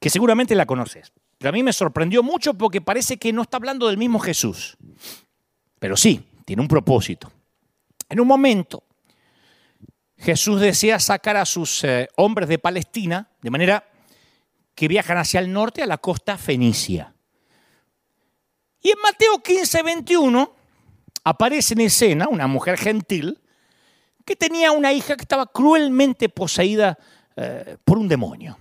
que 0.01 0.09
seguramente 0.09 0.55
la 0.55 0.65
conoces. 0.65 1.13
Pero 1.37 1.51
a 1.51 1.53
mí 1.53 1.63
me 1.63 1.75
sorprendió 1.75 2.23
mucho 2.23 2.55
porque 2.55 2.81
parece 2.81 3.19
que 3.19 3.35
no 3.35 3.43
está 3.43 3.59
hablando 3.59 3.89
del 3.89 3.99
mismo 3.99 4.19
Jesús. 4.19 4.79
Pero 5.79 5.99
sí, 5.99 6.27
tiene 6.47 6.63
un 6.63 6.69
propósito. 6.69 7.31
En 8.09 8.19
un 8.19 8.27
momento, 8.27 8.83
Jesús 10.17 10.59
desea 10.59 10.99
sacar 11.01 11.37
a 11.37 11.45
sus 11.45 11.85
eh, 11.85 12.09
hombres 12.17 12.49
de 12.49 12.59
Palestina 12.59 13.29
de 13.43 13.51
manera 13.51 13.85
que 14.77 14.87
viajan 14.87 15.19
hacia 15.19 15.41
el 15.41 15.53
norte 15.53 15.83
a 15.83 15.87
la 15.87 15.99
costa 15.99 16.39
fenicia. 16.39 17.15
Y 18.81 18.91
en 18.91 18.99
Mateo 19.03 19.43
15, 19.43 19.83
21 19.83 20.55
aparece 21.25 21.75
en 21.75 21.81
escena 21.81 22.29
una 22.29 22.47
mujer 22.47 22.77
gentil 22.77 23.41
que 24.25 24.37
tenía 24.37 24.73
una 24.73 24.93
hija 24.93 25.17
que 25.17 25.23
estaba 25.23 25.47
cruelmente 25.47 26.29
poseída 26.29 26.99
eh, 27.35 27.79
por 27.85 27.97
un 27.97 28.07
demonio. 28.07 28.59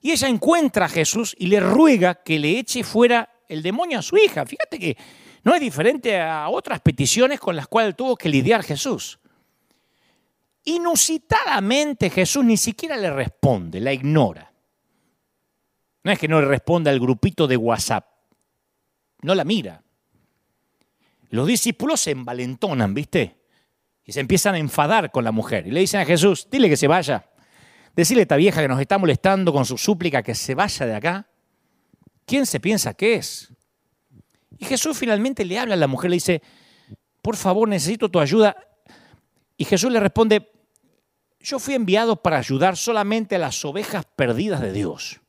Y 0.00 0.12
ella 0.12 0.28
encuentra 0.28 0.86
a 0.86 0.88
Jesús 0.88 1.34
y 1.36 1.48
le 1.48 1.60
ruega 1.60 2.14
que 2.14 2.38
le 2.38 2.58
eche 2.58 2.84
fuera 2.84 3.28
el 3.48 3.62
demonio 3.62 3.98
a 3.98 4.02
su 4.02 4.16
hija. 4.16 4.46
Fíjate 4.46 4.78
que 4.78 4.96
no 5.42 5.54
es 5.54 5.60
diferente 5.60 6.18
a 6.20 6.48
otras 6.48 6.80
peticiones 6.80 7.40
con 7.40 7.56
las 7.56 7.66
cuales 7.66 7.96
tuvo 7.96 8.16
que 8.16 8.28
lidiar 8.28 8.62
Jesús. 8.62 9.18
Inusitadamente 10.64 12.10
Jesús 12.10 12.44
ni 12.44 12.56
siquiera 12.56 12.96
le 12.96 13.10
responde, 13.10 13.80
la 13.80 13.92
ignora. 13.92 14.49
No 16.02 16.12
es 16.12 16.18
que 16.18 16.28
no 16.28 16.40
le 16.40 16.46
responda 16.46 16.90
al 16.90 17.00
grupito 17.00 17.46
de 17.46 17.56
WhatsApp, 17.56 18.06
no 19.22 19.34
la 19.34 19.44
mira. 19.44 19.82
Los 21.28 21.46
discípulos 21.46 22.00
se 22.00 22.12
envalentonan, 22.12 22.94
¿viste? 22.94 23.36
Y 24.04 24.12
se 24.12 24.20
empiezan 24.20 24.54
a 24.54 24.58
enfadar 24.58 25.10
con 25.10 25.24
la 25.24 25.30
mujer. 25.30 25.66
Y 25.66 25.70
le 25.70 25.80
dicen 25.80 26.00
a 26.00 26.04
Jesús, 26.04 26.48
dile 26.50 26.68
que 26.68 26.76
se 26.76 26.88
vaya. 26.88 27.26
Decirle 27.94 28.22
a 28.22 28.24
esta 28.24 28.36
vieja 28.36 28.62
que 28.62 28.68
nos 28.68 28.80
está 28.80 28.98
molestando 28.98 29.52
con 29.52 29.64
su 29.64 29.76
súplica 29.76 30.22
que 30.22 30.34
se 30.34 30.54
vaya 30.54 30.86
de 30.86 30.94
acá. 30.94 31.28
¿Quién 32.24 32.46
se 32.46 32.60
piensa 32.60 32.94
que 32.94 33.14
es? 33.14 33.52
Y 34.58 34.64
Jesús 34.64 34.96
finalmente 34.96 35.44
le 35.44 35.58
habla 35.58 35.74
a 35.74 35.76
la 35.76 35.86
mujer, 35.86 36.10
le 36.10 36.16
dice, 36.16 36.42
por 37.22 37.36
favor, 37.36 37.68
necesito 37.68 38.08
tu 38.08 38.20
ayuda. 38.20 38.56
Y 39.56 39.64
Jesús 39.64 39.92
le 39.92 40.00
responde, 40.00 40.50
yo 41.40 41.58
fui 41.58 41.74
enviado 41.74 42.22
para 42.22 42.38
ayudar 42.38 42.76
solamente 42.76 43.36
a 43.36 43.38
las 43.38 43.64
ovejas 43.64 44.04
perdidas 44.16 44.60
de 44.60 44.72
Dios 44.72 45.19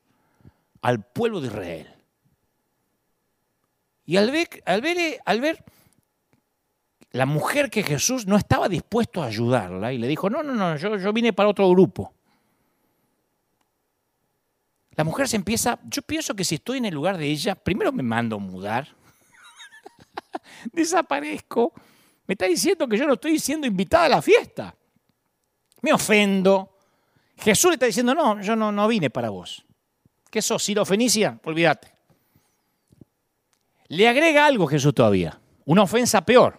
al 0.81 1.03
pueblo 1.05 1.41
de 1.41 1.47
Israel. 1.47 1.95
Y 4.05 4.17
al 4.17 4.31
ver, 4.31 4.49
al 4.65 4.81
ver, 4.81 5.21
al 5.25 5.41
ver 5.41 5.63
la 7.11 7.25
mujer 7.25 7.69
que 7.69 7.83
Jesús 7.83 8.25
no 8.25 8.37
estaba 8.37 8.69
dispuesto 8.69 9.21
a 9.21 9.27
ayudarla 9.27 9.93
y 9.93 9.97
le 9.97 10.07
dijo, 10.07 10.29
no, 10.29 10.43
no, 10.43 10.53
no, 10.53 10.75
yo, 10.77 10.97
yo 10.97 11.13
vine 11.13 11.33
para 11.33 11.49
otro 11.49 11.69
grupo. 11.69 12.13
La 14.95 15.03
mujer 15.03 15.27
se 15.27 15.35
empieza, 15.35 15.79
yo 15.83 16.01
pienso 16.01 16.35
que 16.35 16.43
si 16.43 16.55
estoy 16.55 16.77
en 16.77 16.85
el 16.85 16.93
lugar 16.93 17.17
de 17.17 17.25
ella, 17.25 17.55
primero 17.55 17.91
me 17.91 18.03
mando 18.03 18.35
a 18.35 18.39
mudar, 18.39 18.87
desaparezco, 20.73 21.73
me 22.27 22.33
está 22.33 22.45
diciendo 22.45 22.87
que 22.87 22.97
yo 22.97 23.05
no 23.05 23.13
estoy 23.13 23.39
siendo 23.39 23.67
invitada 23.67 24.05
a 24.05 24.09
la 24.09 24.21
fiesta, 24.21 24.75
me 25.81 25.93
ofendo. 25.93 26.77
Jesús 27.37 27.71
le 27.71 27.75
está 27.75 27.87
diciendo, 27.87 28.13
no, 28.13 28.41
yo 28.41 28.55
no, 28.55 28.71
no 28.71 28.87
vine 28.87 29.09
para 29.09 29.29
vos. 29.29 29.65
¿Qué 30.31 30.41
sos, 30.41 30.65
Fenicia? 30.85 31.39
Olvídate. 31.43 31.93
Le 33.89 34.07
agrega 34.07 34.45
algo 34.45 34.65
Jesús 34.65 34.93
todavía, 34.93 35.41
una 35.65 35.83
ofensa 35.83 36.21
peor. 36.21 36.57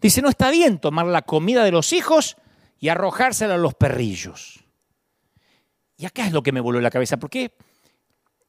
Dice, 0.00 0.20
no 0.20 0.28
está 0.28 0.50
bien 0.50 0.80
tomar 0.80 1.06
la 1.06 1.22
comida 1.22 1.62
de 1.62 1.70
los 1.70 1.92
hijos 1.92 2.36
y 2.80 2.88
arrojársela 2.88 3.54
a 3.54 3.58
los 3.58 3.74
perrillos. 3.74 4.64
Y 5.96 6.06
acá 6.06 6.26
es 6.26 6.32
lo 6.32 6.42
que 6.42 6.50
me 6.50 6.60
voló 6.60 6.80
la 6.80 6.90
cabeza, 6.90 7.16
porque 7.18 7.56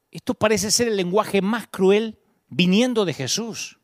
esto 0.09 0.33
parece 0.33 0.71
ser 0.71 0.87
el 0.87 0.97
lenguaje 0.97 1.43
más 1.43 1.67
cruel 1.67 2.17
viniendo 2.47 3.05
de 3.05 3.13
Jesús. 3.13 3.79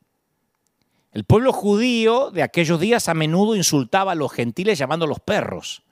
El 1.11 1.25
pueblo 1.25 1.53
judío 1.53 2.31
de 2.31 2.41
aquellos 2.41 2.79
días 2.79 3.07
a 3.07 3.13
menudo 3.13 3.55
insultaba 3.55 4.13
a 4.13 4.15
los 4.15 4.33
gentiles 4.33 4.79
llamándolos 4.79 5.19
perros. 5.19 5.84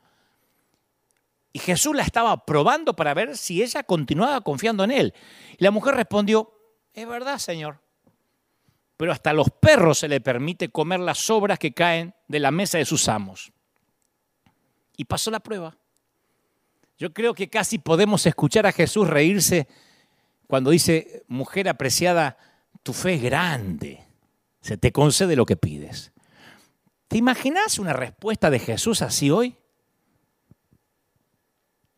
Y 1.54 1.60
Jesús 1.60 1.96
la 1.96 2.02
estaba 2.02 2.46
probando 2.46 2.96
para 2.96 3.14
ver 3.14 3.38
si 3.38 3.62
ella 3.62 3.84
continuaba 3.84 4.42
confiando 4.42 4.84
en 4.84 4.92
él. 4.92 5.14
Y 5.56 5.64
la 5.64 5.70
mujer 5.70 5.94
respondió, 5.94 6.52
es 6.96 7.08
verdad, 7.08 7.38
Señor. 7.38 7.80
Pero 8.98 9.12
hasta 9.12 9.30
a 9.30 9.34
los 9.34 9.52
perros 9.52 10.00
se 10.00 10.08
le 10.08 10.20
permite 10.20 10.70
comer 10.70 11.00
las 11.00 11.20
sobras 11.20 11.60
que 11.60 11.74
caen 11.74 12.16
de 12.28 12.40
la 12.40 12.50
mesa 12.50 12.80
de 12.80 12.86
sus 12.86 13.08
amos. 13.08 13.54
Y 14.98 15.06
pasó 15.06 15.30
la 15.30 15.40
prueba. 15.40 15.78
Yo 16.98 17.14
creo 17.14 17.36
que 17.36 17.50
casi 17.50 17.78
podemos 17.78 18.26
escuchar 18.26 18.66
a 18.66 18.72
Jesús 18.72 19.08
reírse 19.08 19.68
cuando 20.48 20.72
dice, 20.72 21.24
mujer 21.28 21.70
apreciada, 21.70 22.38
tu 22.82 22.94
fe 22.94 23.16
es 23.16 23.24
grande, 23.24 24.04
se 24.62 24.78
te 24.78 24.92
concede 24.92 25.36
lo 25.36 25.46
que 25.46 25.58
pides. 25.58 26.12
¿Te 27.08 27.18
imaginas 27.18 27.78
una 27.78 27.94
respuesta 27.94 28.50
de 28.50 28.60
Jesús 28.60 29.02
así 29.02 29.30
hoy? 29.30 29.58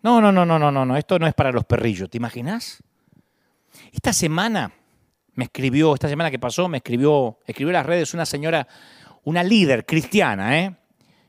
No, 0.05 0.21
no, 0.21 0.31
no, 0.31 0.45
no, 0.45 0.59
no, 0.59 0.71
no, 0.71 0.85
no, 0.85 0.97
esto 0.97 1.17
no 1.17 1.25
es 1.25 1.33
para 1.33 1.51
los 1.51 1.65
perrillos, 1.65 2.11
¿te 2.11 2.17
imaginas? 2.17 2.77
Esta 3.91 4.13
semana 4.13 4.71
me 5.33 5.45
escribió, 5.45 5.95
esta 5.95 6.07
semana 6.07 6.29
que 6.29 6.37
pasó, 6.37 6.69
me 6.69 6.77
escribió, 6.77 7.39
escribió 7.47 7.69
en 7.71 7.73
las 7.73 7.87
redes 7.87 8.13
una 8.13 8.27
señora, 8.27 8.67
una 9.23 9.41
líder 9.41 9.83
cristiana, 9.83 10.59
¿eh? 10.59 10.75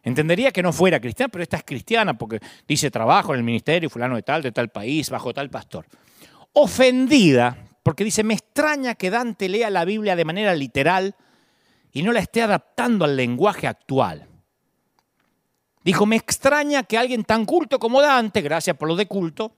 Entendería 0.03 0.53
que 0.53 0.62
no 0.62 0.74
fuera 0.74 1.01
cristiana, 1.01 1.31
pero 1.33 1.43
esta 1.43 1.57
es 1.57 1.62
cristiana 1.64 2.18
porque 2.18 2.39
dice 2.68 2.91
trabajo 2.91 3.33
en 3.33 3.39
el 3.39 3.45
ministerio, 3.45 3.89
fulano 3.89 4.14
de 4.14 4.22
tal, 4.22 4.43
de 4.43 4.53
tal 4.53 4.68
país, 4.68 5.09
bajo 5.09 5.33
tal 5.33 5.49
pastor. 5.49 5.87
Ofendida 6.53 7.57
porque 7.83 8.05
dice, 8.05 8.24
me 8.24 8.35
extraña 8.35 8.95
que 8.95 9.09
Dante 9.09 9.49
lea 9.49 9.70
la 9.70 9.87
Biblia 9.87 10.16
de 10.16 10.27
manera 10.27 10.55
literal 10.55 11.14
y 11.93 12.03
no 12.03 12.12
la 12.12 12.20
esté 12.20 12.43
adaptando 12.43 13.07
al 13.07 13.16
lenguaje 13.16 13.68
actual. 13.68 14.29
Dijo, 15.87 16.05
me 16.05 16.16
extraña 16.16 16.82
que 16.82 16.99
alguien 16.99 17.22
tan 17.22 17.45
culto 17.45 17.78
como 17.78 18.03
Dante, 18.03 18.41
gracias 18.41 18.76
por 18.76 18.89
lo 18.89 18.97
de 18.97 19.07
culto, 19.07 19.53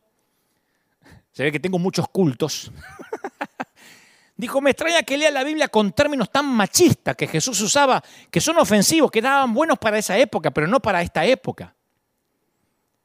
se 1.32 1.42
ve 1.42 1.50
que 1.50 1.58
tengo 1.58 1.78
muchos 1.78 2.06
cultos, 2.08 2.70
Dijo, 4.36 4.60
me 4.60 4.72
extraña 4.72 5.02
que 5.04 5.16
lea 5.16 5.30
la 5.30 5.42
Biblia 5.42 5.68
con 5.68 5.90
términos 5.92 6.30
tan 6.30 6.44
machistas 6.44 7.16
que 7.16 7.26
Jesús 7.26 7.58
usaba, 7.62 8.04
que 8.30 8.42
son 8.42 8.58
ofensivos, 8.58 9.10
que 9.10 9.22
daban 9.22 9.54
buenos 9.54 9.78
para 9.78 9.96
esa 9.96 10.18
época, 10.18 10.50
pero 10.50 10.66
no 10.66 10.80
para 10.80 11.00
esta 11.00 11.24
época. 11.24 11.74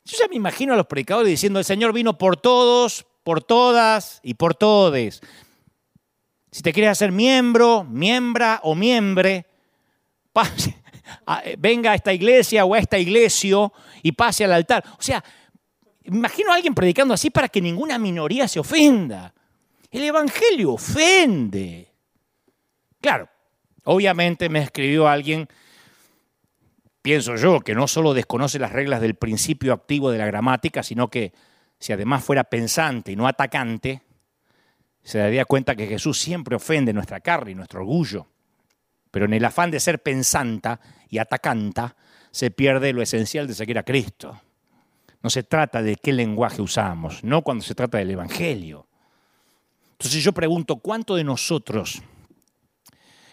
Yo 0.03 0.17
ya 0.19 0.27
me 0.27 0.35
imagino 0.35 0.73
a 0.73 0.77
los 0.77 0.85
predicadores 0.85 1.29
diciendo, 1.29 1.59
el 1.59 1.65
Señor 1.65 1.93
vino 1.93 2.17
por 2.17 2.35
todos, 2.35 3.05
por 3.23 3.41
todas 3.41 4.19
y 4.21 4.33
por 4.33 4.53
todes. 4.53 5.21
Si 6.51 6.61
te 6.61 6.73
quieres 6.73 6.91
hacer 6.91 7.13
miembro, 7.13 7.85
miembra 7.85 8.59
o 8.63 8.75
miembre, 8.75 9.47
venga 11.57 11.91
a 11.91 11.95
esta 11.95 12.13
iglesia 12.13 12.65
o 12.65 12.73
a 12.73 12.79
esta 12.79 12.97
iglesia 12.97 13.71
y 14.01 14.11
pase 14.11 14.45
al 14.45 14.53
altar. 14.53 14.83
O 14.97 15.01
sea, 15.01 15.23
imagino 16.03 16.51
a 16.51 16.55
alguien 16.55 16.73
predicando 16.73 17.13
así 17.13 17.29
para 17.29 17.49
que 17.49 17.61
ninguna 17.61 17.97
minoría 17.97 18.47
se 18.47 18.59
ofenda. 18.59 19.33
El 19.91 20.03
Evangelio 20.03 20.73
ofende. 20.73 21.91
Claro, 22.99 23.29
obviamente 23.83 24.49
me 24.49 24.59
escribió 24.59 25.07
alguien, 25.07 25.47
pienso 27.01 27.35
yo, 27.35 27.59
que 27.59 27.75
no 27.75 27.87
solo 27.87 28.13
desconoce 28.13 28.59
las 28.59 28.71
reglas 28.71 29.01
del 29.01 29.15
principio 29.15 29.73
activo 29.73 30.09
de 30.09 30.17
la 30.17 30.25
gramática, 30.25 30.83
sino 30.83 31.09
que 31.09 31.33
si 31.79 31.93
además 31.93 32.23
fuera 32.23 32.45
pensante 32.45 33.11
y 33.11 33.15
no 33.15 33.27
atacante, 33.27 34.01
se 35.03 35.17
daría 35.17 35.45
cuenta 35.45 35.75
que 35.75 35.85
Jesús 35.85 36.17
siempre 36.17 36.55
ofende 36.55 36.93
nuestra 36.93 37.19
carne 37.19 37.51
y 37.51 37.55
nuestro 37.55 37.81
orgullo. 37.81 38.27
Pero 39.13 39.25
en 39.25 39.33
el 39.33 39.45
afán 39.45 39.69
de 39.69 39.79
ser 39.79 40.01
pensanta 40.01 40.79
y 41.07 41.19
atacanta, 41.19 41.95
se 42.31 42.49
pierde 42.49 42.93
lo 42.93 43.03
esencial 43.03 43.45
de 43.45 43.53
seguir 43.53 43.77
a 43.77 43.83
Cristo. 43.83 44.41
No 45.21 45.29
se 45.29 45.43
trata 45.43 45.83
de 45.83 45.97
qué 45.97 46.11
lenguaje 46.11 46.63
usamos, 46.63 47.23
no 47.23 47.43
cuando 47.43 47.63
se 47.63 47.75
trata 47.75 47.99
del 47.99 48.09
Evangelio. 48.09 48.87
Entonces 49.91 50.23
yo 50.23 50.33
pregunto, 50.33 50.77
¿cuánto 50.77 51.13
de 51.13 51.23
nosotros 51.23 52.01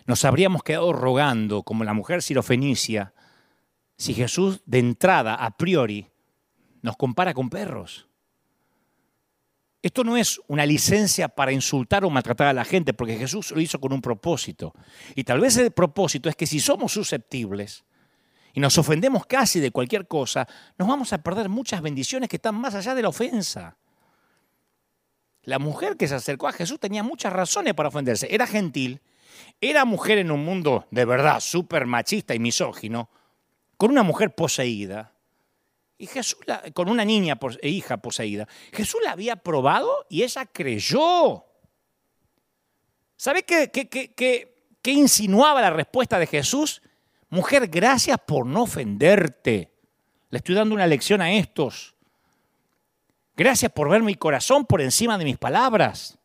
nos 0.04 0.22
habríamos 0.26 0.62
quedado 0.62 0.92
rogando, 0.92 1.62
como 1.62 1.82
la 1.82 1.94
mujer 1.94 2.20
sirofenicia, 2.20 3.14
si 3.96 4.12
Jesús 4.12 4.60
de 4.66 4.80
entrada, 4.80 5.34
a 5.34 5.56
priori, 5.56 6.10
nos 6.82 6.98
compara 6.98 7.32
con 7.32 7.48
perros? 7.48 8.09
Esto 9.82 10.04
no 10.04 10.16
es 10.16 10.40
una 10.46 10.66
licencia 10.66 11.28
para 11.28 11.52
insultar 11.52 12.04
o 12.04 12.10
maltratar 12.10 12.48
a 12.48 12.52
la 12.52 12.64
gente, 12.64 12.92
porque 12.92 13.16
Jesús 13.16 13.50
lo 13.52 13.60
hizo 13.60 13.80
con 13.80 13.92
un 13.92 14.02
propósito. 14.02 14.74
Y 15.14 15.24
tal 15.24 15.40
vez 15.40 15.56
el 15.56 15.70
propósito 15.70 16.28
es 16.28 16.36
que 16.36 16.46
si 16.46 16.60
somos 16.60 16.92
susceptibles 16.92 17.84
y 18.52 18.60
nos 18.60 18.76
ofendemos 18.76 19.24
casi 19.24 19.58
de 19.58 19.70
cualquier 19.70 20.06
cosa, 20.06 20.46
nos 20.76 20.86
vamos 20.86 21.12
a 21.14 21.22
perder 21.22 21.48
muchas 21.48 21.80
bendiciones 21.80 22.28
que 22.28 22.36
están 22.36 22.56
más 22.56 22.74
allá 22.74 22.94
de 22.94 23.02
la 23.02 23.08
ofensa. 23.08 23.78
La 25.44 25.58
mujer 25.58 25.96
que 25.96 26.06
se 26.06 26.14
acercó 26.14 26.48
a 26.48 26.52
Jesús 26.52 26.78
tenía 26.78 27.02
muchas 27.02 27.32
razones 27.32 27.72
para 27.72 27.88
ofenderse. 27.88 28.28
Era 28.30 28.46
gentil, 28.46 29.00
era 29.62 29.86
mujer 29.86 30.18
en 30.18 30.30
un 30.30 30.44
mundo 30.44 30.86
de 30.90 31.06
verdad 31.06 31.40
súper 31.40 31.86
machista 31.86 32.34
y 32.34 32.38
misógino, 32.38 33.08
con 33.78 33.90
una 33.90 34.02
mujer 34.02 34.34
poseída, 34.34 35.14
y 36.00 36.06
Jesús 36.06 36.38
con 36.72 36.88
una 36.88 37.04
niña 37.04 37.38
e 37.60 37.68
hija 37.68 37.98
poseída. 37.98 38.48
Jesús 38.72 39.00
la 39.04 39.12
había 39.12 39.36
probado 39.36 40.06
y 40.08 40.22
ella 40.22 40.46
creyó. 40.46 41.44
¿Sabe 43.16 43.42
qué, 43.42 43.70
qué, 43.70 44.54
qué 44.80 44.90
insinuaba 44.90 45.60
la 45.60 45.68
respuesta 45.68 46.18
de 46.18 46.26
Jesús? 46.26 46.80
Mujer, 47.28 47.68
gracias 47.68 48.18
por 48.26 48.46
no 48.46 48.62
ofenderte. 48.62 49.74
Le 50.30 50.38
estoy 50.38 50.54
dando 50.54 50.74
una 50.74 50.86
lección 50.86 51.20
a 51.20 51.32
estos. 51.34 51.94
Gracias 53.36 53.70
por 53.70 53.90
ver 53.90 54.02
mi 54.02 54.14
corazón 54.14 54.64
por 54.64 54.80
encima 54.80 55.18
de 55.18 55.24
mis 55.24 55.36
palabras. 55.36 56.18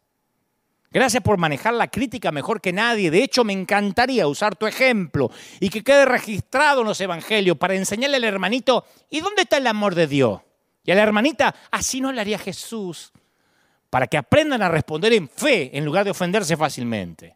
Gracias 0.96 1.22
por 1.22 1.38
manejar 1.38 1.74
la 1.74 1.90
crítica 1.90 2.32
mejor 2.32 2.62
que 2.62 2.72
nadie. 2.72 3.12
De 3.12 3.22
hecho, 3.22 3.44
me 3.44 3.52
encantaría 3.52 4.30
usar 4.30 4.56
tu 4.56 4.66
ejemplo 4.66 5.30
y 5.60 5.68
que 5.68 5.84
quede 5.84 6.06
registrado 6.06 6.80
en 6.80 6.88
los 6.88 7.02
evangelios 7.02 7.58
para 7.58 7.76
enseñarle 7.76 8.16
al 8.16 8.24
hermanito, 8.24 8.86
¿y 9.10 9.20
dónde 9.20 9.42
está 9.42 9.58
el 9.58 9.68
amor 9.68 9.94
de 9.94 10.08
Dios? 10.08 10.40
Y 10.86 10.92
a 10.92 10.96
la 10.96 11.04
hermanita, 11.04 11.54
así 11.70 12.00
no 12.00 12.14
le 12.14 12.22
haría 12.22 12.40
Jesús, 12.40 13.12
para 13.90 14.08
que 14.08 14.16
aprendan 14.16 14.62
a 14.62 14.70
responder 14.70 15.12
en 15.12 15.28
fe 15.28 15.78
en 15.78 15.84
lugar 15.84 16.06
de 16.06 16.12
ofenderse 16.12 16.56
fácilmente. 16.56 17.36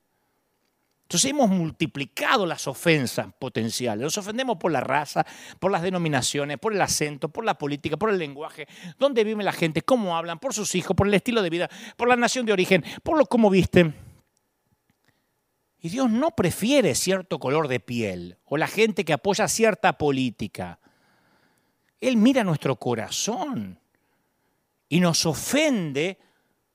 Entonces 1.10 1.32
hemos 1.32 1.50
multiplicado 1.50 2.46
las 2.46 2.68
ofensas 2.68 3.34
potenciales. 3.40 4.04
Nos 4.04 4.20
ofendemos 4.20 4.58
por 4.58 4.72
la 4.72 4.80
raza, 4.80 5.26
por 5.60 5.72
las 5.72 5.82
denominaciones, 5.82 6.60
por 6.60 6.72
el 6.72 6.80
acento, 6.80 7.30
por 7.30 7.44
la 7.44 7.58
política, 7.58 7.98
por 7.98 8.12
el 8.12 8.20
lenguaje, 8.20 8.68
dónde 9.00 9.24
vive 9.24 9.44
la 9.44 9.52
gente, 9.52 9.82
cómo 9.82 10.16
hablan, 10.16 10.38
por 10.38 10.54
sus 10.54 10.76
hijos, 10.76 10.96
por 10.96 11.08
el 11.08 11.14
estilo 11.16 11.42
de 11.42 11.50
vida, 11.50 11.68
por 11.98 12.10
la 12.10 12.16
nación 12.16 12.46
de 12.46 12.54
origen, 12.54 12.86
por 13.02 13.18
lo 13.18 13.26
cómo 13.26 13.50
visten. 13.50 13.96
Y 15.80 15.90
Dios 15.90 16.12
no 16.12 16.30
prefiere 16.36 16.94
cierto 16.94 17.40
color 17.40 17.68
de 17.70 17.80
piel 17.80 18.38
o 18.46 18.56
la 18.56 18.68
gente 18.68 19.04
que 19.04 19.14
apoya 19.14 19.48
cierta 19.48 19.98
política. 19.98 20.80
Él 22.00 22.18
mira 22.18 22.44
nuestro 22.44 22.76
corazón 22.76 23.80
y 24.88 25.00
nos 25.00 25.26
ofende 25.26 26.20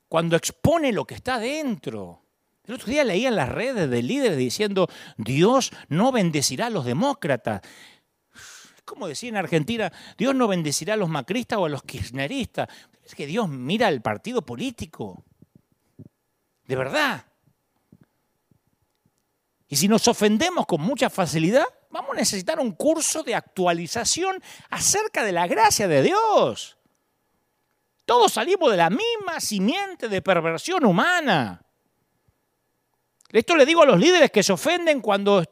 cuando 0.09 0.35
expone 0.35 0.91
lo 0.91 1.05
que 1.05 1.14
está 1.14 1.39
dentro. 1.39 2.24
El 2.67 2.75
otro 2.75 2.87
día 2.87 3.05
leía 3.05 3.29
en 3.29 3.37
las 3.37 3.51
redes 3.51 3.91
de 3.91 4.03
líderes 4.03 4.39
diciendo, 4.39 4.89
Dios 5.17 5.71
no 5.89 6.12
bendecirá 6.12 6.67
a 6.67 6.71
los 6.71 6.85
demócratas. 6.85 7.61
Como 8.85 9.07
decir 9.07 9.31
en 9.31 9.37
Argentina, 9.37 9.93
Dios 10.17 10.35
no 10.35 10.49
bendecirá 10.49 10.95
a 10.95 10.97
los 10.97 11.09
macristas 11.09 11.59
o 11.59 11.67
a 11.67 11.69
los 11.69 11.83
kirchneristas. 11.83 12.69
Es 13.03 13.15
que 13.15 13.27
Dios 13.27 13.49
mira 13.49 13.89
al 13.89 14.01
partido 14.01 14.43
político. 14.43 15.25
De 16.67 16.77
verdad. 16.77 17.27
Y 19.69 19.77
si 19.77 19.89
nos 19.89 20.07
ofendemos 20.09 20.67
con 20.67 20.81
mucha 20.81 21.11
facilidad, 21.11 21.67
vamos 21.91 22.12
a 22.12 22.21
necesitar 22.21 22.61
un 22.61 22.73
curso 22.73 23.23
de 23.23 23.35
actualización 23.35 24.43
acerca 24.71 25.23
de 25.23 25.33
la 25.33 25.47
gracia 25.47 25.87
de 25.87 26.03
Dios. 26.03 26.79
Todos 28.07 28.33
salimos 28.33 28.71
de 28.71 28.77
la 28.77 28.91
misma 28.91 29.41
simiente 29.41 30.09
de 30.09 30.23
perversión 30.23 30.85
humana. 30.85 31.64
Esto 33.35 33.57
le 33.57 33.66
digo 33.66 33.82
a 33.82 33.87
los 33.87 33.99
líderes 33.99 34.30
que 34.30 34.45
se 34.45 34.53
ofenden 34.53 35.01
cuando 35.01 35.43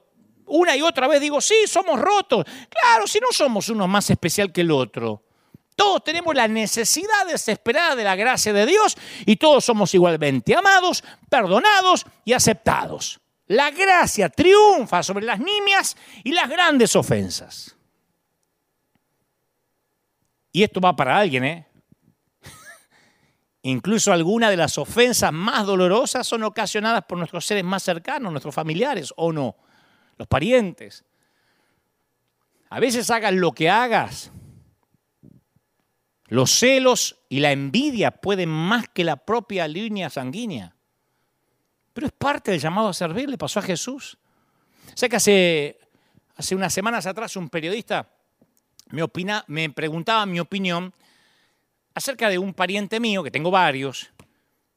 una 0.46 0.76
y 0.76 0.82
otra 0.82 1.08
vez 1.08 1.20
digo, 1.20 1.40
sí, 1.40 1.66
somos 1.66 2.00
rotos. 2.00 2.44
Claro, 2.68 3.08
si 3.08 3.18
no 3.18 3.26
somos 3.32 3.68
uno 3.70 3.88
más 3.88 4.08
especial 4.08 4.52
que 4.52 4.60
el 4.60 4.70
otro. 4.70 5.24
Todos 5.74 6.04
tenemos 6.04 6.32
la 6.32 6.46
necesidad 6.46 7.26
desesperada 7.26 7.96
de 7.96 8.04
la 8.04 8.14
gracia 8.14 8.52
de 8.52 8.66
Dios 8.66 8.96
y 9.26 9.34
todos 9.34 9.64
somos 9.64 9.92
igualmente 9.94 10.54
amados, 10.54 11.02
perdonados 11.28 12.06
y 12.24 12.32
aceptados. 12.34 13.18
La 13.48 13.72
gracia 13.72 14.28
triunfa 14.28 15.02
sobre 15.02 15.26
las 15.26 15.40
nimias 15.40 15.96
y 16.22 16.30
las 16.30 16.48
grandes 16.48 16.94
ofensas. 16.94 17.74
Y 20.52 20.62
esto 20.62 20.80
va 20.80 20.94
para 20.94 21.18
alguien, 21.18 21.44
¿eh? 21.44 21.66
Incluso 23.62 24.12
algunas 24.12 24.50
de 24.50 24.56
las 24.56 24.76
ofensas 24.76 25.32
más 25.32 25.66
dolorosas 25.66 26.26
son 26.26 26.42
ocasionadas 26.42 27.04
por 27.04 27.16
nuestros 27.16 27.46
seres 27.46 27.62
más 27.62 27.82
cercanos, 27.82 28.32
nuestros 28.32 28.54
familiares, 28.54 29.12
o 29.16 29.32
no, 29.32 29.56
los 30.18 30.26
parientes. 30.26 31.04
A 32.70 32.80
veces 32.80 33.08
hagas 33.10 33.32
lo 33.32 33.52
que 33.52 33.70
hagas, 33.70 34.32
los 36.26 36.50
celos 36.50 37.20
y 37.28 37.38
la 37.40 37.52
envidia 37.52 38.10
pueden 38.10 38.48
más 38.48 38.88
que 38.88 39.04
la 39.04 39.16
propia 39.16 39.68
línea 39.68 40.10
sanguínea. 40.10 40.74
Pero 41.92 42.06
es 42.06 42.12
parte 42.12 42.50
del 42.50 42.60
llamado 42.60 42.88
a 42.88 42.94
servir, 42.94 43.28
le 43.28 43.38
pasó 43.38 43.60
a 43.60 43.62
Jesús. 43.62 44.18
Sé 44.94 45.08
que 45.08 45.16
hace, 45.16 45.78
unas 46.52 46.72
semanas 46.72 47.06
atrás 47.06 47.36
un 47.36 47.48
periodista 47.48 48.08
me 49.46 49.70
preguntaba 49.70 50.26
mi 50.26 50.40
opinión 50.40 50.92
acerca 51.94 52.28
de 52.28 52.38
un 52.38 52.54
pariente 52.54 53.00
mío, 53.00 53.22
que 53.22 53.30
tengo 53.30 53.50
varios, 53.50 54.10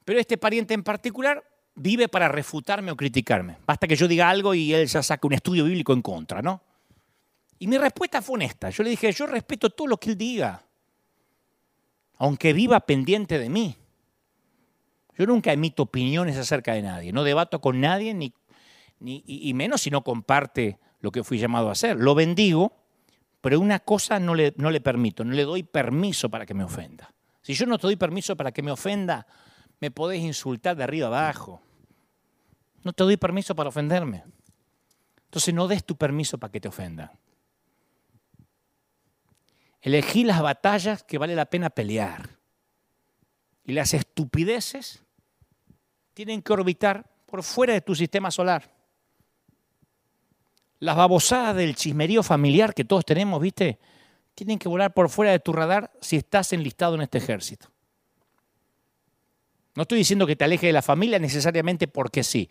pero 0.04 0.20
este 0.20 0.38
pariente 0.38 0.74
en 0.74 0.84
particular 0.84 1.44
vive 1.76 2.08
para 2.08 2.28
refutarme 2.28 2.92
o 2.92 2.96
criticarme. 2.96 3.58
Basta 3.66 3.88
que 3.88 3.96
yo 3.96 4.08
diga 4.08 4.30
algo 4.30 4.54
y 4.54 4.74
él 4.74 4.88
ya 4.88 5.04
saca 5.04 5.28
un 5.28 5.34
estudio 5.34 5.66
bíblico 5.66 5.94
en 5.94 6.02
contra, 6.02 6.42
¿no? 6.42 6.62
Y 7.60 7.68
mi 7.68 7.78
respuesta 7.78 8.22
fue 8.22 8.36
honesta. 8.36 8.70
Yo 8.70 8.84
le 8.84 8.90
dije, 8.90 9.12
yo 9.12 9.26
respeto 9.26 9.70
todo 9.70 9.88
lo 9.88 9.98
que 9.98 10.12
él 10.12 10.18
diga 10.18 10.66
aunque 12.18 12.54
viva 12.54 12.80
pendiente 12.82 13.40
de 13.40 13.50
mí. 13.50 13.76
Yo 15.18 15.26
nunca 15.26 15.54
emito 15.54 15.84
opiniones 15.84 16.38
acerca 16.38 16.74
de 16.74 16.82
nadie, 16.82 17.14
no 17.14 17.24
debato 17.24 17.62
con 17.62 17.80
nadie, 17.80 18.14
ni, 18.14 18.34
y 19.00 19.54
menos 19.54 19.82
si 19.82 19.90
no 19.90 20.04
comparte 20.04 20.78
lo 21.00 21.12
que 21.12 21.24
fui 21.24 21.38
llamado 21.38 21.70
a 21.70 21.74
hacer. 21.74 21.98
Lo 21.98 22.16
bendigo, 22.16 22.74
pero 23.46 23.60
una 23.60 23.78
cosa 23.78 24.20
no 24.20 24.34
le, 24.34 24.56
no 24.58 24.72
le 24.72 24.82
permito, 24.82 25.24
no 25.24 25.34
le 25.34 25.44
doy 25.44 25.62
permiso 25.62 26.32
para 26.32 26.48
que 26.48 26.56
me 26.56 26.64
ofenda. 26.64 27.14
Si 27.44 27.54
yo 27.54 27.68
no 27.68 27.78
te 27.78 27.86
doy 27.86 27.96
permiso 27.96 28.36
para 28.36 28.52
que 28.52 28.64
me 28.64 28.72
ofenda, 28.72 29.28
me 29.80 29.92
podés 29.92 30.24
insultar 30.24 30.76
de 30.76 30.84
arriba 30.84 31.06
abajo. 31.06 31.62
No 32.82 32.92
te 32.92 33.04
doy 33.04 33.18
permiso 33.18 33.56
para 33.56 33.70
ofenderme. 33.70 34.24
Entonces 35.26 35.54
no 35.54 35.68
des 35.68 35.86
tu 35.86 35.96
permiso 35.96 36.40
para 36.40 36.52
que 36.52 36.60
te 36.60 36.70
ofendan. 36.70 37.12
Elegí 39.80 40.24
las 40.24 40.42
batallas 40.42 41.04
que 41.04 41.20
vale 41.20 41.36
la 41.36 41.46
pena 41.46 41.70
pelear. 41.70 42.40
Y 43.64 43.74
las 43.74 43.94
estupideces 43.94 45.04
tienen 46.16 46.42
que 46.42 46.52
orbitar 46.52 47.12
por 47.28 47.44
fuera 47.44 47.74
de 47.74 47.82
tu 47.82 47.94
sistema 47.94 48.32
solar. 48.32 48.75
Las 50.86 50.98
babosadas 50.98 51.56
del 51.56 51.76
chismerío 51.76 52.22
familiar 52.22 52.76
que 52.76 52.86
todos 52.86 53.04
tenemos, 53.04 53.42
¿viste? 53.42 53.80
Tienen 54.36 54.60
que 54.60 54.70
volar 54.70 54.94
por 54.94 55.10
fuera 55.10 55.32
de 55.32 55.40
tu 55.40 55.52
radar 55.52 55.92
si 56.00 56.16
estás 56.16 56.54
enlistado 56.54 56.94
en 56.94 57.02
este 57.02 57.18
ejército. 57.18 57.72
No 59.74 59.82
estoy 59.82 59.98
diciendo 59.98 60.28
que 60.28 60.36
te 60.36 60.44
aleje 60.44 60.68
de 60.68 60.74
la 60.74 60.84
familia 60.84 61.18
necesariamente 61.18 61.88
porque 61.88 62.24
sí, 62.24 62.48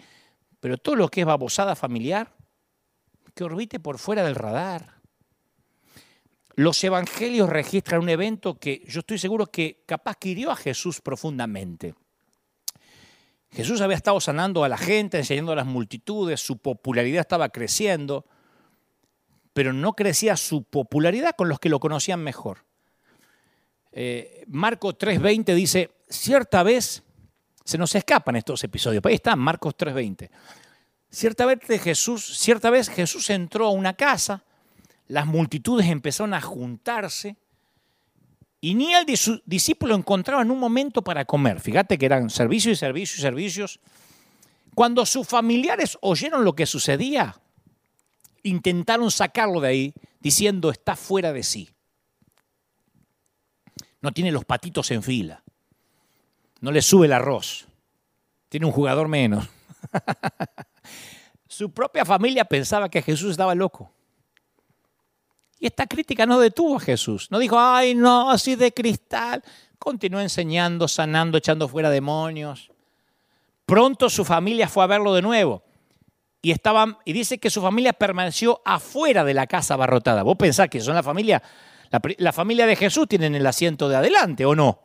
pero 0.59 0.79
todo 0.79 0.97
lo 0.97 1.09
que 1.11 1.21
es 1.21 1.27
babosada 1.29 1.77
familiar, 1.77 2.35
que 3.37 3.45
orbite 3.45 3.79
por 3.79 4.01
fuera 4.01 4.25
del 4.25 4.35
radar. 4.35 4.95
Los 6.57 6.83
evangelios 6.83 7.49
registran 7.49 8.01
un 8.01 8.09
evento 8.09 8.59
que 8.59 8.83
yo 8.89 8.99
estoy 8.99 9.19
seguro 9.19 9.47
que 9.47 9.85
capaz 9.87 10.17
que 10.17 10.31
hirió 10.31 10.51
a 10.51 10.57
Jesús 10.57 11.01
profundamente. 11.01 11.95
Jesús 13.55 13.81
había 13.81 13.97
estado 13.97 14.21
sanando 14.21 14.65
a 14.65 14.69
la 14.69 14.77
gente, 14.77 15.19
enseñando 15.19 15.53
a 15.53 15.57
las 15.57 15.67
multitudes, 15.67 16.41
su 16.41 16.59
popularidad 16.59 17.21
estaba 17.21 17.51
creciendo, 17.51 18.27
pero 19.53 19.73
no 19.73 19.95
crecía 19.95 20.37
su 20.37 20.65
popularidad 20.65 21.37
con 21.37 21.49
los 21.49 21.61
que 21.61 21.69
lo 21.69 21.79
conocían 21.79 22.21
mejor. 22.21 22.65
Eh, 23.93 24.45
Marcos 24.49 24.97
3:20 24.99 25.55
dice, 25.55 25.93
cierta 26.09 26.65
vez, 26.65 27.05
se 27.65 27.79
nos 27.79 27.95
escapan 27.95 28.35
estos 28.35 28.65
episodios, 28.65 29.05
ahí 29.05 29.15
está 29.15 29.37
Marcos 29.37 29.77
3:20. 29.77 30.31
Cierta 31.09 31.47
cierta 32.37 32.71
vez 32.71 32.89
Jesús 32.89 33.31
entró 33.31 33.67
a 33.67 33.71
una 33.71 33.95
casa, 33.95 34.43
las 35.07 35.27
multitudes 35.27 35.87
empezaron 35.87 36.35
a 36.35 36.41
juntarse 36.41 37.37
y 38.65 38.75
ni 38.75 38.95
el 38.95 39.05
discípulo 39.45 39.95
encontraban 39.95 40.51
un 40.51 40.59
momento 40.59 41.03
para 41.05 41.27
comer. 41.27 41.61
Fíjate 41.61 41.99
que 41.99 42.07
eran 42.07 42.31
servicios 42.31 42.73
y 42.73 42.77
servicios 42.77 43.19
y 43.19 43.21
servicios. 43.21 43.81
Cuando 44.75 45.05
sus 45.05 45.29
familiares 45.29 45.99
oyeron 46.01 46.47
lo 46.47 46.55
que 46.55 46.65
sucedía, 46.65 47.39
intentaron 48.43 49.11
sacarlo 49.11 49.61
de 49.61 49.69
ahí 49.69 49.95
diciendo 50.19 50.71
está 50.71 50.97
fuera 50.97 51.35
de 51.35 51.43
sí. 51.43 51.69
No 54.01 54.13
tiene 54.13 54.33
los 54.33 54.47
patitos 54.47 54.91
en 54.93 55.03
fila. 55.03 55.43
No 56.63 56.73
le 56.73 56.81
sube 56.81 57.05
el 57.05 57.13
arroz. 57.13 57.67
Tiene 58.49 58.65
un 58.65 58.73
jugador 58.73 59.09
menos. 59.09 59.47
Su 61.49 61.71
propia 61.71 62.07
familia 62.07 62.47
pensaba 62.47 62.89
que 62.89 63.03
Jesús 63.03 63.33
estaba 63.33 63.55
loco. 63.55 63.93
Y 65.65 65.69
esta 65.69 65.87
crítica 65.87 66.27
no 66.27 66.39
detuvo 66.39 66.77
a 66.77 66.81
Jesús. 66.81 67.31
No 67.31 67.39
dijo, 67.39 67.59
ay, 67.59 67.95
no, 67.95 68.31
así 68.31 68.55
de 68.55 68.75
cristal. 68.75 69.43
Continuó 69.79 70.21
enseñando, 70.21 70.87
sanando, 70.87 71.39
echando 71.39 71.69
fuera 71.69 71.89
demonios. 71.89 72.71
Pronto 73.65 74.11
su 74.11 74.27
familia 74.27 74.69
fue 74.69 74.85
a 74.85 74.89
verlo 74.89 75.15
de 75.15 75.23
nuevo. 75.23 75.63
Y, 76.43 76.51
estaban, 76.51 76.99
y 77.07 77.15
dice 77.15 77.39
que 77.39 77.49
su 77.49 77.63
familia 77.63 77.95
permaneció 77.95 78.61
afuera 78.63 79.25
de 79.25 79.33
la 79.33 79.47
casa 79.47 79.73
abarrotada. 79.73 80.23
Vos 80.23 80.37
pensás 80.37 80.69
que 80.69 80.83
son 80.83 80.97
la 80.97 81.03
familia, 81.03 81.43
la, 82.19 82.33
familia 82.35 82.67
de 82.67 82.77
Jesús 82.77 83.09
tienen 83.09 83.35
el 83.35 83.47
asiento 83.47 83.89
de 83.89 83.97
adelante, 83.97 84.45
¿o 84.45 84.55
no? 84.55 84.81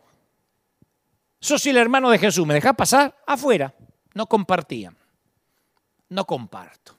Sos 1.41 1.65
el 1.65 1.75
hermano 1.75 2.09
de 2.09 2.19
Jesús, 2.19 2.47
¿me 2.47 2.53
dejás 2.53 2.75
pasar? 2.77 3.17
Afuera. 3.27 3.75
No 4.13 4.27
compartían. 4.27 4.95
No 6.07 6.23
comparto 6.23 6.98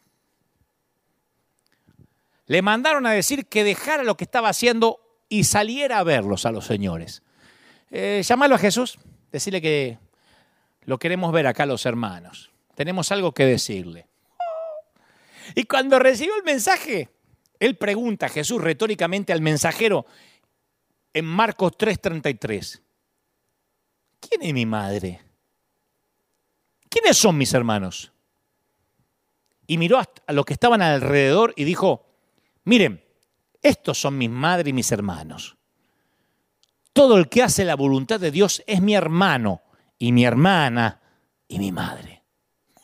le 2.50 2.62
mandaron 2.62 3.06
a 3.06 3.12
decir 3.12 3.46
que 3.46 3.62
dejara 3.62 4.02
lo 4.02 4.16
que 4.16 4.24
estaba 4.24 4.48
haciendo 4.48 4.98
y 5.28 5.44
saliera 5.44 6.00
a 6.00 6.02
verlos 6.02 6.46
a 6.46 6.50
los 6.50 6.66
señores. 6.66 7.22
Eh, 7.92 8.22
llámalo 8.24 8.56
a 8.56 8.58
Jesús, 8.58 8.98
decirle 9.30 9.62
que 9.62 9.98
lo 10.82 10.98
queremos 10.98 11.30
ver 11.32 11.46
acá 11.46 11.64
los 11.64 11.86
hermanos. 11.86 12.50
Tenemos 12.74 13.12
algo 13.12 13.30
que 13.30 13.44
decirle. 13.44 14.08
Y 15.54 15.62
cuando 15.62 16.00
recibió 16.00 16.34
el 16.34 16.42
mensaje, 16.42 17.08
él 17.60 17.76
pregunta 17.76 18.26
a 18.26 18.30
Jesús 18.30 18.60
retóricamente 18.60 19.32
al 19.32 19.42
mensajero 19.42 20.04
en 21.12 21.26
Marcos 21.26 21.78
3:33, 21.78 22.82
¿quién 24.18 24.42
es 24.42 24.52
mi 24.52 24.66
madre? 24.66 25.20
¿Quiénes 26.88 27.16
son 27.16 27.38
mis 27.38 27.54
hermanos? 27.54 28.10
Y 29.68 29.78
miró 29.78 30.00
a 30.00 30.32
los 30.32 30.44
que 30.44 30.54
estaban 30.54 30.82
alrededor 30.82 31.54
y 31.54 31.62
dijo, 31.62 32.09
Miren, 32.64 33.02
estos 33.62 34.00
son 34.00 34.16
mi 34.16 34.28
madre 34.28 34.70
y 34.70 34.72
mis 34.72 34.90
hermanos. 34.92 35.56
Todo 36.92 37.16
el 37.18 37.28
que 37.28 37.42
hace 37.42 37.64
la 37.64 37.76
voluntad 37.76 38.18
de 38.20 38.30
Dios 38.30 38.62
es 38.66 38.80
mi 38.80 38.94
hermano 38.94 39.62
y 39.98 40.12
mi 40.12 40.24
hermana 40.24 41.00
y 41.46 41.58
mi 41.58 41.72
madre. 41.72 42.22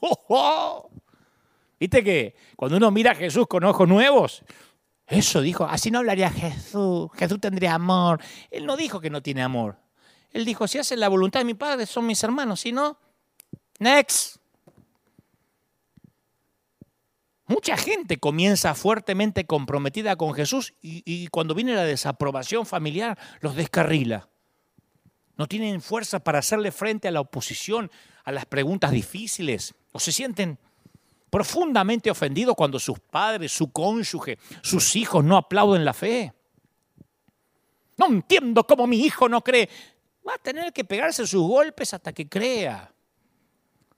¡Oh, 0.01 0.91
viste 1.81 2.05
que 2.05 2.37
cuando 2.55 2.77
uno 2.77 2.91
mira 2.91 3.13
a 3.13 3.15
Jesús 3.15 3.47
con 3.47 3.65
ojos 3.65 3.89
nuevos, 3.89 4.43
eso 5.07 5.41
dijo, 5.41 5.65
así 5.65 5.91
no 5.91 5.99
hablaría 5.99 6.31
Jesús, 6.31 7.11
Jesús 7.15 7.41
tendría 7.41 7.75
amor. 7.75 8.21
Él 8.51 8.67
no 8.67 8.77
dijo 8.77 9.01
que 9.01 9.11
no 9.11 9.23
tiene 9.23 9.43
amor. 9.43 9.79
Él 10.33 10.45
dijo, 10.45 10.67
si 10.69 10.79
hacen 10.79 11.01
la 11.01 11.09
voluntad 11.09 11.41
de 11.41 11.45
mi 11.45 11.55
Padre 11.55 11.87
son 11.87 12.07
mis 12.07 12.23
hermanos, 12.23 12.61
si 12.61 12.73
no, 12.73 12.99
next. 13.79 14.39
Mucha 17.47 17.77
gente 17.77 18.19
comienza 18.19 18.75
fuertemente 18.75 19.47
comprometida 19.47 20.17
con 20.17 20.35
Jesús 20.35 20.75
y, 20.83 21.29
cuando 21.29 21.55
viene 21.55 21.75
la 21.75 21.85
desaprobación 21.85 22.67
familiar 22.67 23.17
los 23.41 23.55
descarrila. 23.55 24.29
No 25.37 25.47
tienen 25.47 25.81
fuerza 25.81 26.19
para 26.21 26.41
hacerle 26.41 26.73
frente 26.73 27.07
a 27.07 27.13
la 27.13 27.21
oposición, 27.21 27.91
a 28.25 28.33
las 28.33 28.47
preguntas 28.47 28.91
difíciles, 28.91 29.75
o 29.93 30.01
se 30.01 30.11
sienten 30.11 30.59
profundamente 31.31 32.11
ofendido 32.11 32.55
cuando 32.55 32.81
sus 32.81 32.99
padres, 32.99 33.53
su 33.53 33.71
cónyuge, 33.71 34.39
sus 34.63 34.97
hijos 34.97 35.23
no 35.23 35.37
aplauden 35.37 35.85
la 35.85 35.93
fe. 35.93 36.33
No 37.97 38.07
entiendo 38.07 38.67
cómo 38.67 38.87
mi 38.87 39.01
hijo 39.01 39.29
no 39.29 39.43
cree. 39.43 39.69
Va 40.27 40.35
a 40.35 40.39
tener 40.39 40.73
que 40.73 40.85
pegarse 40.85 41.27
sus 41.27 41.43
golpes 41.43 41.95
hasta 41.95 42.13
que 42.13 42.29
crea. 42.29 42.93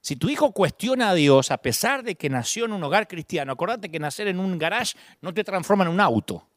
Si 0.09 0.15
tu 0.15 0.27
hijo 0.27 0.53
cuestiona 0.53 1.11
a 1.11 1.13
Dios 1.13 1.51
a 1.51 1.59
pesar 1.59 2.01
de 2.01 2.15
que 2.15 2.31
nació 2.31 2.65
en 2.65 2.73
un 2.73 2.83
hogar 2.83 3.07
cristiano, 3.07 3.51
acordate 3.51 3.91
que 3.91 3.99
nacer 3.99 4.27
en 4.27 4.39
un 4.39 4.57
garage 4.57 4.97
no 5.21 5.31
te 5.35 5.43
transforma 5.43 5.83
en 5.83 5.91
un 5.91 5.99
auto. 5.99 6.47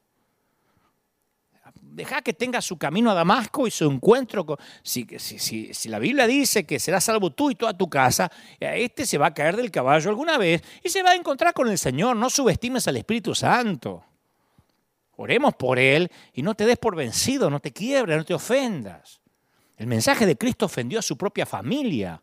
Deja 1.83 2.23
que 2.23 2.33
tenga 2.33 2.63
su 2.63 2.79
camino 2.79 3.11
a 3.11 3.15
Damasco 3.15 3.67
y 3.67 3.71
su 3.71 3.85
encuentro 3.91 4.47
con... 4.47 4.57
Si, 4.83 5.07
si, 5.19 5.89
la 5.91 5.99
Biblia 5.99 6.27
dice 6.27 6.65
que 6.65 6.81
será 6.81 6.99
salvo 6.99 7.33
tú 7.33 7.51
y 7.51 7.55
toda 7.55 7.77
tu 7.77 7.91
casa, 7.91 8.33
este 8.59 9.05
se 9.05 9.19
va 9.19 9.27
a 9.27 9.35
caer 9.35 9.57
del 9.57 9.71
caballo 9.71 10.09
alguna 10.09 10.39
vez 10.39 10.63
y 10.83 10.89
se 10.89 11.03
va 11.03 11.11
a 11.11 11.15
encontrar 11.15 11.53
con 11.53 11.69
el 11.69 11.77
Señor. 11.77 12.17
No 12.17 12.31
subestimes 12.31 12.89
al 12.89 12.97
Espíritu 12.97 13.35
Santo. 13.35 14.03
Oremos 15.17 15.57
por 15.57 15.79
él 15.79 16.11
y 16.33 16.41
no 16.41 16.55
te 16.55 16.65
des 16.65 16.79
por 16.79 16.97
vencido, 16.97 17.51
no 17.51 17.61
te 17.61 17.71
quiebres, 17.71 18.17
no 18.17 18.25
te 18.25 18.33
ofendas. 18.33 19.21
El 19.77 19.89
mensaje 19.89 20.25
de 20.25 20.39
Cristo 20.39 20.65
ofendió 20.65 21.01
a 21.01 21.03
su 21.03 21.19
propia 21.19 21.45
familia. 21.45 22.23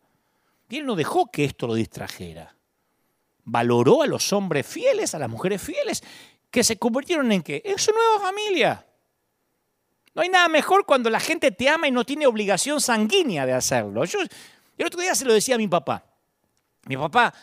Y 0.69 0.77
él 0.77 0.85
no 0.85 0.95
dejó 0.95 1.31
que 1.31 1.45
esto 1.45 1.67
lo 1.67 1.73
distrajera. 1.73 2.55
Valoró 3.43 4.03
a 4.03 4.07
los 4.07 4.31
hombres 4.31 4.65
fieles, 4.67 5.15
a 5.15 5.19
las 5.19 5.29
mujeres 5.29 5.61
fieles, 5.61 6.03
que 6.51 6.63
se 6.63 6.77
convirtieron 6.77 7.31
en 7.31 7.41
qué? 7.41 7.61
En 7.65 7.79
su 7.79 7.91
nueva 7.91 8.19
familia. 8.19 8.85
No 10.13 10.21
hay 10.21 10.29
nada 10.29 10.47
mejor 10.47 10.85
cuando 10.85 11.09
la 11.09 11.19
gente 11.19 11.51
te 11.51 11.69
ama 11.69 11.87
y 11.87 11.91
no 11.91 12.05
tiene 12.05 12.27
obligación 12.27 12.79
sanguínea 12.81 13.45
de 13.45 13.53
hacerlo. 13.53 14.05
Yo, 14.05 14.19
el 14.77 14.85
otro 14.85 15.01
día 15.01 15.15
se 15.15 15.25
lo 15.25 15.33
decía 15.33 15.55
a 15.55 15.57
mi 15.57 15.67
papá. 15.67 16.03
Mi 16.85 16.97
papá, 16.97 17.33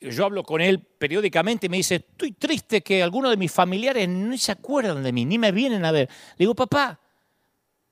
yo 0.00 0.24
hablo 0.24 0.42
con 0.42 0.60
él 0.60 0.80
periódicamente 0.80 1.66
y 1.66 1.68
me 1.68 1.76
dice, 1.78 1.96
estoy 1.96 2.32
triste 2.32 2.82
que 2.82 3.02
algunos 3.02 3.30
de 3.30 3.36
mis 3.36 3.52
familiares 3.52 4.08
no 4.08 4.36
se 4.36 4.52
acuerdan 4.52 5.02
de 5.02 5.12
mí, 5.12 5.24
ni 5.24 5.38
me 5.38 5.52
vienen 5.52 5.84
a 5.84 5.92
ver. 5.92 6.08
Le 6.08 6.44
digo, 6.44 6.54
papá, 6.54 6.98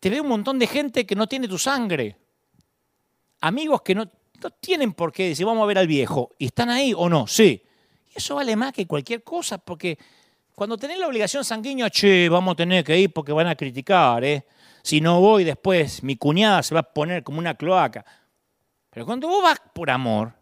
te 0.00 0.10
ve 0.10 0.20
un 0.20 0.28
montón 0.28 0.58
de 0.58 0.66
gente 0.66 1.06
que 1.06 1.14
no 1.14 1.26
tiene 1.26 1.48
tu 1.48 1.58
sangre. 1.58 2.16
Amigos 3.40 3.82
que 3.82 3.94
no, 3.94 4.10
no 4.42 4.50
tienen 4.50 4.92
por 4.92 5.12
qué 5.12 5.28
decir, 5.28 5.46
vamos 5.46 5.62
a 5.62 5.66
ver 5.66 5.78
al 5.78 5.86
viejo. 5.86 6.34
¿Y 6.38 6.46
están 6.46 6.70
ahí 6.70 6.92
o 6.96 7.08
no? 7.08 7.26
Sí. 7.26 7.62
Y 8.14 8.18
eso 8.18 8.36
vale 8.36 8.56
más 8.56 8.72
que 8.72 8.86
cualquier 8.86 9.22
cosa, 9.22 9.58
porque 9.58 9.98
cuando 10.54 10.76
tenés 10.76 10.98
la 10.98 11.06
obligación 11.06 11.44
sanguínea, 11.44 11.90
che, 11.90 12.28
vamos 12.28 12.52
a 12.52 12.56
tener 12.56 12.84
que 12.84 12.98
ir 12.98 13.12
porque 13.12 13.32
van 13.32 13.46
a 13.46 13.54
criticar, 13.54 14.24
¿eh? 14.24 14.44
Si 14.82 15.00
no 15.00 15.20
voy 15.20 15.44
después, 15.44 16.02
mi 16.02 16.16
cuñada 16.16 16.62
se 16.62 16.74
va 16.74 16.80
a 16.80 16.94
poner 16.94 17.22
como 17.22 17.38
una 17.38 17.54
cloaca. 17.54 18.04
Pero 18.90 19.06
cuando 19.06 19.28
vos 19.28 19.42
vas 19.42 19.60
por 19.72 19.90
amor, 19.90 20.32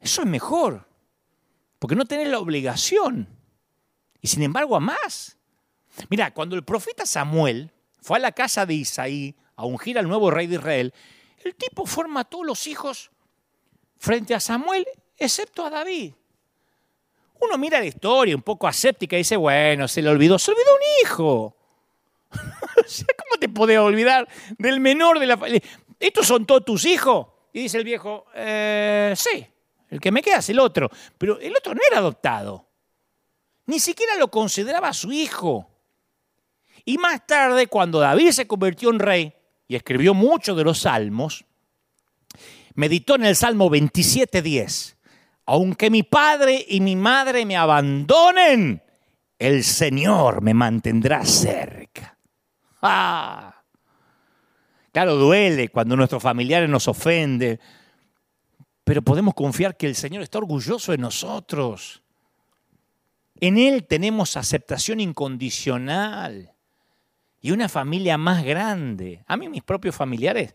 eso 0.00 0.22
es 0.22 0.28
mejor, 0.28 0.86
porque 1.78 1.94
no 1.94 2.04
tenés 2.04 2.28
la 2.28 2.38
obligación. 2.38 3.28
Y 4.20 4.28
sin 4.28 4.42
embargo, 4.42 4.76
amás. 4.76 5.36
Mira, 6.08 6.32
cuando 6.32 6.56
el 6.56 6.64
profeta 6.64 7.06
Samuel 7.06 7.70
fue 8.00 8.18
a 8.18 8.20
la 8.20 8.32
casa 8.32 8.66
de 8.66 8.74
Isaí 8.74 9.36
a 9.56 9.64
ungir 9.64 9.98
al 9.98 10.08
nuevo 10.08 10.30
rey 10.30 10.46
de 10.46 10.56
Israel, 10.56 10.94
el 11.44 11.54
tipo 11.54 11.86
forma 11.86 12.24
todos 12.24 12.46
los 12.46 12.66
hijos 12.66 13.10
frente 13.98 14.34
a 14.34 14.40
Samuel, 14.40 14.86
excepto 15.16 15.64
a 15.64 15.70
David. 15.70 16.12
Uno 17.40 17.58
mira 17.58 17.80
la 17.80 17.86
historia 17.86 18.36
un 18.36 18.42
poco 18.42 18.68
aséptica 18.68 19.16
y 19.16 19.20
dice, 19.20 19.36
bueno, 19.36 19.88
se 19.88 20.02
le 20.02 20.08
olvidó, 20.08 20.38
se 20.38 20.52
olvidó 20.52 20.74
un 20.74 20.80
hijo. 21.02 21.56
¿Cómo 22.30 23.38
te 23.40 23.48
podés 23.48 23.78
olvidar 23.78 24.28
del 24.58 24.80
menor 24.80 25.18
de 25.18 25.26
la 25.26 25.36
familia? 25.36 25.62
¿Estos 25.98 26.26
son 26.26 26.46
todos 26.46 26.64
tus 26.64 26.84
hijos? 26.84 27.26
Y 27.52 27.62
dice 27.62 27.78
el 27.78 27.84
viejo, 27.84 28.26
eh, 28.34 29.12
sí, 29.16 29.46
el 29.90 30.00
que 30.00 30.10
me 30.10 30.22
queda 30.22 30.38
es 30.38 30.48
el 30.48 30.58
otro. 30.58 30.90
Pero 31.18 31.38
el 31.40 31.54
otro 31.56 31.74
no 31.74 31.80
era 31.86 31.98
adoptado. 31.98 32.66
Ni 33.66 33.78
siquiera 33.78 34.16
lo 34.16 34.28
consideraba 34.28 34.92
su 34.92 35.12
hijo. 35.12 35.68
Y 36.84 36.98
más 36.98 37.26
tarde, 37.26 37.66
cuando 37.66 38.00
David 38.00 38.30
se 38.30 38.46
convirtió 38.46 38.90
en 38.90 38.98
rey 38.98 39.34
y 39.68 39.76
escribió 39.76 40.14
muchos 40.14 40.56
de 40.56 40.64
los 40.64 40.80
salmos, 40.80 41.44
meditó 42.74 43.14
en 43.16 43.24
el 43.24 43.36
Salmo 43.36 43.70
27.10. 43.70 44.96
Aunque 45.46 45.90
mi 45.90 46.02
padre 46.02 46.64
y 46.68 46.80
mi 46.80 46.96
madre 46.96 47.44
me 47.44 47.56
abandonen, 47.56 48.82
el 49.38 49.64
Señor 49.64 50.42
me 50.42 50.54
mantendrá 50.54 51.24
cerca. 51.24 52.16
¡Ah! 52.80 53.62
Claro, 54.92 55.16
duele 55.16 55.68
cuando 55.68 55.96
nuestros 55.96 56.22
familiares 56.22 56.68
nos 56.68 56.86
ofenden, 56.86 57.58
pero 58.84 59.02
podemos 59.02 59.34
confiar 59.34 59.76
que 59.76 59.86
el 59.86 59.96
Señor 59.96 60.22
está 60.22 60.38
orgulloso 60.38 60.92
de 60.92 60.98
nosotros. 60.98 62.02
En 63.40 63.58
Él 63.58 63.86
tenemos 63.86 64.36
aceptación 64.36 65.00
incondicional 65.00 66.51
y 67.42 67.50
una 67.50 67.68
familia 67.68 68.16
más 68.16 68.44
grande. 68.44 69.24
A 69.26 69.36
mí 69.36 69.48
mis 69.48 69.64
propios 69.64 69.94
familiares 69.94 70.54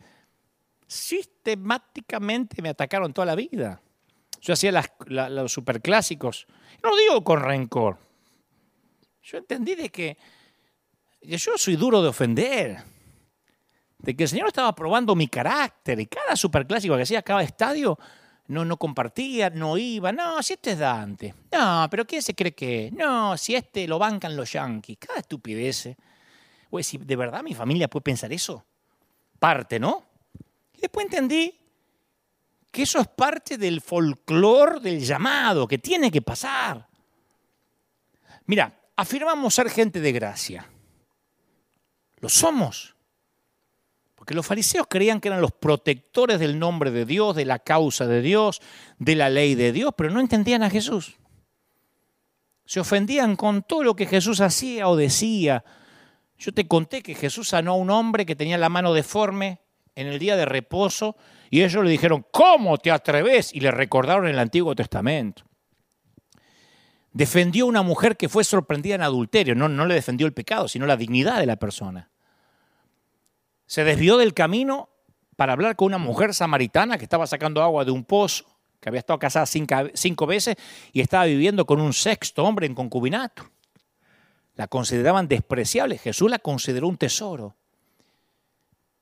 sistemáticamente 0.88 2.62
me 2.62 2.70
atacaron 2.70 3.14
toda 3.14 3.26
la 3.26 3.36
vida. 3.36 3.82
Yo 4.40 4.54
hacía 4.54 4.72
los 5.10 5.52
superclásicos. 5.52 6.48
No 6.82 6.96
digo 6.96 7.24
con 7.26 7.42
rencor. 7.42 7.98
Yo 9.22 9.38
entendí 9.38 9.76
de 9.76 9.90
que 9.90 10.18
yo 11.22 11.58
soy 11.58 11.76
duro 11.76 12.02
de 12.02 12.08
ofender. 12.08 12.78
De 13.98 14.16
que 14.16 14.24
el 14.24 14.30
Señor 14.30 14.48
estaba 14.48 14.74
probando 14.74 15.14
mi 15.14 15.28
carácter. 15.28 16.00
Y 16.00 16.06
cada 16.06 16.38
superclásico 16.38 16.96
que 16.96 17.02
hacía, 17.02 17.22
cada 17.22 17.44
estadio, 17.44 18.00
no, 18.48 18.64
no 18.64 18.78
compartía, 18.78 19.50
no 19.50 19.78
iba. 19.78 20.14
No, 20.14 20.42
si 20.42 20.54
este 20.54 20.72
es 20.72 20.80
Dante. 20.80 21.34
No, 21.52 21.88
pero 21.92 22.06
¿quién 22.08 22.22
se 22.22 22.34
cree 22.34 22.56
que? 22.56 22.92
No, 22.94 23.36
si 23.36 23.56
este 23.56 23.86
lo 23.90 24.00
bancan 24.00 24.38
los 24.38 24.54
yanquis. 24.54 24.98
Cada 25.00 25.20
estupidez. 25.20 25.98
Oye, 26.70 26.84
si 26.84 26.98
de 26.98 27.16
verdad 27.16 27.44
mi 27.44 27.54
familia 27.54 27.88
puede 27.88 28.04
pensar 28.04 28.32
eso. 28.34 28.66
Parte, 29.40 29.80
¿no? 29.80 30.04
Y 30.74 30.82
después 30.82 31.06
entendí 31.06 31.54
que 32.72 32.84
eso 32.84 33.00
es 33.00 33.08
parte 33.08 33.58
del 33.58 33.82
folclore 33.82 34.80
del 34.80 35.00
llamado, 35.00 35.68
que 35.68 35.78
tiene 35.78 36.12
que 36.12 36.22
pasar. 36.22 36.88
Mira, 38.46 38.74
afirmamos 38.96 39.54
ser 39.54 39.70
gente 39.70 40.00
de 40.00 40.12
gracia. 40.12 40.68
Lo 42.20 42.30
somos. 42.30 42.96
Porque 44.16 44.34
los 44.34 44.46
fariseos 44.46 44.88
creían 44.90 45.22
que 45.22 45.30
eran 45.30 45.42
los 45.42 45.54
protectores 45.54 46.40
del 46.40 46.60
nombre 46.60 46.92
de 46.92 47.06
Dios, 47.06 47.36
de 47.36 47.46
la 47.46 47.60
causa 47.60 48.08
de 48.08 48.22
Dios, 48.22 48.62
de 48.98 49.16
la 49.16 49.30
ley 49.30 49.56
de 49.56 49.72
Dios, 49.72 49.94
pero 49.96 50.10
no 50.10 50.20
entendían 50.20 50.64
a 50.64 50.70
Jesús. 50.70 51.16
Se 52.66 52.80
ofendían 52.80 53.36
con 53.36 53.64
todo 53.64 53.84
lo 53.84 53.96
que 53.96 54.06
Jesús 54.06 54.42
hacía 54.42 54.90
o 54.90 54.96
decía. 54.96 55.64
Yo 56.38 56.54
te 56.54 56.68
conté 56.68 57.02
que 57.02 57.16
Jesús 57.16 57.50
sanó 57.50 57.72
a 57.72 57.76
un 57.76 57.90
hombre 57.90 58.26
que 58.26 58.36
tenía 58.36 58.58
la 58.58 58.70
mano 58.70 58.94
deforme 58.94 59.60
en 59.96 60.08
el 60.08 60.20
día 60.20 60.36
de 60.36 60.46
reposo 60.46 61.16
y 61.50 61.64
ellos 61.64 61.84
le 61.84 61.90
dijeron, 61.90 62.26
¿cómo 62.32 62.78
te 62.78 62.92
atreves? 62.92 63.54
Y 63.54 63.60
le 63.60 63.72
recordaron 63.72 64.28
el 64.28 64.38
Antiguo 64.38 64.76
Testamento. 64.76 65.44
Defendió 67.12 67.66
a 67.66 67.70
una 67.70 67.82
mujer 67.82 68.16
que 68.16 68.30
fue 68.30 68.44
sorprendida 68.44 68.96
en 68.96 69.02
adulterio, 69.02 69.56
no, 69.56 69.68
no 69.68 69.88
le 69.88 69.96
defendió 69.96 70.28
el 70.28 70.34
pecado, 70.34 70.68
sino 70.68 70.86
la 70.86 70.98
dignidad 70.98 71.40
de 71.40 71.48
la 71.48 71.56
persona. 71.56 72.12
Se 73.66 73.84
desvió 73.84 74.18
del 74.18 74.36
camino 74.36 74.90
para 75.36 75.54
hablar 75.54 75.76
con 75.76 75.88
una 75.88 75.98
mujer 75.98 76.36
samaritana 76.36 76.98
que 76.98 77.06
estaba 77.06 77.26
sacando 77.26 77.64
agua 77.64 77.84
de 77.84 77.92
un 77.92 78.04
pozo, 78.04 78.46
que 78.80 78.90
había 78.90 79.00
estado 79.00 79.18
casada 79.18 79.48
cinco 79.48 80.28
veces 80.28 80.56
y 80.94 81.02
estaba 81.02 81.26
viviendo 81.26 81.66
con 81.66 81.82
un 81.82 81.94
sexto 81.94 82.44
hombre 82.44 82.68
en 82.68 82.76
concubinato. 82.76 83.50
La 84.58 84.68
consideraban 84.68 85.28
despreciable, 85.28 86.00
Jesús 86.00 86.30
la 86.30 86.40
consideró 86.40 86.88
un 86.88 86.98
tesoro. 86.98 87.56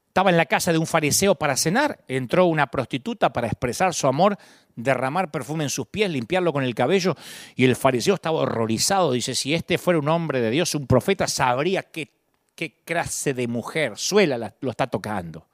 Estaba 0.08 0.30
en 0.30 0.38
la 0.38 0.46
casa 0.46 0.72
de 0.72 0.78
un 0.78 0.86
fariseo 0.86 1.36
para 1.36 1.58
cenar, 1.58 2.04
entró 2.08 2.46
una 2.46 2.68
prostituta 2.68 3.32
para 3.34 3.48
expresar 3.48 3.94
su 3.94 4.08
amor, 4.08 4.38
derramar 4.76 5.32
perfume 5.32 5.64
en 5.64 5.70
sus 5.70 5.88
pies, 5.88 6.10
limpiarlo 6.10 6.52
con 6.54 6.64
el 6.64 6.76
cabello, 6.76 7.16
y 7.56 7.64
el 7.66 7.76
fariseo 7.78 8.16
estaba 8.16 8.40
horrorizado. 8.40 9.14
Dice, 9.14 9.34
si 9.34 9.54
este 9.54 9.78
fuera 9.78 10.00
un 10.00 10.10
hombre 10.10 10.42
de 10.42 10.52
Dios, 10.52 10.76
un 10.76 10.88
profeta, 10.88 11.28
sabría 11.28 11.84
qué, 11.84 12.12
qué 12.54 12.82
clase 12.84 13.34
de 13.34 13.48
mujer, 13.48 13.98
suela 13.98 14.54
lo 14.60 14.72
está 14.72 14.88
tocando. 14.88 15.48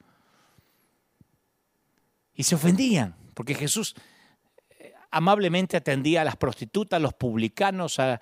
Y 2.36 2.44
se 2.44 2.56
ofendían, 2.56 3.16
porque 3.36 3.54
Jesús 3.54 3.96
amablemente 5.12 5.78
atendía 5.78 6.22
a 6.22 6.26
las 6.26 6.38
prostitutas, 6.38 6.98
a 6.98 7.02
los 7.02 7.14
publicanos, 7.14 8.00
a, 8.00 8.20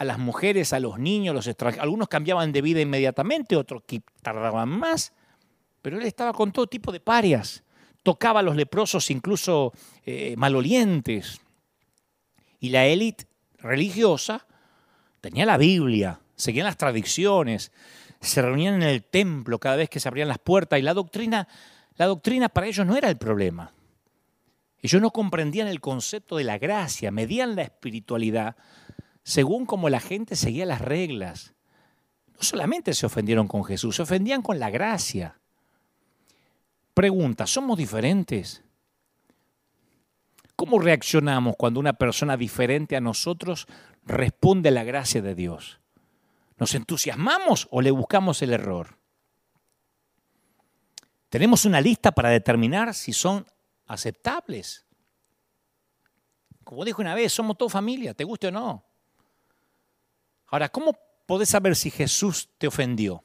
las 0.00 0.18
mujeres, 0.18 0.72
a 0.72 0.80
los 0.80 0.98
niños, 0.98 1.34
los. 1.34 1.48
Algunos 1.78 2.08
cambiaban 2.08 2.52
de 2.52 2.62
vida 2.62 2.80
inmediatamente, 2.80 3.56
otros 3.56 3.82
tardaban 4.22 4.68
más 4.68 5.12
pero 5.84 5.98
él 5.98 6.06
estaba 6.06 6.32
con 6.32 6.50
todo 6.50 6.66
tipo 6.66 6.92
de 6.92 7.00
parias. 7.00 7.62
Tocaba 8.02 8.40
a 8.40 8.42
los 8.42 8.56
leprosos 8.56 9.10
incluso 9.10 9.74
eh, 10.06 10.34
malolientes. 10.38 11.42
Y 12.58 12.70
la 12.70 12.86
élite 12.86 13.26
religiosa 13.58 14.46
tenía 15.20 15.44
la 15.44 15.58
Biblia, 15.58 16.20
seguían 16.36 16.64
las 16.64 16.78
tradiciones, 16.78 17.70
se 18.18 18.40
reunían 18.40 18.76
en 18.76 18.84
el 18.84 19.04
templo 19.04 19.58
cada 19.58 19.76
vez 19.76 19.90
que 19.90 20.00
se 20.00 20.08
abrían 20.08 20.26
las 20.26 20.38
puertas 20.38 20.78
y 20.78 20.82
la 20.82 20.94
doctrina, 20.94 21.48
la 21.96 22.06
doctrina 22.06 22.48
para 22.48 22.66
ellos 22.66 22.86
no 22.86 22.96
era 22.96 23.10
el 23.10 23.18
problema. 23.18 23.70
Ellos 24.84 25.00
no 25.00 25.12
comprendían 25.12 25.66
el 25.66 25.80
concepto 25.80 26.36
de 26.36 26.44
la 26.44 26.58
gracia, 26.58 27.10
medían 27.10 27.56
la 27.56 27.62
espiritualidad 27.62 28.54
según 29.22 29.64
como 29.64 29.88
la 29.88 29.98
gente 29.98 30.36
seguía 30.36 30.66
las 30.66 30.82
reglas. 30.82 31.54
No 32.34 32.42
solamente 32.42 32.92
se 32.92 33.06
ofendieron 33.06 33.48
con 33.48 33.64
Jesús, 33.64 33.96
se 33.96 34.02
ofendían 34.02 34.42
con 34.42 34.58
la 34.58 34.68
gracia. 34.68 35.40
Pregunta, 36.92 37.46
¿somos 37.46 37.78
diferentes? 37.78 38.62
¿Cómo 40.54 40.78
reaccionamos 40.78 41.56
cuando 41.56 41.80
una 41.80 41.94
persona 41.94 42.36
diferente 42.36 42.94
a 42.94 43.00
nosotros 43.00 43.66
responde 44.04 44.68
a 44.68 44.72
la 44.72 44.84
gracia 44.84 45.22
de 45.22 45.34
Dios? 45.34 45.80
¿Nos 46.58 46.74
entusiasmamos 46.74 47.68
o 47.70 47.80
le 47.80 47.90
buscamos 47.90 48.42
el 48.42 48.52
error? 48.52 48.98
Tenemos 51.30 51.64
una 51.64 51.80
lista 51.80 52.12
para 52.12 52.28
determinar 52.28 52.92
si 52.92 53.14
son 53.14 53.46
aceptables. 53.86 54.86
Como 56.64 56.84
dijo 56.84 57.02
una 57.02 57.14
vez, 57.14 57.32
somos 57.32 57.58
toda 57.58 57.70
familia, 57.70 58.14
te 58.14 58.24
guste 58.24 58.48
o 58.48 58.50
no. 58.50 58.84
Ahora, 60.46 60.68
¿cómo 60.68 60.96
podés 61.26 61.50
saber 61.50 61.76
si 61.76 61.90
Jesús 61.90 62.48
te 62.58 62.66
ofendió? 62.66 63.22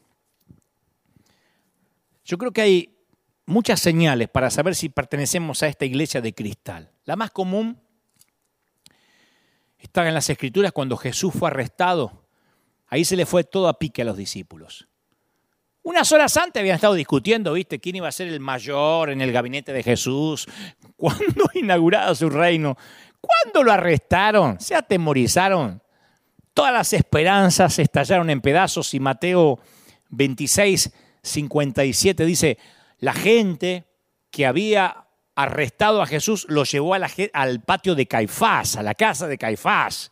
Yo 2.25 2.37
creo 2.37 2.51
que 2.51 2.61
hay 2.61 2.99
muchas 3.45 3.79
señales 3.79 4.29
para 4.29 4.49
saber 4.49 4.75
si 4.75 4.89
pertenecemos 4.89 5.63
a 5.63 5.67
esta 5.67 5.85
iglesia 5.85 6.21
de 6.21 6.33
cristal. 6.33 6.91
La 7.05 7.15
más 7.15 7.31
común 7.31 7.81
está 9.77 10.07
en 10.07 10.13
las 10.13 10.29
escrituras 10.29 10.71
cuando 10.71 10.97
Jesús 10.97 11.33
fue 11.33 11.49
arrestado. 11.49 12.27
Ahí 12.87 13.05
se 13.05 13.15
le 13.15 13.25
fue 13.25 13.43
todo 13.43 13.67
a 13.67 13.79
pique 13.79 14.01
a 14.01 14.05
los 14.05 14.17
discípulos. 14.17 14.88
Unas 15.81 16.11
horas 16.11 16.35
antes 16.37 16.59
habían 16.59 16.75
estado 16.75 16.93
discutiendo, 16.93 17.53
¿viste? 17.53 17.79
¿Quién 17.79 17.95
iba 17.95 18.07
a 18.07 18.11
ser 18.11 18.27
el 18.27 18.39
mayor 18.39 19.09
en 19.09 19.21
el 19.21 19.31
gabinete 19.31 19.73
de 19.73 19.83
Jesús? 19.83 20.47
¿Cuándo 20.97 21.49
inaugurado 21.53 22.13
su 22.15 22.29
reino? 22.29 22.77
¿Cuándo 23.21 23.63
lo 23.63 23.71
arrestaron? 23.71 24.59
Se 24.59 24.75
atemorizaron. 24.75 25.81
Todas 26.53 26.73
las 26.73 26.93
esperanzas 26.93 27.79
estallaron 27.79 28.29
en 28.29 28.41
pedazos 28.41 28.93
y 28.93 28.99
Mateo 28.99 29.59
26, 30.09 30.91
57 31.21 32.25
dice, 32.25 32.57
la 32.99 33.13
gente 33.13 33.85
que 34.31 34.45
había 34.45 35.05
arrestado 35.35 36.01
a 36.01 36.05
Jesús 36.05 36.45
lo 36.49 36.65
llevó 36.65 36.93
al 36.93 37.61
patio 37.61 37.95
de 37.95 38.07
Caifás, 38.07 38.75
a 38.75 38.83
la 38.83 38.93
casa 38.93 39.27
de 39.27 39.37
Caifás, 39.37 40.11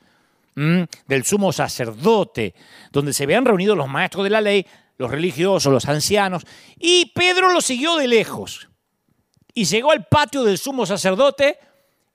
del 0.55 1.23
sumo 1.25 1.51
sacerdote, 1.51 2.55
donde 2.91 3.13
se 3.13 3.23
habían 3.23 3.45
reunido 3.45 3.75
los 3.75 3.89
maestros 3.89 4.23
de 4.23 4.29
la 4.29 4.41
ley, 4.41 4.65
los 4.97 5.11
religiosos, 5.11 5.71
los 5.71 5.87
ancianos, 5.87 6.43
y 6.77 7.11
Pedro 7.13 7.53
lo 7.53 7.61
siguió 7.61 7.95
de 7.97 8.07
lejos. 8.07 8.69
Y 9.53 9.65
llegó 9.65 9.91
al 9.91 10.07
patio 10.07 10.43
del 10.43 10.57
sumo 10.57 10.85
sacerdote, 10.85 11.59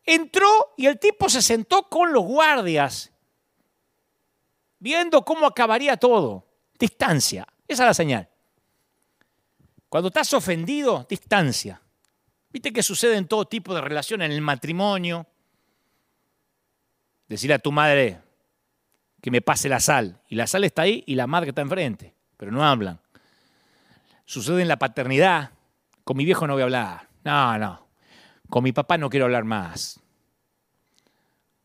entró 0.04 0.74
y 0.76 0.86
el 0.86 0.98
tipo 0.98 1.28
se 1.28 1.42
sentó 1.42 1.88
con 1.88 2.12
los 2.12 2.24
guardias, 2.24 3.12
viendo 4.78 5.24
cómo 5.24 5.46
acabaría 5.46 5.96
todo. 5.96 6.46
Distancia, 6.78 7.46
esa 7.68 7.84
es 7.84 7.86
la 7.86 7.94
señal. 7.94 8.28
Cuando 9.88 10.08
estás 10.08 10.32
ofendido, 10.34 11.06
distancia. 11.08 11.80
Viste 12.50 12.72
que 12.72 12.82
sucede 12.82 13.16
en 13.16 13.28
todo 13.28 13.44
tipo 13.46 13.74
de 13.74 13.80
relaciones, 13.80 14.26
en 14.26 14.32
el 14.32 14.40
matrimonio. 14.40 15.26
Decirle 17.28 17.54
a 17.54 17.58
tu 17.58 17.70
madre 17.70 18.20
que 19.20 19.30
me 19.30 19.40
pase 19.40 19.68
la 19.68 19.80
sal. 19.80 20.20
Y 20.28 20.34
la 20.34 20.46
sal 20.46 20.64
está 20.64 20.82
ahí 20.82 21.04
y 21.06 21.14
la 21.14 21.26
madre 21.26 21.50
está 21.50 21.62
enfrente 21.62 22.14
pero 22.42 22.50
no 22.50 22.64
hablan. 22.64 22.98
Sucede 24.24 24.62
en 24.62 24.66
la 24.66 24.76
paternidad. 24.76 25.50
Con 26.02 26.16
mi 26.16 26.24
viejo 26.24 26.44
no 26.48 26.54
voy 26.54 26.62
a 26.62 26.64
hablar. 26.64 27.08
No, 27.22 27.56
no. 27.56 27.86
Con 28.50 28.64
mi 28.64 28.72
papá 28.72 28.98
no 28.98 29.08
quiero 29.08 29.26
hablar 29.26 29.44
más. 29.44 30.00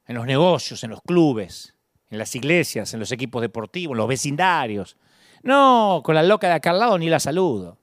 En 0.05 0.13
los 0.17 0.27
negocios, 0.27 0.83
en 0.83 0.91
los 0.91 1.01
clubes, 1.01 1.73
en 2.11 2.19
las 2.19 2.35
iglesias, 2.35 2.93
en 2.93 2.99
los 2.99 3.11
equipos 3.11 3.41
deportivos, 3.41 3.95
en 3.95 3.97
los 3.97 4.07
vecindarios. 4.07 4.97
No, 5.41 6.01
con 6.05 6.13
la 6.13 6.21
loca 6.21 6.47
de 6.47 6.53
acá 6.53 6.69
al 6.69 6.79
lado 6.79 6.99
ni 6.99 7.09
la 7.09 7.19
saludo. 7.19 7.79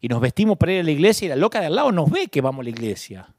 Y 0.00 0.06
nos 0.06 0.20
vestimos 0.20 0.56
para 0.58 0.74
ir 0.74 0.80
a 0.82 0.84
la 0.84 0.92
iglesia 0.92 1.26
y 1.26 1.28
la 1.30 1.34
loca 1.34 1.58
de 1.58 1.66
al 1.66 1.74
lado 1.74 1.90
nos 1.90 2.08
ve 2.08 2.28
que 2.28 2.40
vamos 2.40 2.60
a 2.60 2.62
la 2.62 2.70
iglesia. 2.70 3.34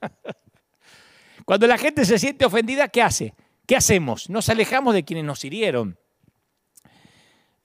Cuando 1.44 1.66
la 1.66 1.76
gente 1.76 2.06
se 2.06 2.18
siente 2.18 2.46
ofendida, 2.46 2.88
¿qué 2.88 3.02
hace? 3.02 3.34
¿Qué 3.66 3.76
hacemos? 3.76 4.30
Nos 4.30 4.48
alejamos 4.48 4.94
de 4.94 5.04
quienes 5.04 5.26
nos 5.26 5.44
hirieron. 5.44 5.98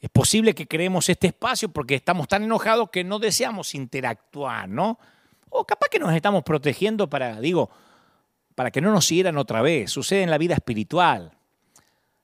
Es 0.04 0.10
posible 0.10 0.54
que 0.54 0.68
creemos 0.68 1.08
este 1.08 1.28
espacio 1.28 1.70
porque 1.70 1.96
estamos 1.96 2.28
tan 2.28 2.44
enojados 2.44 2.90
que 2.90 3.06
no 3.06 3.20
deseamos 3.20 3.74
interactuar, 3.74 4.68
¿no? 4.68 5.00
O 5.48 5.66
capaz 5.66 5.88
que 5.88 5.98
nos 5.98 6.14
estamos 6.14 6.44
protegiendo 6.44 7.10
para, 7.10 7.40
digo, 7.40 7.70
para 8.54 8.70
que 8.70 8.82
no 8.82 8.92
nos 8.92 9.06
siguieran 9.06 9.38
otra 9.38 9.62
vez. 9.62 9.92
Sucede 9.92 10.24
en 10.24 10.30
la 10.30 10.38
vida 10.38 10.56
espiritual. 10.56 11.32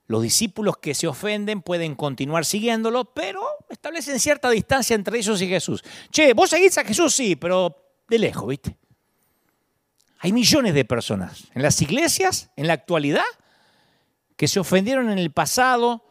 Los 0.07 0.21
discípulos 0.21 0.75
que 0.75 0.93
se 0.93 1.07
ofenden 1.07 1.61
pueden 1.61 1.95
continuar 1.95 2.43
siguiéndolo, 2.43 3.05
pero 3.13 3.41
establecen 3.69 4.19
cierta 4.19 4.49
distancia 4.49 4.93
entre 4.93 5.17
ellos 5.17 5.41
y 5.41 5.47
Jesús. 5.47 5.81
Che, 6.11 6.33
vos 6.33 6.49
seguís 6.49 6.77
a 6.77 6.83
Jesús, 6.83 7.15
sí, 7.15 7.37
pero 7.37 7.93
de 8.09 8.19
lejos, 8.19 8.45
¿viste? 8.45 8.75
Hay 10.17 10.33
millones 10.33 10.73
de 10.73 10.83
personas 10.83 11.45
en 11.53 11.61
las 11.61 11.81
iglesias, 11.81 12.49
en 12.57 12.67
la 12.67 12.73
actualidad, 12.73 13.23
que 14.35 14.49
se 14.49 14.59
ofendieron 14.59 15.09
en 15.09 15.17
el 15.17 15.31
pasado, 15.31 16.08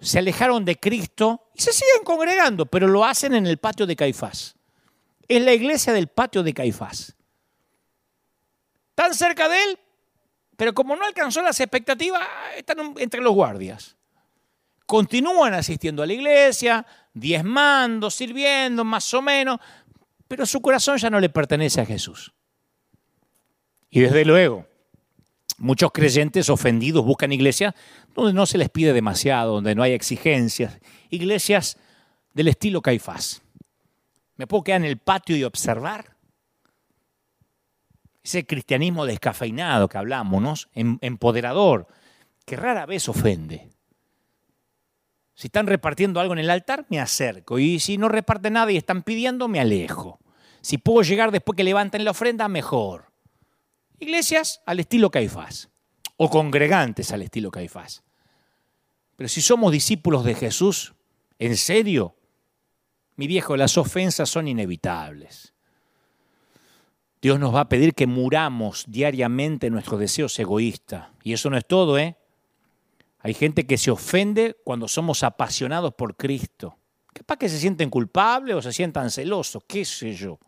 se 0.00 0.18
alejaron 0.18 0.64
de 0.64 0.76
Cristo 0.76 1.48
y 1.54 1.60
se 1.60 1.72
siguen 1.72 2.04
congregando, 2.04 2.66
pero 2.66 2.88
lo 2.88 3.04
hacen 3.04 3.34
en 3.34 3.46
el 3.46 3.58
patio 3.58 3.86
de 3.86 3.96
Caifás. 3.96 4.56
Es 5.28 5.42
la 5.42 5.52
iglesia 5.52 5.92
del 5.92 6.08
patio 6.08 6.42
de 6.42 6.54
Caifás. 6.54 7.14
Tan 8.94 9.14
cerca 9.14 9.48
de 9.48 9.62
él, 9.62 9.78
pero 10.56 10.74
como 10.74 10.96
no 10.96 11.04
alcanzó 11.04 11.42
las 11.42 11.60
expectativas, 11.60 12.22
están 12.56 12.94
entre 12.98 13.20
los 13.20 13.34
guardias. 13.34 13.96
Continúan 14.86 15.54
asistiendo 15.54 16.02
a 16.02 16.06
la 16.06 16.14
iglesia, 16.14 16.84
diezmando, 17.14 18.10
sirviendo, 18.10 18.84
más 18.84 19.12
o 19.14 19.22
menos, 19.22 19.60
pero 20.26 20.46
su 20.46 20.60
corazón 20.60 20.98
ya 20.98 21.10
no 21.10 21.20
le 21.20 21.28
pertenece 21.28 21.80
a 21.80 21.86
Jesús. 21.86 22.32
Y 23.90 24.00
desde 24.00 24.24
luego, 24.24 24.66
Muchos 25.60 25.92
creyentes 25.92 26.48
ofendidos 26.48 27.04
buscan 27.04 27.32
iglesias 27.32 27.74
donde 28.14 28.32
no 28.32 28.46
se 28.46 28.58
les 28.58 28.68
pide 28.68 28.92
demasiado, 28.92 29.54
donde 29.54 29.74
no 29.74 29.82
hay 29.82 29.92
exigencias. 29.92 30.78
Iglesias 31.10 31.76
del 32.34 32.48
estilo 32.48 32.82
Caifás. 32.82 33.42
¿Me 34.36 34.46
puedo 34.46 34.64
quedar 34.64 34.80
en 34.80 34.86
el 34.86 34.98
patio 34.98 35.36
y 35.36 35.44
observar? 35.44 36.16
Ese 38.22 38.46
cristianismo 38.46 39.06
descafeinado 39.06 39.88
que 39.88 39.98
hablamos, 39.98 40.42
¿no? 40.42 40.54
Em, 40.74 40.98
empoderador, 41.00 41.86
que 42.44 42.56
rara 42.56 42.86
vez 42.86 43.08
ofende. 43.08 43.68
Si 45.34 45.46
están 45.46 45.66
repartiendo 45.66 46.20
algo 46.20 46.34
en 46.34 46.38
el 46.38 46.50
altar, 46.50 46.84
me 46.90 47.00
acerco. 47.00 47.58
Y 47.58 47.80
si 47.80 47.96
no 47.96 48.08
reparten 48.08 48.54
nada 48.54 48.70
y 48.72 48.76
están 48.76 49.02
pidiendo, 49.02 49.48
me 49.48 49.60
alejo. 49.60 50.18
Si 50.60 50.76
puedo 50.76 51.02
llegar 51.02 51.30
después 51.30 51.56
que 51.56 51.64
levanten 51.64 52.04
la 52.04 52.10
ofrenda, 52.10 52.46
mejor. 52.48 53.10
Iglesias 53.98 54.62
al 54.66 54.80
estilo 54.80 55.10
Caifás, 55.10 55.70
o 56.22 56.28
congregantes 56.28 57.12
al 57.12 57.22
estilo 57.22 57.50
Caifás. 57.50 58.02
Pero 59.16 59.26
si 59.26 59.40
somos 59.40 59.72
discípulos 59.72 60.22
de 60.22 60.34
Jesús, 60.34 60.92
en 61.38 61.56
serio, 61.56 62.14
mi 63.16 63.26
viejo, 63.26 63.56
las 63.56 63.78
ofensas 63.78 64.28
son 64.28 64.46
inevitables. 64.46 65.54
Dios 67.22 67.40
nos 67.40 67.54
va 67.54 67.60
a 67.60 67.68
pedir 67.70 67.94
que 67.94 68.06
muramos 68.06 68.84
diariamente 68.86 69.70
nuestros 69.70 69.98
deseos 69.98 70.38
egoístas. 70.38 71.08
Y 71.24 71.32
eso 71.32 71.48
no 71.48 71.56
es 71.56 71.66
todo, 71.66 71.96
¿eh? 71.96 72.18
Hay 73.20 73.32
gente 73.32 73.66
que 73.66 73.78
se 73.78 73.90
ofende 73.90 74.58
cuando 74.62 74.88
somos 74.88 75.22
apasionados 75.22 75.94
por 75.94 76.16
Cristo. 76.16 76.76
Capaz 77.14 77.38
que 77.38 77.48
se 77.48 77.58
sienten 77.58 77.88
culpables 77.88 78.56
o 78.56 78.60
se 78.60 78.74
sientan 78.74 79.10
celosos, 79.10 79.62
qué 79.66 79.86
sé 79.86 80.12
yo. 80.12 80.38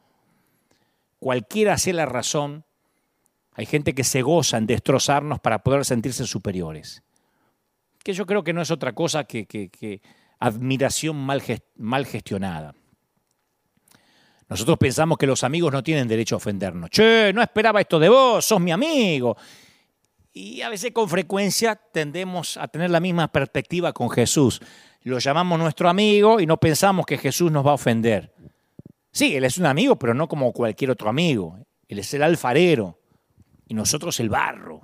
Cualquiera 1.18 1.78
sea 1.78 1.94
la 1.94 2.04
razón, 2.04 2.66
hay 3.54 3.66
gente 3.66 3.94
que 3.94 4.04
se 4.04 4.22
goza 4.22 4.56
en 4.56 4.66
destrozarnos 4.66 5.40
para 5.40 5.62
poder 5.62 5.84
sentirse 5.84 6.26
superiores. 6.26 7.02
Que 8.02 8.14
yo 8.14 8.26
creo 8.26 8.42
que 8.42 8.52
no 8.52 8.62
es 8.62 8.70
otra 8.70 8.94
cosa 8.94 9.24
que, 9.24 10.00
admiración 10.38 11.16
mal, 11.16 11.42
mal 11.76 12.06
gestionada. 12.06 12.74
Nosotros 14.48 14.78
pensamos 14.78 15.18
que 15.18 15.26
los 15.26 15.44
amigos 15.44 15.72
no 15.72 15.82
tienen 15.82 16.08
derecho 16.08 16.34
a 16.34 16.38
ofendernos. 16.38 16.90
Che, 16.90 17.32
no 17.32 17.42
esperaba 17.42 17.80
esto 17.80 17.98
de 17.98 18.08
vos, 18.08 18.44
sos 18.44 18.60
mi 18.60 18.72
amigo. 18.72 19.36
Y 20.32 20.62
a 20.62 20.68
veces 20.68 20.92
con 20.92 21.08
frecuencia 21.08 21.76
tendemos 21.76 22.56
a 22.56 22.68
tener 22.68 22.90
la 22.90 23.00
misma 23.00 23.28
perspectiva 23.28 23.92
con 23.92 24.10
Jesús. 24.10 24.60
Lo 25.02 25.18
llamamos 25.18 25.58
nuestro 25.58 25.88
amigo 25.88 26.40
y 26.40 26.46
no 26.46 26.56
pensamos 26.58 27.06
que 27.06 27.18
Jesús 27.18 27.52
nos 27.52 27.66
va 27.66 27.72
a 27.72 27.74
ofender. 27.74 28.32
Sí, 29.10 29.36
Él 29.36 29.44
es 29.44 29.58
un 29.58 29.66
amigo, 29.66 29.96
pero 29.96 30.14
no 30.14 30.26
como 30.26 30.52
cualquier 30.52 30.90
otro 30.90 31.10
amigo. 31.10 31.58
Él 31.86 31.98
es 31.98 32.12
el 32.14 32.22
alfarero 32.22 33.01
y 33.72 33.74
nosotros 33.74 34.20
el 34.20 34.28
barro. 34.28 34.82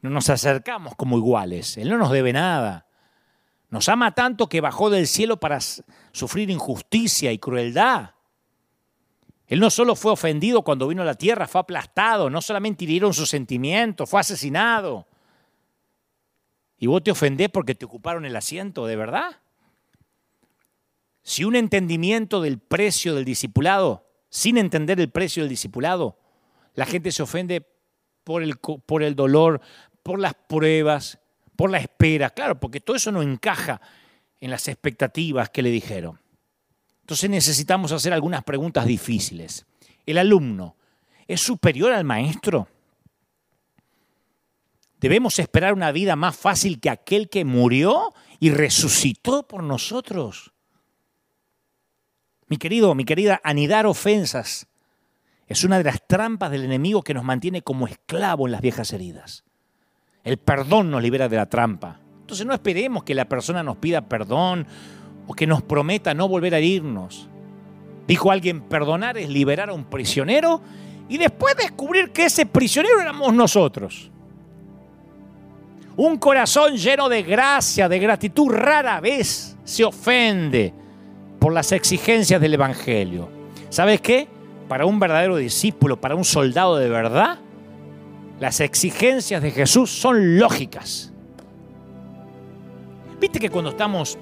No 0.00 0.10
nos 0.10 0.28
acercamos 0.30 0.96
como 0.96 1.16
iguales, 1.16 1.76
Él 1.76 1.88
no 1.88 1.96
nos 1.96 2.10
debe 2.10 2.32
nada. 2.32 2.88
Nos 3.70 3.88
ama 3.88 4.16
tanto 4.16 4.48
que 4.48 4.60
bajó 4.60 4.90
del 4.90 5.06
cielo 5.06 5.38
para 5.38 5.60
sufrir 6.10 6.50
injusticia 6.50 7.30
y 7.30 7.38
crueldad. 7.38 8.14
Él 9.46 9.60
no 9.60 9.70
solo 9.70 9.94
fue 9.94 10.10
ofendido 10.10 10.62
cuando 10.62 10.88
vino 10.88 11.02
a 11.02 11.04
la 11.04 11.14
tierra, 11.14 11.46
fue 11.46 11.60
aplastado, 11.60 12.30
no 12.30 12.42
solamente 12.42 12.82
hirieron 12.82 13.14
sus 13.14 13.28
sentimientos, 13.28 14.10
fue 14.10 14.18
asesinado. 14.18 15.06
¿Y 16.78 16.88
vos 16.88 17.04
te 17.04 17.12
ofendés 17.12 17.48
porque 17.50 17.76
te 17.76 17.84
ocuparon 17.84 18.24
el 18.24 18.34
asiento, 18.34 18.86
de 18.86 18.96
verdad? 18.96 19.40
Si 21.22 21.44
un 21.44 21.54
entendimiento 21.54 22.42
del 22.42 22.58
precio 22.58 23.14
del 23.14 23.24
discipulado, 23.24 24.10
sin 24.30 24.58
entender 24.58 24.98
el 24.98 25.12
precio 25.12 25.44
del 25.44 25.50
discipulado, 25.50 26.18
la 26.76 26.86
gente 26.86 27.10
se 27.10 27.22
ofende 27.22 27.66
por 28.22 28.42
el, 28.42 28.56
por 28.58 29.02
el 29.02 29.16
dolor, 29.16 29.60
por 30.02 30.20
las 30.20 30.34
pruebas, 30.34 31.18
por 31.56 31.70
la 31.70 31.78
espera, 31.78 32.30
claro, 32.30 32.60
porque 32.60 32.80
todo 32.80 32.96
eso 32.96 33.10
no 33.10 33.22
encaja 33.22 33.80
en 34.40 34.50
las 34.50 34.68
expectativas 34.68 35.50
que 35.50 35.62
le 35.62 35.70
dijeron. 35.70 36.20
Entonces 37.00 37.30
necesitamos 37.30 37.92
hacer 37.92 38.12
algunas 38.12 38.44
preguntas 38.44 38.86
difíciles. 38.86 39.66
¿El 40.04 40.18
alumno 40.18 40.76
es 41.26 41.40
superior 41.40 41.92
al 41.92 42.04
maestro? 42.04 42.68
¿Debemos 45.00 45.38
esperar 45.38 45.72
una 45.72 45.92
vida 45.92 46.14
más 46.14 46.36
fácil 46.36 46.78
que 46.78 46.90
aquel 46.90 47.28
que 47.28 47.44
murió 47.44 48.12
y 48.38 48.50
resucitó 48.50 49.46
por 49.46 49.62
nosotros? 49.62 50.52
Mi 52.48 52.58
querido, 52.58 52.94
mi 52.94 53.04
querida, 53.04 53.40
anidar 53.44 53.86
ofensas 53.86 54.66
es 55.46 55.64
una 55.64 55.78
de 55.78 55.84
las 55.84 56.06
trampas 56.06 56.50
del 56.50 56.64
enemigo 56.64 57.02
que 57.02 57.14
nos 57.14 57.24
mantiene 57.24 57.62
como 57.62 57.86
esclavos 57.86 58.48
en 58.48 58.52
las 58.52 58.60
viejas 58.60 58.92
heridas. 58.92 59.44
El 60.24 60.38
perdón 60.38 60.90
nos 60.90 61.02
libera 61.02 61.28
de 61.28 61.36
la 61.36 61.46
trampa. 61.46 62.00
Entonces 62.20 62.44
no 62.44 62.52
esperemos 62.52 63.04
que 63.04 63.14
la 63.14 63.28
persona 63.28 63.62
nos 63.62 63.76
pida 63.76 64.08
perdón 64.08 64.66
o 65.28 65.34
que 65.34 65.46
nos 65.46 65.62
prometa 65.62 66.14
no 66.14 66.28
volver 66.28 66.54
a 66.54 66.60
irnos. 66.60 67.28
Dijo 68.08 68.32
alguien, 68.32 68.62
perdonar 68.62 69.18
es 69.18 69.28
liberar 69.28 69.70
a 69.70 69.72
un 69.72 69.84
prisionero 69.84 70.60
y 71.08 71.18
después 71.18 71.56
descubrir 71.56 72.10
que 72.10 72.24
ese 72.24 72.46
prisionero 72.46 73.00
éramos 73.00 73.32
nosotros. 73.32 74.10
Un 75.96 76.18
corazón 76.18 76.76
lleno 76.76 77.08
de 77.08 77.22
gracia, 77.22 77.88
de 77.88 77.98
gratitud, 77.98 78.50
rara 78.50 79.00
vez 79.00 79.56
se 79.64 79.84
ofende 79.84 80.74
por 81.38 81.52
las 81.52 81.70
exigencias 81.72 82.40
del 82.40 82.54
Evangelio. 82.54 83.28
¿Sabes 83.70 84.00
qué? 84.00 84.28
Para 84.68 84.86
un 84.86 84.98
verdadero 84.98 85.36
discípulo, 85.36 86.00
para 86.00 86.14
un 86.14 86.24
soldado 86.24 86.76
de 86.76 86.88
verdad, 86.88 87.38
las 88.40 88.60
exigencias 88.60 89.42
de 89.42 89.50
Jesús 89.50 89.90
son 89.90 90.38
lógicas. 90.38 91.12
Viste 93.20 93.38
que 93.38 93.50
cuando 93.50 93.70
estamos 93.70 94.18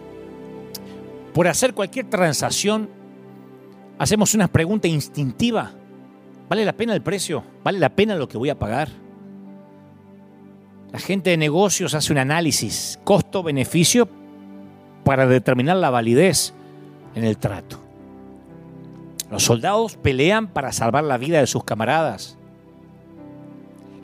por 1.33 1.49
hacer 1.49 1.75
cualquier 1.75 2.09
transacción, 2.09 2.89
hacemos 3.99 4.35
una 4.35 4.47
pregunta 4.47 4.87
instintiva. 4.87 5.73
¿Vale 6.49 6.65
la 6.65 6.73
pena 6.75 6.95
el 6.95 7.03
precio? 7.03 7.43
¿Vale 7.65 7.79
la 7.79 7.89
pena 7.89 8.15
lo 8.15 8.29
que 8.29 8.39
voy 8.39 8.51
a 8.51 8.59
pagar? 8.59 8.89
La 10.93 11.01
gente 11.01 11.31
de 11.31 11.37
negocios 11.37 11.95
hace 11.95 12.12
un 12.12 12.19
análisis 12.19 13.01
costo-beneficio 13.03 14.09
para 15.03 15.27
determinar 15.27 15.77
la 15.77 15.91
validez 15.91 16.55
en 17.16 17.25
el 17.25 17.37
trato. 17.37 17.84
Los 19.35 19.43
soldados 19.43 19.97
pelean 19.97 20.47
para 20.47 20.70
salvar 20.70 21.02
la 21.02 21.19
vida 21.19 21.40
de 21.40 21.48
sus 21.48 21.65
camaradas. 21.65 22.39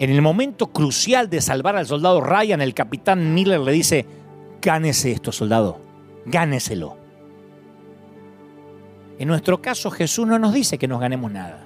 En 0.00 0.10
el 0.10 0.22
momento 0.22 0.72
crucial 0.72 1.30
de 1.30 1.40
salvar 1.40 1.76
al 1.76 1.86
soldado 1.86 2.20
Ryan, 2.20 2.60
el 2.60 2.74
capitán 2.74 3.32
Miller 3.32 3.60
le 3.60 3.70
dice, 3.70 4.06
gánese 4.60 5.12
esto, 5.12 5.30
soldado, 5.30 5.78
gáneselo. 6.26 6.96
En 9.20 9.28
nuestro 9.28 9.62
caso, 9.62 9.92
Jesús 9.92 10.26
no 10.26 10.36
nos 10.40 10.52
dice 10.52 10.78
que 10.78 10.88
nos 10.88 10.98
ganemos 11.00 11.30
nada. 11.30 11.62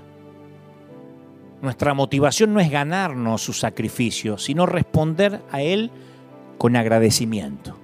Nuestra 1.62 1.94
motivación 1.94 2.52
no 2.52 2.60
es 2.60 2.70
ganarnos 2.70 3.40
su 3.40 3.54
sacrificio, 3.54 4.36
sino 4.36 4.66
responder 4.66 5.40
a 5.50 5.62
Él 5.62 5.90
con 6.58 6.76
agradecimiento. 6.76 7.78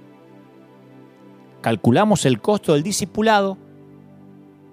Calculamos 1.61 2.27
el 2.27 2.39
costo 2.39 2.73
del 2.73 2.83
discipulado, 2.83 3.57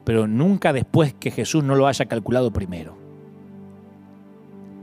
pero 0.09 0.27
nunca 0.27 0.73
después 0.73 1.13
que 1.13 1.31
Jesús 1.31 1.63
no 1.63 1.75
lo 1.75 1.87
haya 1.87 2.07
calculado 2.07 2.51
primero. 2.51 2.97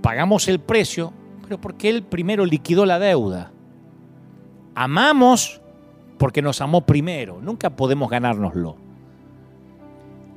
Pagamos 0.03 0.47
el 0.47 0.59
precio, 0.59 1.11
pero 1.41 1.59
porque 1.59 1.89
Él 1.89 2.03
primero 2.03 2.45
liquidó 2.45 2.85
la 2.85 2.99
deuda. 2.99 3.51
Amamos 4.75 5.61
porque 6.19 6.43
nos 6.43 6.61
amó 6.61 6.85
primero, 6.85 7.39
nunca 7.41 7.71
podemos 7.71 8.07
ganárnoslo 8.09 8.85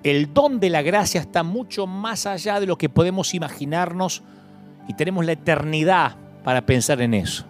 el 0.02 0.32
don 0.32 0.60
de 0.60 0.70
la 0.70 0.82
gracia 0.82 1.20
está 1.20 1.42
mucho 1.42 1.86
más 1.86 2.26
allá 2.26 2.60
de 2.60 2.66
lo 2.66 2.78
que 2.78 2.88
podemos 2.88 3.34
imaginarnos 3.34 4.22
y 4.86 4.94
tenemos 4.94 5.24
la 5.24 5.32
eternidad 5.32 6.16
para 6.44 6.64
pensar 6.64 7.00
en 7.00 7.14
eso. 7.14 7.44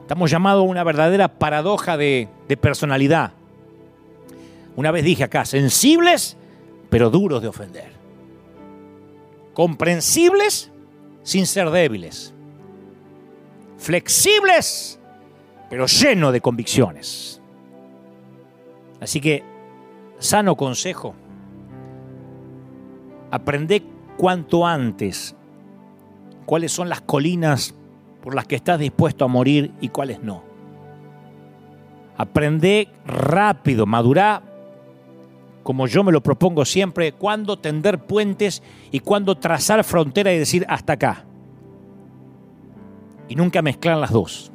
Estamos 0.00 0.30
llamados 0.30 0.62
a 0.62 0.68
una 0.68 0.84
verdadera 0.84 1.28
paradoja 1.28 1.96
de, 1.96 2.28
personalidad. 2.60 3.32
Una 4.76 4.90
vez 4.90 5.04
dije 5.04 5.24
acá, 5.24 5.44
sensibles 5.44 6.36
pero 6.88 7.10
duros 7.10 7.42
de 7.42 7.48
ofender. 7.48 7.92
Comprensibles 9.54 10.70
sin 11.22 11.46
ser 11.46 11.70
débiles. 11.70 12.32
Flexibles 13.78 15.00
pero 15.68 15.86
llenos 15.86 16.32
de 16.32 16.40
convicciones. 16.40 17.42
Así 19.00 19.20
que 19.20 19.42
Sano 20.18 20.56
consejo. 20.56 21.14
Aprende 23.30 23.82
cuanto 24.16 24.66
antes 24.66 25.36
cuáles 26.46 26.72
son 26.72 26.88
las 26.88 27.02
colinas 27.02 27.74
por 28.22 28.34
las 28.34 28.46
que 28.46 28.56
estás 28.56 28.78
dispuesto 28.78 29.24
a 29.24 29.28
morir 29.28 29.72
y 29.80 29.88
cuáles 29.88 30.22
no. 30.22 30.42
Aprende 32.16 32.88
rápido, 33.04 33.84
madurá, 33.84 34.42
como 35.66 35.88
yo 35.88 36.04
me 36.04 36.12
lo 36.12 36.22
propongo 36.22 36.64
siempre, 36.64 37.10
cuándo 37.10 37.58
tender 37.58 37.98
puentes 37.98 38.62
y 38.92 39.00
cuándo 39.00 39.36
trazar 39.36 39.82
frontera 39.82 40.32
y 40.32 40.38
decir 40.38 40.64
hasta 40.68 40.92
acá. 40.92 41.24
Y 43.28 43.34
nunca 43.34 43.62
mezclar 43.62 43.98
las 43.98 44.12
dos. 44.12 44.52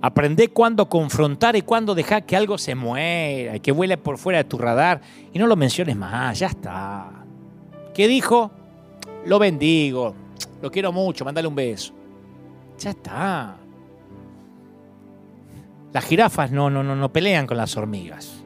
Aprende 0.00 0.46
cuándo 0.50 0.88
confrontar 0.88 1.56
y 1.56 1.62
cuándo 1.62 1.96
dejar 1.96 2.24
que 2.24 2.36
algo 2.36 2.58
se 2.58 2.76
muera 2.76 3.56
y 3.56 3.60
que 3.60 3.72
vuele 3.72 3.96
por 3.96 4.18
fuera 4.18 4.38
de 4.38 4.44
tu 4.44 4.56
radar 4.56 5.00
y 5.32 5.38
no 5.40 5.48
lo 5.48 5.56
menciones 5.56 5.96
más, 5.96 6.38
ya 6.38 6.46
está. 6.46 7.24
¿Qué 7.92 8.06
dijo? 8.06 8.52
Lo 9.26 9.40
bendigo, 9.40 10.14
lo 10.62 10.70
quiero 10.70 10.92
mucho, 10.92 11.24
mándale 11.24 11.48
un 11.48 11.56
beso. 11.56 11.92
Ya 12.78 12.90
está. 12.90 13.56
Las 15.92 16.04
jirafas 16.04 16.52
no, 16.52 16.70
no, 16.70 16.84
no, 16.84 16.94
no 16.94 17.12
pelean 17.12 17.48
con 17.48 17.56
las 17.56 17.76
hormigas. 17.76 18.41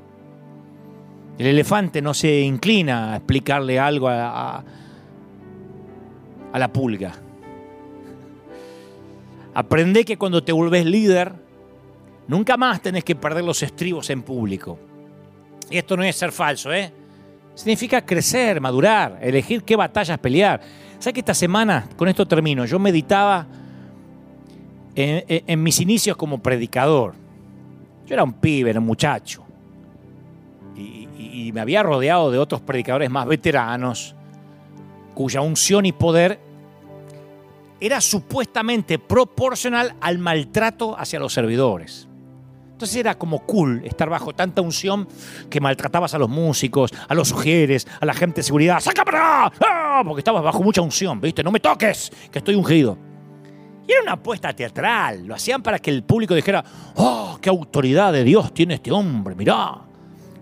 El 1.39 1.47
elefante 1.47 2.01
no 2.01 2.15
se 2.15 2.41
inclina 2.41 3.13
a 3.13 3.17
explicarle 3.17 3.79
algo 3.79 4.09
a, 4.09 4.65
la 6.55 6.73
pulga. 6.73 7.13
Aprende 9.53 10.05
que 10.05 10.17
cuando 10.17 10.43
te 10.43 10.53
vuelves 10.53 10.87
líder, 10.87 11.47
Nunca 12.29 12.57
más 12.57 12.83
tenés 12.83 13.05
que 13.05 13.15
perder 13.15 13.45
los 13.45 13.63
estribos 13.63 14.11
en 14.11 14.23
público. 14.23 14.79
Y 15.71 15.79
esto 15.79 15.97
no 15.97 16.03
es 16.03 16.17
ser 16.17 16.33
falso, 16.33 16.73
¿eh? 16.73 16.93
Significa 17.55 18.05
crecer, 18.05 18.61
madurar, 18.61 19.19
elegir 19.23 19.63
qué 19.63 19.77
batallas 19.77 20.19
pelear. 20.19 20.61
¿Sabes 20.99 21.15
que 21.15 21.21
esta 21.21 21.35
semana, 21.35 21.89
con 21.97 22.09
esto 22.09 22.27
termino, 22.27 22.65
yo 22.65 22.79
meditaba 22.79 23.47
en, 24.95 25.63
mis 25.63 25.81
inicios 25.81 26.17
como 26.17 26.43
predicador? 26.43 27.15
Yo 28.07 28.15
era 28.15 28.25
un 28.25 28.35
pibe, 28.35 28.71
era 28.71 28.81
un 28.81 28.87
muchacho. 28.87 29.46
Y, 31.37 31.53
me 31.53 31.61
había 31.61 31.83
rodeado 31.83 32.31
de 32.31 32.39
otros 32.39 32.63
predicadores 32.63 33.11
más 33.11 33.27
veteranos, 33.27 34.15
cuya 35.15 35.43
unción 35.43 35.85
y 35.85 35.93
poder 35.93 36.41
era 37.79 38.01
supuestamente 38.01 38.99
proporcional 38.99 39.95
al 40.01 40.19
maltrato 40.19 40.99
hacia 40.99 41.19
los 41.19 41.35
servidores. 41.35 42.09
Entonces 42.73 42.97
era 42.97 43.19
como 43.19 43.41
cool 43.41 43.83
estar 43.85 44.09
bajo 44.09 44.35
tanta 44.35 44.63
unción 44.63 45.07
que 45.51 45.61
maltratabas 45.61 46.15
a 46.15 46.19
los 46.19 46.31
músicos, 46.31 46.91
a 47.07 47.15
los 47.15 47.29
sugieres, 47.29 47.87
a 48.01 48.07
la 48.07 48.15
gente 48.15 48.37
de 48.37 48.43
seguridad. 48.43 48.81
¡Saca 48.81 49.05
para 49.05 49.53
¡Ah! 49.61 50.03
Porque 50.07 50.21
estabas 50.21 50.43
bajo 50.43 50.63
mucha 50.63 50.81
unción, 50.81 51.21
¿viste? 51.21 51.43
No 51.43 51.51
me 51.51 51.61
toques, 51.61 52.11
que 52.31 52.39
estoy 52.39 52.55
ungido. 52.55 52.97
Y 53.87 53.93
era 53.93 54.03
una 54.03 54.13
apuesta 54.13 54.55
teatral. 54.55 55.27
Lo 55.27 55.35
hacían 55.35 55.63
para 55.63 55.79
que 55.79 55.91
el 55.91 56.03
público 56.03 56.35
dijera, 56.35 56.65
¡oh, 56.97 57.39
qué 57.41 57.51
autoridad 57.51 58.13
de 58.13 58.25
Dios 58.25 58.53
tiene 58.55 58.75
este 58.75 58.91
hombre! 58.91 59.35
Mirá, 59.35 59.86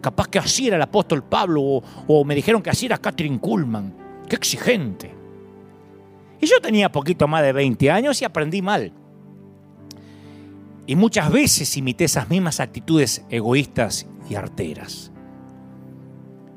capaz 0.05 0.29
que 0.29 0.39
así 0.39 0.67
era 0.67 0.77
el 0.77 0.83
apóstol 0.83 1.25
Pablo 1.25 1.83
o, 2.07 2.25
me 2.27 2.35
dijeron 2.35 2.61
que 2.61 2.69
así 2.69 2.85
era 2.85 2.99
Catherine 2.99 3.39
Kuhlman. 3.39 3.95
¡Qué 4.29 4.37
exigente! 4.37 5.15
Y 6.43 6.47
yo 6.47 6.61
tenía 6.61 6.93
poquito 6.93 7.27
más 7.27 7.43
de 7.43 7.55
20 7.55 7.91
años 7.91 8.21
y 8.21 8.27
aprendí 8.27 8.61
mal. 8.61 8.93
Y 10.87 10.95
muchas 10.95 11.33
veces 11.33 11.75
imité 11.79 12.05
esas 12.05 12.29
mismas 12.29 12.61
actitudes 12.61 13.25
egoístas 13.31 14.07
y 14.29 14.35
arteras. 14.35 15.11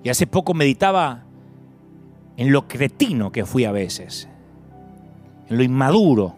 Y 0.03 0.09
hace 0.09 0.27
poco 0.27 0.53
meditaba 0.53 1.23
en 2.35 2.51
lo 2.51 2.67
cretino 2.67 3.31
que 3.31 3.45
fui 3.45 3.63
a 3.63 3.71
veces, 3.71 4.27
en 5.47 5.55
lo 5.55 5.63
inmaduro 5.63 6.35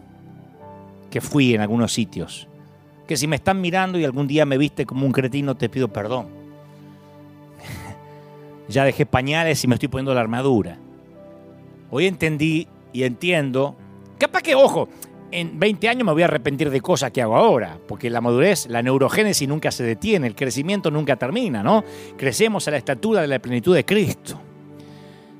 que 1.10 1.20
fui 1.20 1.56
en 1.56 1.60
algunos 1.60 1.92
sitios. 1.92 2.46
Que 3.08 3.16
si 3.16 3.26
me 3.26 3.34
están 3.34 3.60
mirando 3.60 3.98
y 3.98 4.04
algún 4.04 4.28
día 4.28 4.46
me 4.46 4.58
viste 4.58 4.86
como 4.86 5.04
un 5.06 5.10
cretino, 5.10 5.56
te 5.56 5.68
pido 5.68 5.92
perdón. 5.92 6.39
Ya 8.70 8.84
dejé 8.84 9.04
pañales 9.04 9.62
y 9.64 9.68
me 9.68 9.74
estoy 9.74 9.88
poniendo 9.88 10.14
la 10.14 10.20
armadura. 10.20 10.78
Hoy 11.90 12.06
entendí 12.06 12.68
y 12.92 13.02
entiendo, 13.02 13.76
capaz 14.18 14.42
que, 14.42 14.54
ojo, 14.54 14.88
en 15.32 15.58
20 15.58 15.88
años 15.88 16.04
me 16.04 16.12
voy 16.12 16.22
a 16.22 16.26
arrepentir 16.26 16.70
de 16.70 16.80
cosas 16.80 17.10
que 17.10 17.22
hago 17.22 17.36
ahora, 17.36 17.78
porque 17.86 18.10
la 18.10 18.20
madurez, 18.20 18.66
la 18.68 18.82
neurogénesis 18.82 19.48
nunca 19.48 19.70
se 19.70 19.84
detiene, 19.84 20.26
el 20.26 20.34
crecimiento 20.34 20.90
nunca 20.90 21.16
termina, 21.16 21.62
¿no? 21.62 21.84
Crecemos 22.16 22.66
a 22.68 22.72
la 22.72 22.76
estatura 22.76 23.20
de 23.20 23.28
la 23.28 23.38
plenitud 23.38 23.74
de 23.74 23.84
Cristo. 23.84 24.40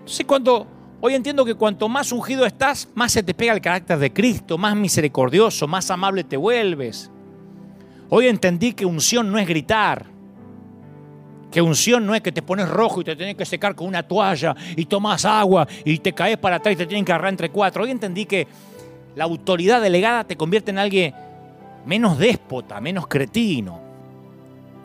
Entonces, 0.00 0.26
cuando 0.26 0.66
hoy 1.00 1.14
entiendo 1.14 1.44
que 1.44 1.54
cuanto 1.54 1.88
más 1.88 2.12
ungido 2.12 2.46
estás, 2.46 2.88
más 2.94 3.12
se 3.12 3.22
te 3.22 3.34
pega 3.34 3.52
el 3.52 3.60
carácter 3.60 3.98
de 3.98 4.12
Cristo, 4.12 4.58
más 4.58 4.76
misericordioso, 4.76 5.66
más 5.66 5.90
amable 5.90 6.24
te 6.24 6.36
vuelves. 6.36 7.10
Hoy 8.08 8.26
entendí 8.26 8.72
que 8.72 8.84
unción 8.84 9.30
no 9.30 9.38
es 9.38 9.46
gritar, 9.46 10.06
que 11.50 11.60
unción 11.60 12.06
no 12.06 12.14
es 12.14 12.20
que 12.20 12.32
te 12.32 12.42
pones 12.42 12.68
rojo 12.68 13.00
y 13.00 13.04
te 13.04 13.16
tienes 13.16 13.34
que 13.34 13.44
secar 13.44 13.74
con 13.74 13.88
una 13.88 14.02
toalla 14.02 14.54
y 14.76 14.84
tomas 14.84 15.24
agua 15.24 15.66
y 15.84 15.98
te 15.98 16.12
caes 16.12 16.38
para 16.38 16.56
atrás 16.56 16.74
y 16.74 16.76
te 16.76 16.86
tienen 16.86 17.04
que 17.04 17.12
agarrar 17.12 17.30
entre 17.30 17.50
cuatro. 17.50 17.82
Hoy 17.82 17.90
entendí 17.90 18.24
que 18.26 18.46
la 19.16 19.24
autoridad 19.24 19.80
delegada 19.80 20.24
te 20.24 20.36
convierte 20.36 20.70
en 20.70 20.78
alguien 20.78 21.14
menos 21.86 22.18
déspota, 22.18 22.80
menos 22.80 23.06
cretino. 23.08 23.80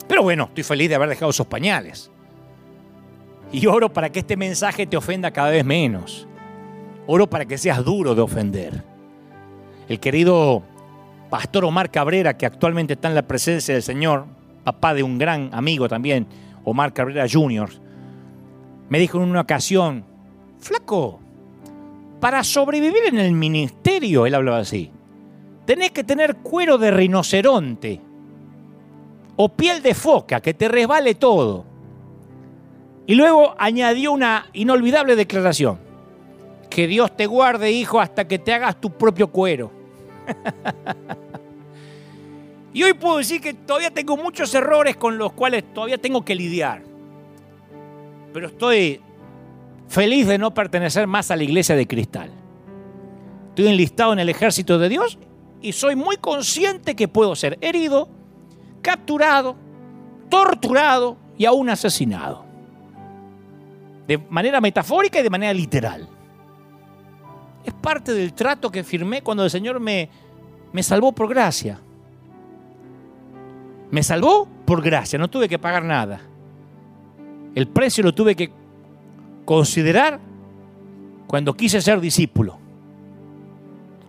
Pero 0.08 0.24
bueno, 0.24 0.46
estoy 0.46 0.64
feliz 0.64 0.90
de 0.90 0.96
haber 0.96 1.10
dejado 1.10 1.32
esos 1.32 1.48
pañales. 1.48 2.12
Y 3.52 3.66
oro 3.68 3.94
para 3.94 4.10
que 4.12 4.20
este 4.20 4.36
mensaje 4.36 4.88
te 4.88 4.98
ofenda 4.98 5.32
cada 5.32 5.50
vez 5.50 5.64
menos. 5.64 6.28
Oro 7.08 7.30
para 7.30 7.46
que 7.46 7.58
seas 7.58 7.84
duro 7.84 8.16
de 8.16 8.22
ofender. 8.22 8.84
El 9.88 10.00
querido 10.00 10.64
pastor 11.30 11.66
Omar 11.66 11.92
Cabrera, 11.92 12.36
que 12.38 12.46
actualmente 12.46 12.94
está 12.94 13.08
en 13.08 13.16
la 13.16 13.28
presencia 13.28 13.74
del 13.74 13.84
Señor, 13.84 14.26
papá 14.64 14.94
de 14.94 15.04
un 15.04 15.18
gran 15.18 15.50
amigo 15.54 15.88
también, 15.88 16.28
Omar 16.66 16.94
Cabrera 16.94 17.26
Jr., 17.32 17.70
me 18.90 19.00
dijo 19.00 19.18
en 19.18 19.30
una 19.30 19.42
ocasión, 19.42 20.06
flaco, 20.60 21.20
para 22.20 22.44
sobrevivir 22.44 23.04
en 23.08 23.20
el 23.20 23.32
ministerio, 23.32 24.26
él 24.26 24.36
hablaba 24.36 24.60
así, 24.60 24.92
tenés 25.66 25.92
que 25.92 26.04
tener 26.04 26.38
cuero 26.38 26.78
de 26.78 26.92
rinoceronte 26.92 28.02
o 29.36 29.50
piel 29.50 29.82
de 29.82 29.94
foca, 29.94 30.42
que 30.42 30.54
te 30.54 30.68
resbale 30.68 31.16
todo. 31.16 31.66
Y 33.08 33.16
luego 33.16 33.54
añadió 33.58 34.12
una 34.12 34.48
inolvidable 34.54 35.16
declaración. 35.16 35.80
Que 36.70 36.88
Dios 36.88 37.16
te 37.16 37.26
guarde, 37.26 37.72
hijo, 37.72 38.00
hasta 38.00 38.28
que 38.28 38.40
te 38.40 38.54
hagas 38.54 38.80
tu 38.80 38.92
propio 38.92 39.28
cuero. 39.28 39.72
y 42.76 42.84
hoy 42.84 42.92
puedo 42.92 43.20
decir 43.20 43.40
que 43.40 43.54
todavía 43.54 43.90
tengo 43.90 44.18
muchos 44.18 44.54
errores 44.54 44.98
con 44.98 45.18
los 45.18 45.32
cuales 45.32 45.64
todavía 45.74 45.98
tengo 45.98 46.26
que 46.26 46.36
lidiar. 46.36 46.84
Pero 48.34 48.48
estoy 48.48 49.00
feliz 49.88 50.28
de 50.28 50.38
no 50.38 50.54
pertenecer 50.54 51.08
más 51.08 51.32
a 51.32 51.38
la 51.38 51.44
iglesia 51.46 51.78
de 51.78 51.88
cristal. 51.88 52.32
Estoy 53.48 53.68
enlistado 53.68 54.12
en 54.12 54.20
el 54.20 54.28
ejército 54.28 54.78
de 54.78 54.90
Dios 54.90 55.18
y 55.62 55.72
soy 55.72 55.96
muy 55.96 56.18
consciente 56.18 56.98
que 56.98 57.08
puedo 57.08 57.34
ser 57.38 57.58
herido, 57.62 58.10
capturado, 58.82 59.56
torturado 60.30 61.16
y 61.38 61.46
aún 61.46 61.70
asesinado. 61.70 62.44
De 64.06 64.18
manera 64.18 64.60
metafórica 64.60 65.22
y 65.22 65.24
de 65.24 65.30
manera 65.30 65.54
literal. 65.54 66.10
Es 67.64 67.74
parte 67.74 68.14
del 68.14 68.34
trato 68.34 68.70
que 68.70 68.84
firmé 68.84 69.22
cuando 69.22 69.46
el 69.46 69.50
Señor 69.50 69.80
me, 69.80 70.10
me 70.74 70.84
salvó 70.84 71.14
por 71.14 71.30
gracia. 71.30 71.80
Me 73.92 74.04
salvó 74.04 74.48
por 74.66 74.82
gracia, 74.82 75.20
no 75.20 75.30
tuve 75.30 75.48
que 75.48 75.60
pagar 75.60 75.84
nada. 75.84 76.22
El 77.54 77.68
precio 77.68 78.04
lo 78.04 78.14
tuve 78.14 78.36
que 78.36 78.52
considerar 79.46 80.20
cuando 81.28 81.54
quise 81.54 81.82
ser 81.82 82.00
discípulo. 82.02 82.58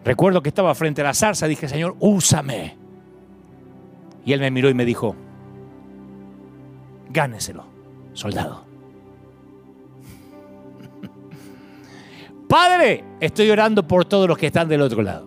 Recuerdo 0.04 0.42
que 0.42 0.48
estaba 0.48 0.74
frente 0.74 1.00
a 1.00 1.04
la 1.04 1.14
zarza, 1.14 1.46
dije, 1.46 1.68
Señor, 1.68 1.96
úsame. 1.98 2.76
Y 4.24 4.32
él 4.32 4.40
me 4.40 4.50
miró 4.50 4.68
y 4.68 4.74
me 4.74 4.84
dijo, 4.84 5.14
gáneselo, 7.10 7.64
soldado. 8.12 8.64
Padre, 12.48 13.04
estoy 13.20 13.50
orando 13.50 13.86
por 13.86 14.04
todos 14.04 14.28
los 14.28 14.38
que 14.38 14.46
están 14.46 14.68
del 14.68 14.80
otro 14.80 15.02
lado. 15.02 15.26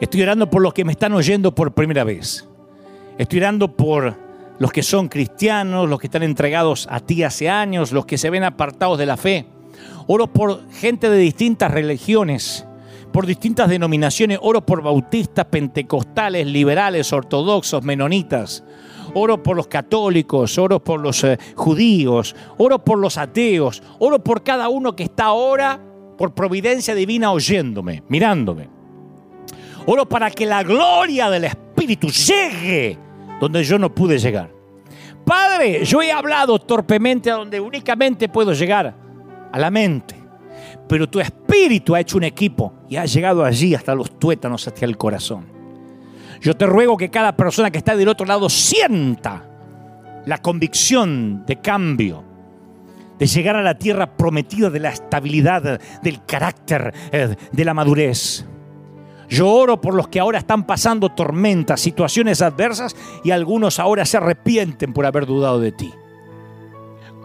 Estoy 0.00 0.22
orando 0.22 0.48
por 0.48 0.62
los 0.62 0.72
que 0.72 0.84
me 0.84 0.92
están 0.92 1.12
oyendo 1.12 1.54
por 1.54 1.72
primera 1.72 2.04
vez. 2.04 2.47
Estoy 3.18 3.40
orando 3.40 3.76
por 3.76 4.16
los 4.60 4.70
que 4.70 4.84
son 4.84 5.08
cristianos, 5.08 5.88
los 5.88 5.98
que 5.98 6.06
están 6.06 6.22
entregados 6.22 6.86
a 6.88 7.00
ti 7.00 7.24
hace 7.24 7.50
años, 7.50 7.90
los 7.90 8.06
que 8.06 8.16
se 8.16 8.30
ven 8.30 8.44
apartados 8.44 8.96
de 8.96 9.06
la 9.06 9.16
fe. 9.16 9.46
Oro 10.06 10.32
por 10.32 10.70
gente 10.70 11.10
de 11.10 11.18
distintas 11.18 11.72
religiones, 11.72 12.64
por 13.12 13.26
distintas 13.26 13.68
denominaciones. 13.68 14.38
Oro 14.40 14.64
por 14.64 14.82
bautistas, 14.82 15.46
pentecostales, 15.46 16.46
liberales, 16.46 17.12
ortodoxos, 17.12 17.82
menonitas. 17.82 18.62
Oro 19.14 19.42
por 19.42 19.56
los 19.56 19.66
católicos, 19.66 20.56
oro 20.56 20.78
por 20.84 21.00
los 21.00 21.24
eh, 21.24 21.38
judíos, 21.56 22.36
oro 22.56 22.84
por 22.84 22.98
los 22.98 23.18
ateos, 23.18 23.82
oro 23.98 24.22
por 24.22 24.44
cada 24.44 24.68
uno 24.68 24.94
que 24.94 25.02
está 25.02 25.24
ahora, 25.24 25.80
por 26.16 26.34
providencia 26.34 26.94
divina, 26.94 27.32
oyéndome, 27.32 28.04
mirándome. 28.08 28.68
Oro 29.86 30.08
para 30.08 30.30
que 30.30 30.46
la 30.46 30.62
gloria 30.62 31.30
del 31.30 31.44
Espíritu 31.44 32.10
llegue 32.10 33.07
donde 33.40 33.62
yo 33.64 33.78
no 33.78 33.94
pude 33.94 34.18
llegar. 34.18 34.50
Padre, 35.24 35.84
yo 35.84 36.00
he 36.00 36.10
hablado 36.10 36.58
torpemente 36.58 37.30
a 37.30 37.34
donde 37.34 37.60
únicamente 37.60 38.28
puedo 38.28 38.52
llegar, 38.52 38.94
a 39.52 39.58
la 39.58 39.70
mente. 39.70 40.16
Pero 40.88 41.08
tu 41.08 41.20
espíritu 41.20 41.94
ha 41.94 42.00
hecho 42.00 42.16
un 42.16 42.24
equipo 42.24 42.72
y 42.88 42.96
ha 42.96 43.04
llegado 43.04 43.44
allí 43.44 43.74
hasta 43.74 43.94
los 43.94 44.18
tuétanos, 44.18 44.66
hasta 44.66 44.84
el 44.84 44.96
corazón. 44.96 45.46
Yo 46.40 46.54
te 46.54 46.66
ruego 46.66 46.96
que 46.96 47.10
cada 47.10 47.36
persona 47.36 47.70
que 47.70 47.78
está 47.78 47.96
del 47.96 48.08
otro 48.08 48.26
lado 48.26 48.48
sienta 48.48 49.44
la 50.24 50.38
convicción 50.38 51.44
de 51.46 51.60
cambio, 51.60 52.24
de 53.18 53.26
llegar 53.26 53.56
a 53.56 53.62
la 53.62 53.76
tierra 53.76 54.16
prometida 54.16 54.70
de 54.70 54.80
la 54.80 54.90
estabilidad, 54.90 55.80
del 56.02 56.24
carácter, 56.24 56.94
eh, 57.12 57.34
de 57.52 57.64
la 57.64 57.74
madurez. 57.74 58.46
Yo 59.28 59.48
oro 59.48 59.80
por 59.80 59.94
los 59.94 60.08
que 60.08 60.20
ahora 60.20 60.38
están 60.38 60.64
pasando 60.64 61.10
tormentas, 61.10 61.80
situaciones 61.80 62.40
adversas 62.40 62.96
y 63.22 63.30
algunos 63.30 63.78
ahora 63.78 64.04
se 64.04 64.16
arrepienten 64.16 64.92
por 64.92 65.04
haber 65.04 65.26
dudado 65.26 65.60
de 65.60 65.72
ti. 65.72 65.92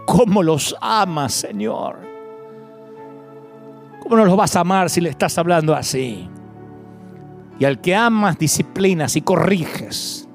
¿Cómo 0.06 0.44
los 0.44 0.76
amas, 0.82 1.34
Señor? 1.34 1.98
¿Cómo 4.02 4.18
no 4.18 4.26
los 4.26 4.36
vas 4.36 4.56
a 4.58 4.60
amar 4.60 4.90
si 4.90 5.00
le 5.00 5.10
estás 5.10 5.38
hablando 5.38 5.74
así? 5.74 6.30
Y 7.58 7.64
al 7.64 7.80
que 7.80 7.96
amas, 7.96 8.38
disciplinas 8.38 9.16
y 9.16 9.22
corriges. 9.22 10.28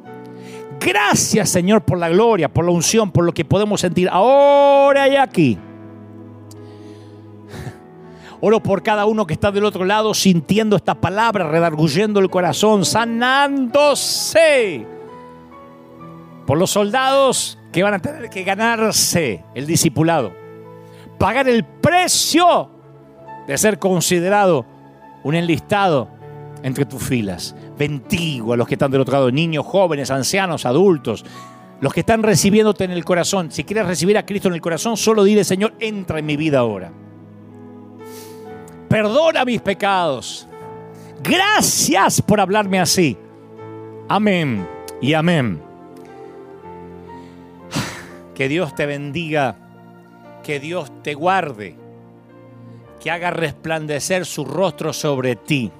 Gracias, 0.80 1.50
Señor, 1.50 1.82
por 1.82 1.98
la 1.98 2.08
gloria, 2.08 2.48
por 2.48 2.64
la 2.64 2.70
unción, 2.70 3.10
por 3.10 3.24
lo 3.24 3.34
que 3.34 3.44
podemos 3.44 3.82
sentir 3.82 4.08
ahora 4.10 5.06
y 5.08 5.16
aquí. 5.16 5.58
Oro 8.40 8.60
por 8.60 8.84
cada 8.84 9.04
uno 9.06 9.26
que 9.26 9.34
está 9.34 9.50
del 9.50 9.64
otro 9.64 9.84
lado 9.84 10.14
sintiendo 10.14 10.76
esta 10.76 10.94
palabra, 10.94 11.48
redarguyendo 11.48 12.20
el 12.20 12.30
corazón, 12.30 12.84
sanándose. 12.84 14.86
Por 16.46 16.56
los 16.56 16.70
soldados 16.70 17.58
que 17.72 17.82
van 17.82 17.94
a 17.94 17.98
tener 17.98 18.30
que 18.30 18.44
ganarse 18.44 19.44
el 19.54 19.66
discipulado. 19.66 20.32
Pagar 21.18 21.48
el 21.48 21.64
precio 21.64 22.70
de 23.48 23.58
ser 23.58 23.80
considerado 23.80 24.64
un 25.24 25.34
enlistado 25.34 26.08
entre 26.62 26.84
tus 26.84 27.02
filas. 27.02 27.56
Bendigo 27.76 28.52
a 28.52 28.56
los 28.56 28.68
que 28.68 28.76
están 28.76 28.92
del 28.92 29.00
otro 29.00 29.14
lado, 29.14 29.32
niños, 29.32 29.66
jóvenes, 29.66 30.12
ancianos, 30.12 30.64
adultos, 30.64 31.24
los 31.80 31.92
que 31.92 32.00
están 32.00 32.22
recibiéndote 32.22 32.84
en 32.84 32.92
el 32.92 33.04
corazón. 33.04 33.50
Si 33.50 33.64
quieres 33.64 33.86
recibir 33.86 34.16
a 34.16 34.24
Cristo 34.24 34.46
en 34.46 34.54
el 34.54 34.60
corazón, 34.60 34.96
solo 34.96 35.24
dile, 35.24 35.42
Señor, 35.42 35.74
entra 35.80 36.20
en 36.20 36.26
mi 36.26 36.36
vida 36.36 36.60
ahora 36.60 36.92
perdona 38.88 39.44
mis 39.44 39.60
pecados. 39.60 40.46
Gracias 41.22 42.22
por 42.22 42.40
hablarme 42.40 42.80
así. 42.80 43.16
Amén 44.08 44.66
y 45.00 45.14
amén. 45.14 45.60
Que 48.34 48.48
Dios 48.48 48.74
te 48.74 48.86
bendiga, 48.86 49.56
que 50.44 50.60
Dios 50.60 50.90
te 51.02 51.14
guarde, 51.14 51.74
que 53.02 53.10
haga 53.10 53.30
resplandecer 53.30 54.24
su 54.24 54.44
rostro 54.44 54.92
sobre 54.92 55.36
ti. 55.36 55.72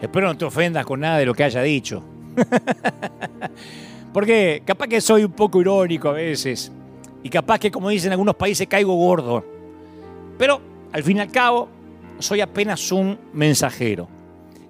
Espero 0.00 0.26
no 0.26 0.36
te 0.36 0.44
ofendas 0.44 0.84
con 0.84 1.00
nada 1.00 1.18
de 1.18 1.26
lo 1.26 1.34
que 1.34 1.44
haya 1.44 1.62
dicho. 1.62 2.02
Porque 4.12 4.62
capaz 4.64 4.88
que 4.88 5.00
soy 5.00 5.24
un 5.24 5.32
poco 5.32 5.60
irónico 5.60 6.08
a 6.08 6.12
veces. 6.12 6.70
y 7.22 7.30
capaz 7.30 7.58
que, 7.58 7.70
como 7.70 7.88
dicen 7.88 8.08
en 8.08 8.12
algunos 8.12 8.34
países, 8.34 8.66
caigo 8.66 8.94
gordo. 8.94 9.44
Pero 10.36 10.71
al 10.92 11.02
fin 11.02 11.16
y 11.16 11.20
al 11.20 11.30
cabo, 11.30 11.68
soy 12.18 12.40
apenas 12.40 12.92
un 12.92 13.18
mensajero 13.32 14.08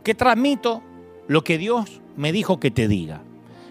que 0.02 0.14
transmito 0.14 0.82
lo 1.28 1.44
que 1.44 1.58
Dios 1.58 2.00
me 2.16 2.32
dijo 2.32 2.58
que 2.58 2.70
te 2.70 2.88
diga. 2.88 3.22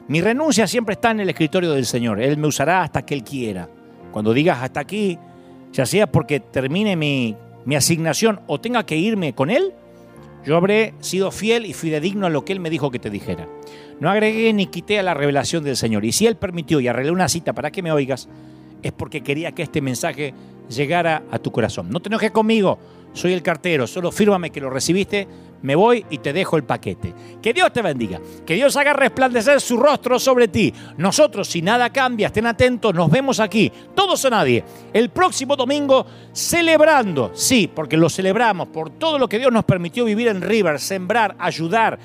Mi 0.08 0.22
renuncia 0.22 0.68
siempre 0.68 0.94
está 0.94 1.12
en 1.12 1.22
el 1.22 1.30
escritorio 1.30 1.72
del 1.72 1.86
Señor. 1.86 2.22
Él 2.22 2.38
me 2.38 2.48
usará 2.48 2.84
hasta 2.84 3.06
que 3.06 3.14
Él 3.14 3.24
quiera. 3.24 3.70
Cuando 4.12 4.34
digas 4.34 4.60
hasta 4.62 4.80
aquí, 4.80 5.18
ya 5.72 5.86
sea 5.86 6.12
porque 6.12 6.40
termine 6.40 6.96
mi, 6.96 7.36
mi 7.66 7.76
asignación 7.76 8.42
o 8.48 8.60
tenga 8.60 8.86
que 8.86 8.98
irme 8.98 9.34
con 9.34 9.50
Él, 9.50 9.74
yo 10.46 10.58
habré 10.58 10.96
sido 11.00 11.32
fiel 11.32 11.66
y 11.66 11.74
fidedigno 11.74 12.26
a 12.26 12.30
lo 12.30 12.44
que 12.44 12.54
Él 12.54 12.60
me 12.60 12.70
dijo 12.70 12.90
que 12.92 13.00
te 13.00 13.10
dijera. 13.10 13.48
No 14.00 14.10
agregué 14.10 14.52
ni 14.54 14.66
quité 14.66 14.98
a 15.00 15.04
la 15.04 15.14
revelación 15.14 15.64
del 15.64 15.78
Señor. 15.78 16.04
Y 16.04 16.12
si 16.12 16.26
Él 16.26 16.36
permitió 16.36 16.80
y 16.80 16.88
arreglé 16.88 17.12
una 17.12 17.30
cita 17.30 17.54
para 17.54 17.72
que 17.72 17.84
me 17.84 17.92
oigas, 17.92 18.28
es 18.82 18.92
porque 18.92 19.22
quería 19.22 19.52
que 19.52 19.62
este 19.62 19.82
mensaje 19.82 20.34
llegara 20.72 21.24
a 21.30 21.40
tu 21.40 21.52
corazón. 21.52 21.90
No 21.90 22.00
te 22.00 22.10
enojes 22.10 22.32
conmigo, 22.32 22.80
soy 23.14 23.34
el 23.34 23.44
cartero, 23.44 23.88
solo 23.88 24.12
fírmame 24.12 24.52
que 24.52 24.62
lo 24.62 24.70
recibiste, 24.70 25.28
me 25.62 25.76
voy 25.76 26.06
y 26.10 26.20
te 26.20 26.34
dejo 26.34 26.58
el 26.58 26.64
paquete. 26.64 27.14
Que 27.42 27.54
Dios 27.54 27.72
te 27.74 27.82
bendiga, 27.82 28.20
que 28.46 28.56
Dios 28.56 28.76
haga 28.78 28.94
resplandecer 28.94 29.62
su 29.62 29.78
rostro 29.78 30.18
sobre 30.18 30.48
ti. 30.48 30.74
Nosotros, 30.98 31.48
si 31.48 31.62
nada 31.62 31.92
cambia, 31.92 32.28
estén 32.28 32.48
atentos, 32.48 32.94
nos 32.94 33.12
vemos 33.12 33.40
aquí, 33.40 33.72
todos 33.94 34.24
o 34.26 34.30
nadie, 34.30 34.64
el 34.94 35.10
próximo 35.10 35.56
domingo 35.56 36.06
celebrando, 36.32 37.32
sí, 37.34 37.70
porque 37.74 37.98
lo 37.98 38.10
celebramos 38.10 38.70
por 38.70 38.90
todo 38.92 39.20
lo 39.20 39.28
que 39.28 39.40
Dios 39.40 39.52
nos 39.52 39.66
permitió 39.66 40.06
vivir 40.06 40.30
en 40.30 40.42
River, 40.42 40.80
sembrar, 40.80 41.36
ayudar, 41.38 42.00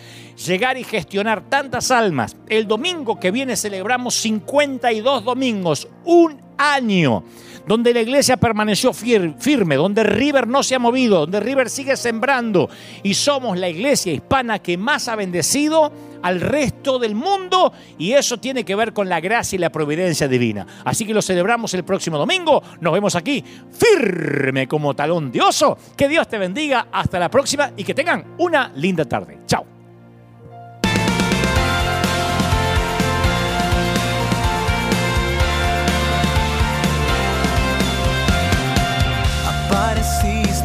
llegar 0.44 0.76
y 0.76 0.84
gestionar 0.84 1.48
tantas 1.48 1.90
almas. 1.90 2.36
El 2.48 2.66
domingo 2.66 3.18
que 3.18 3.30
viene 3.30 3.56
celebramos 3.56 4.14
52 4.16 5.24
domingos, 5.24 5.88
un 6.04 6.40
año 6.58 7.22
donde 7.66 7.92
la 7.92 8.00
iglesia 8.00 8.36
permaneció 8.36 8.92
firme, 8.92 9.76
donde 9.76 10.04
River 10.04 10.46
no 10.46 10.62
se 10.62 10.74
ha 10.74 10.78
movido, 10.78 11.20
donde 11.20 11.40
River 11.40 11.68
sigue 11.68 11.96
sembrando 11.96 12.68
y 13.02 13.14
somos 13.14 13.58
la 13.58 13.68
iglesia 13.68 14.12
hispana 14.12 14.60
que 14.60 14.78
más 14.78 15.08
ha 15.08 15.16
bendecido 15.16 15.92
al 16.22 16.40
resto 16.40 16.98
del 16.98 17.14
mundo 17.14 17.72
y 17.98 18.12
eso 18.12 18.38
tiene 18.38 18.64
que 18.64 18.74
ver 18.74 18.92
con 18.92 19.08
la 19.08 19.20
gracia 19.20 19.56
y 19.56 19.60
la 19.60 19.70
providencia 19.70 20.28
divina. 20.28 20.66
Así 20.84 21.04
que 21.04 21.14
lo 21.14 21.22
celebramos 21.22 21.74
el 21.74 21.84
próximo 21.84 22.18
domingo, 22.18 22.62
nos 22.80 22.92
vemos 22.92 23.14
aquí 23.14 23.44
firme 23.70 24.66
como 24.66 24.94
talón 24.94 25.30
de 25.30 25.40
oso. 25.40 25.76
Que 25.96 26.08
Dios 26.08 26.28
te 26.28 26.38
bendiga, 26.38 26.88
hasta 26.92 27.18
la 27.18 27.30
próxima 27.30 27.72
y 27.76 27.84
que 27.84 27.94
tengan 27.94 28.34
una 28.38 28.72
linda 28.74 29.04
tarde. 29.04 29.38
Chao. 29.46 29.75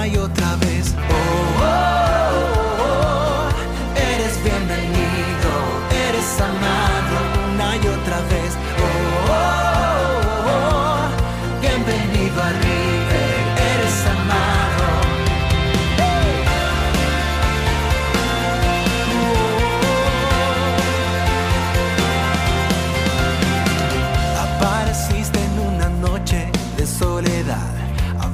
una 0.00 0.06
y 0.06 0.16
otra 0.16 0.56
vez. 0.56 0.94
Oh, 0.96 1.62
oh, 1.62 1.68
oh, 2.82 3.48
eres 3.96 4.42
bienvenido, 4.42 5.50
eres 6.08 6.40
amado 6.40 7.16
una 7.52 7.76
y 7.76 7.78
otra 7.78 8.20
vez. 8.32 8.52
Oh, 9.28 9.48
bienvenido 11.60 12.42
a 12.42 12.50
River, 12.50 13.40
eres 13.72 13.98
amado. 14.16 14.86
Apareciste 24.46 25.38
en 25.44 25.54
una 25.74 25.88
noche 26.08 26.40
de 26.78 26.86
soledad, 26.86 27.72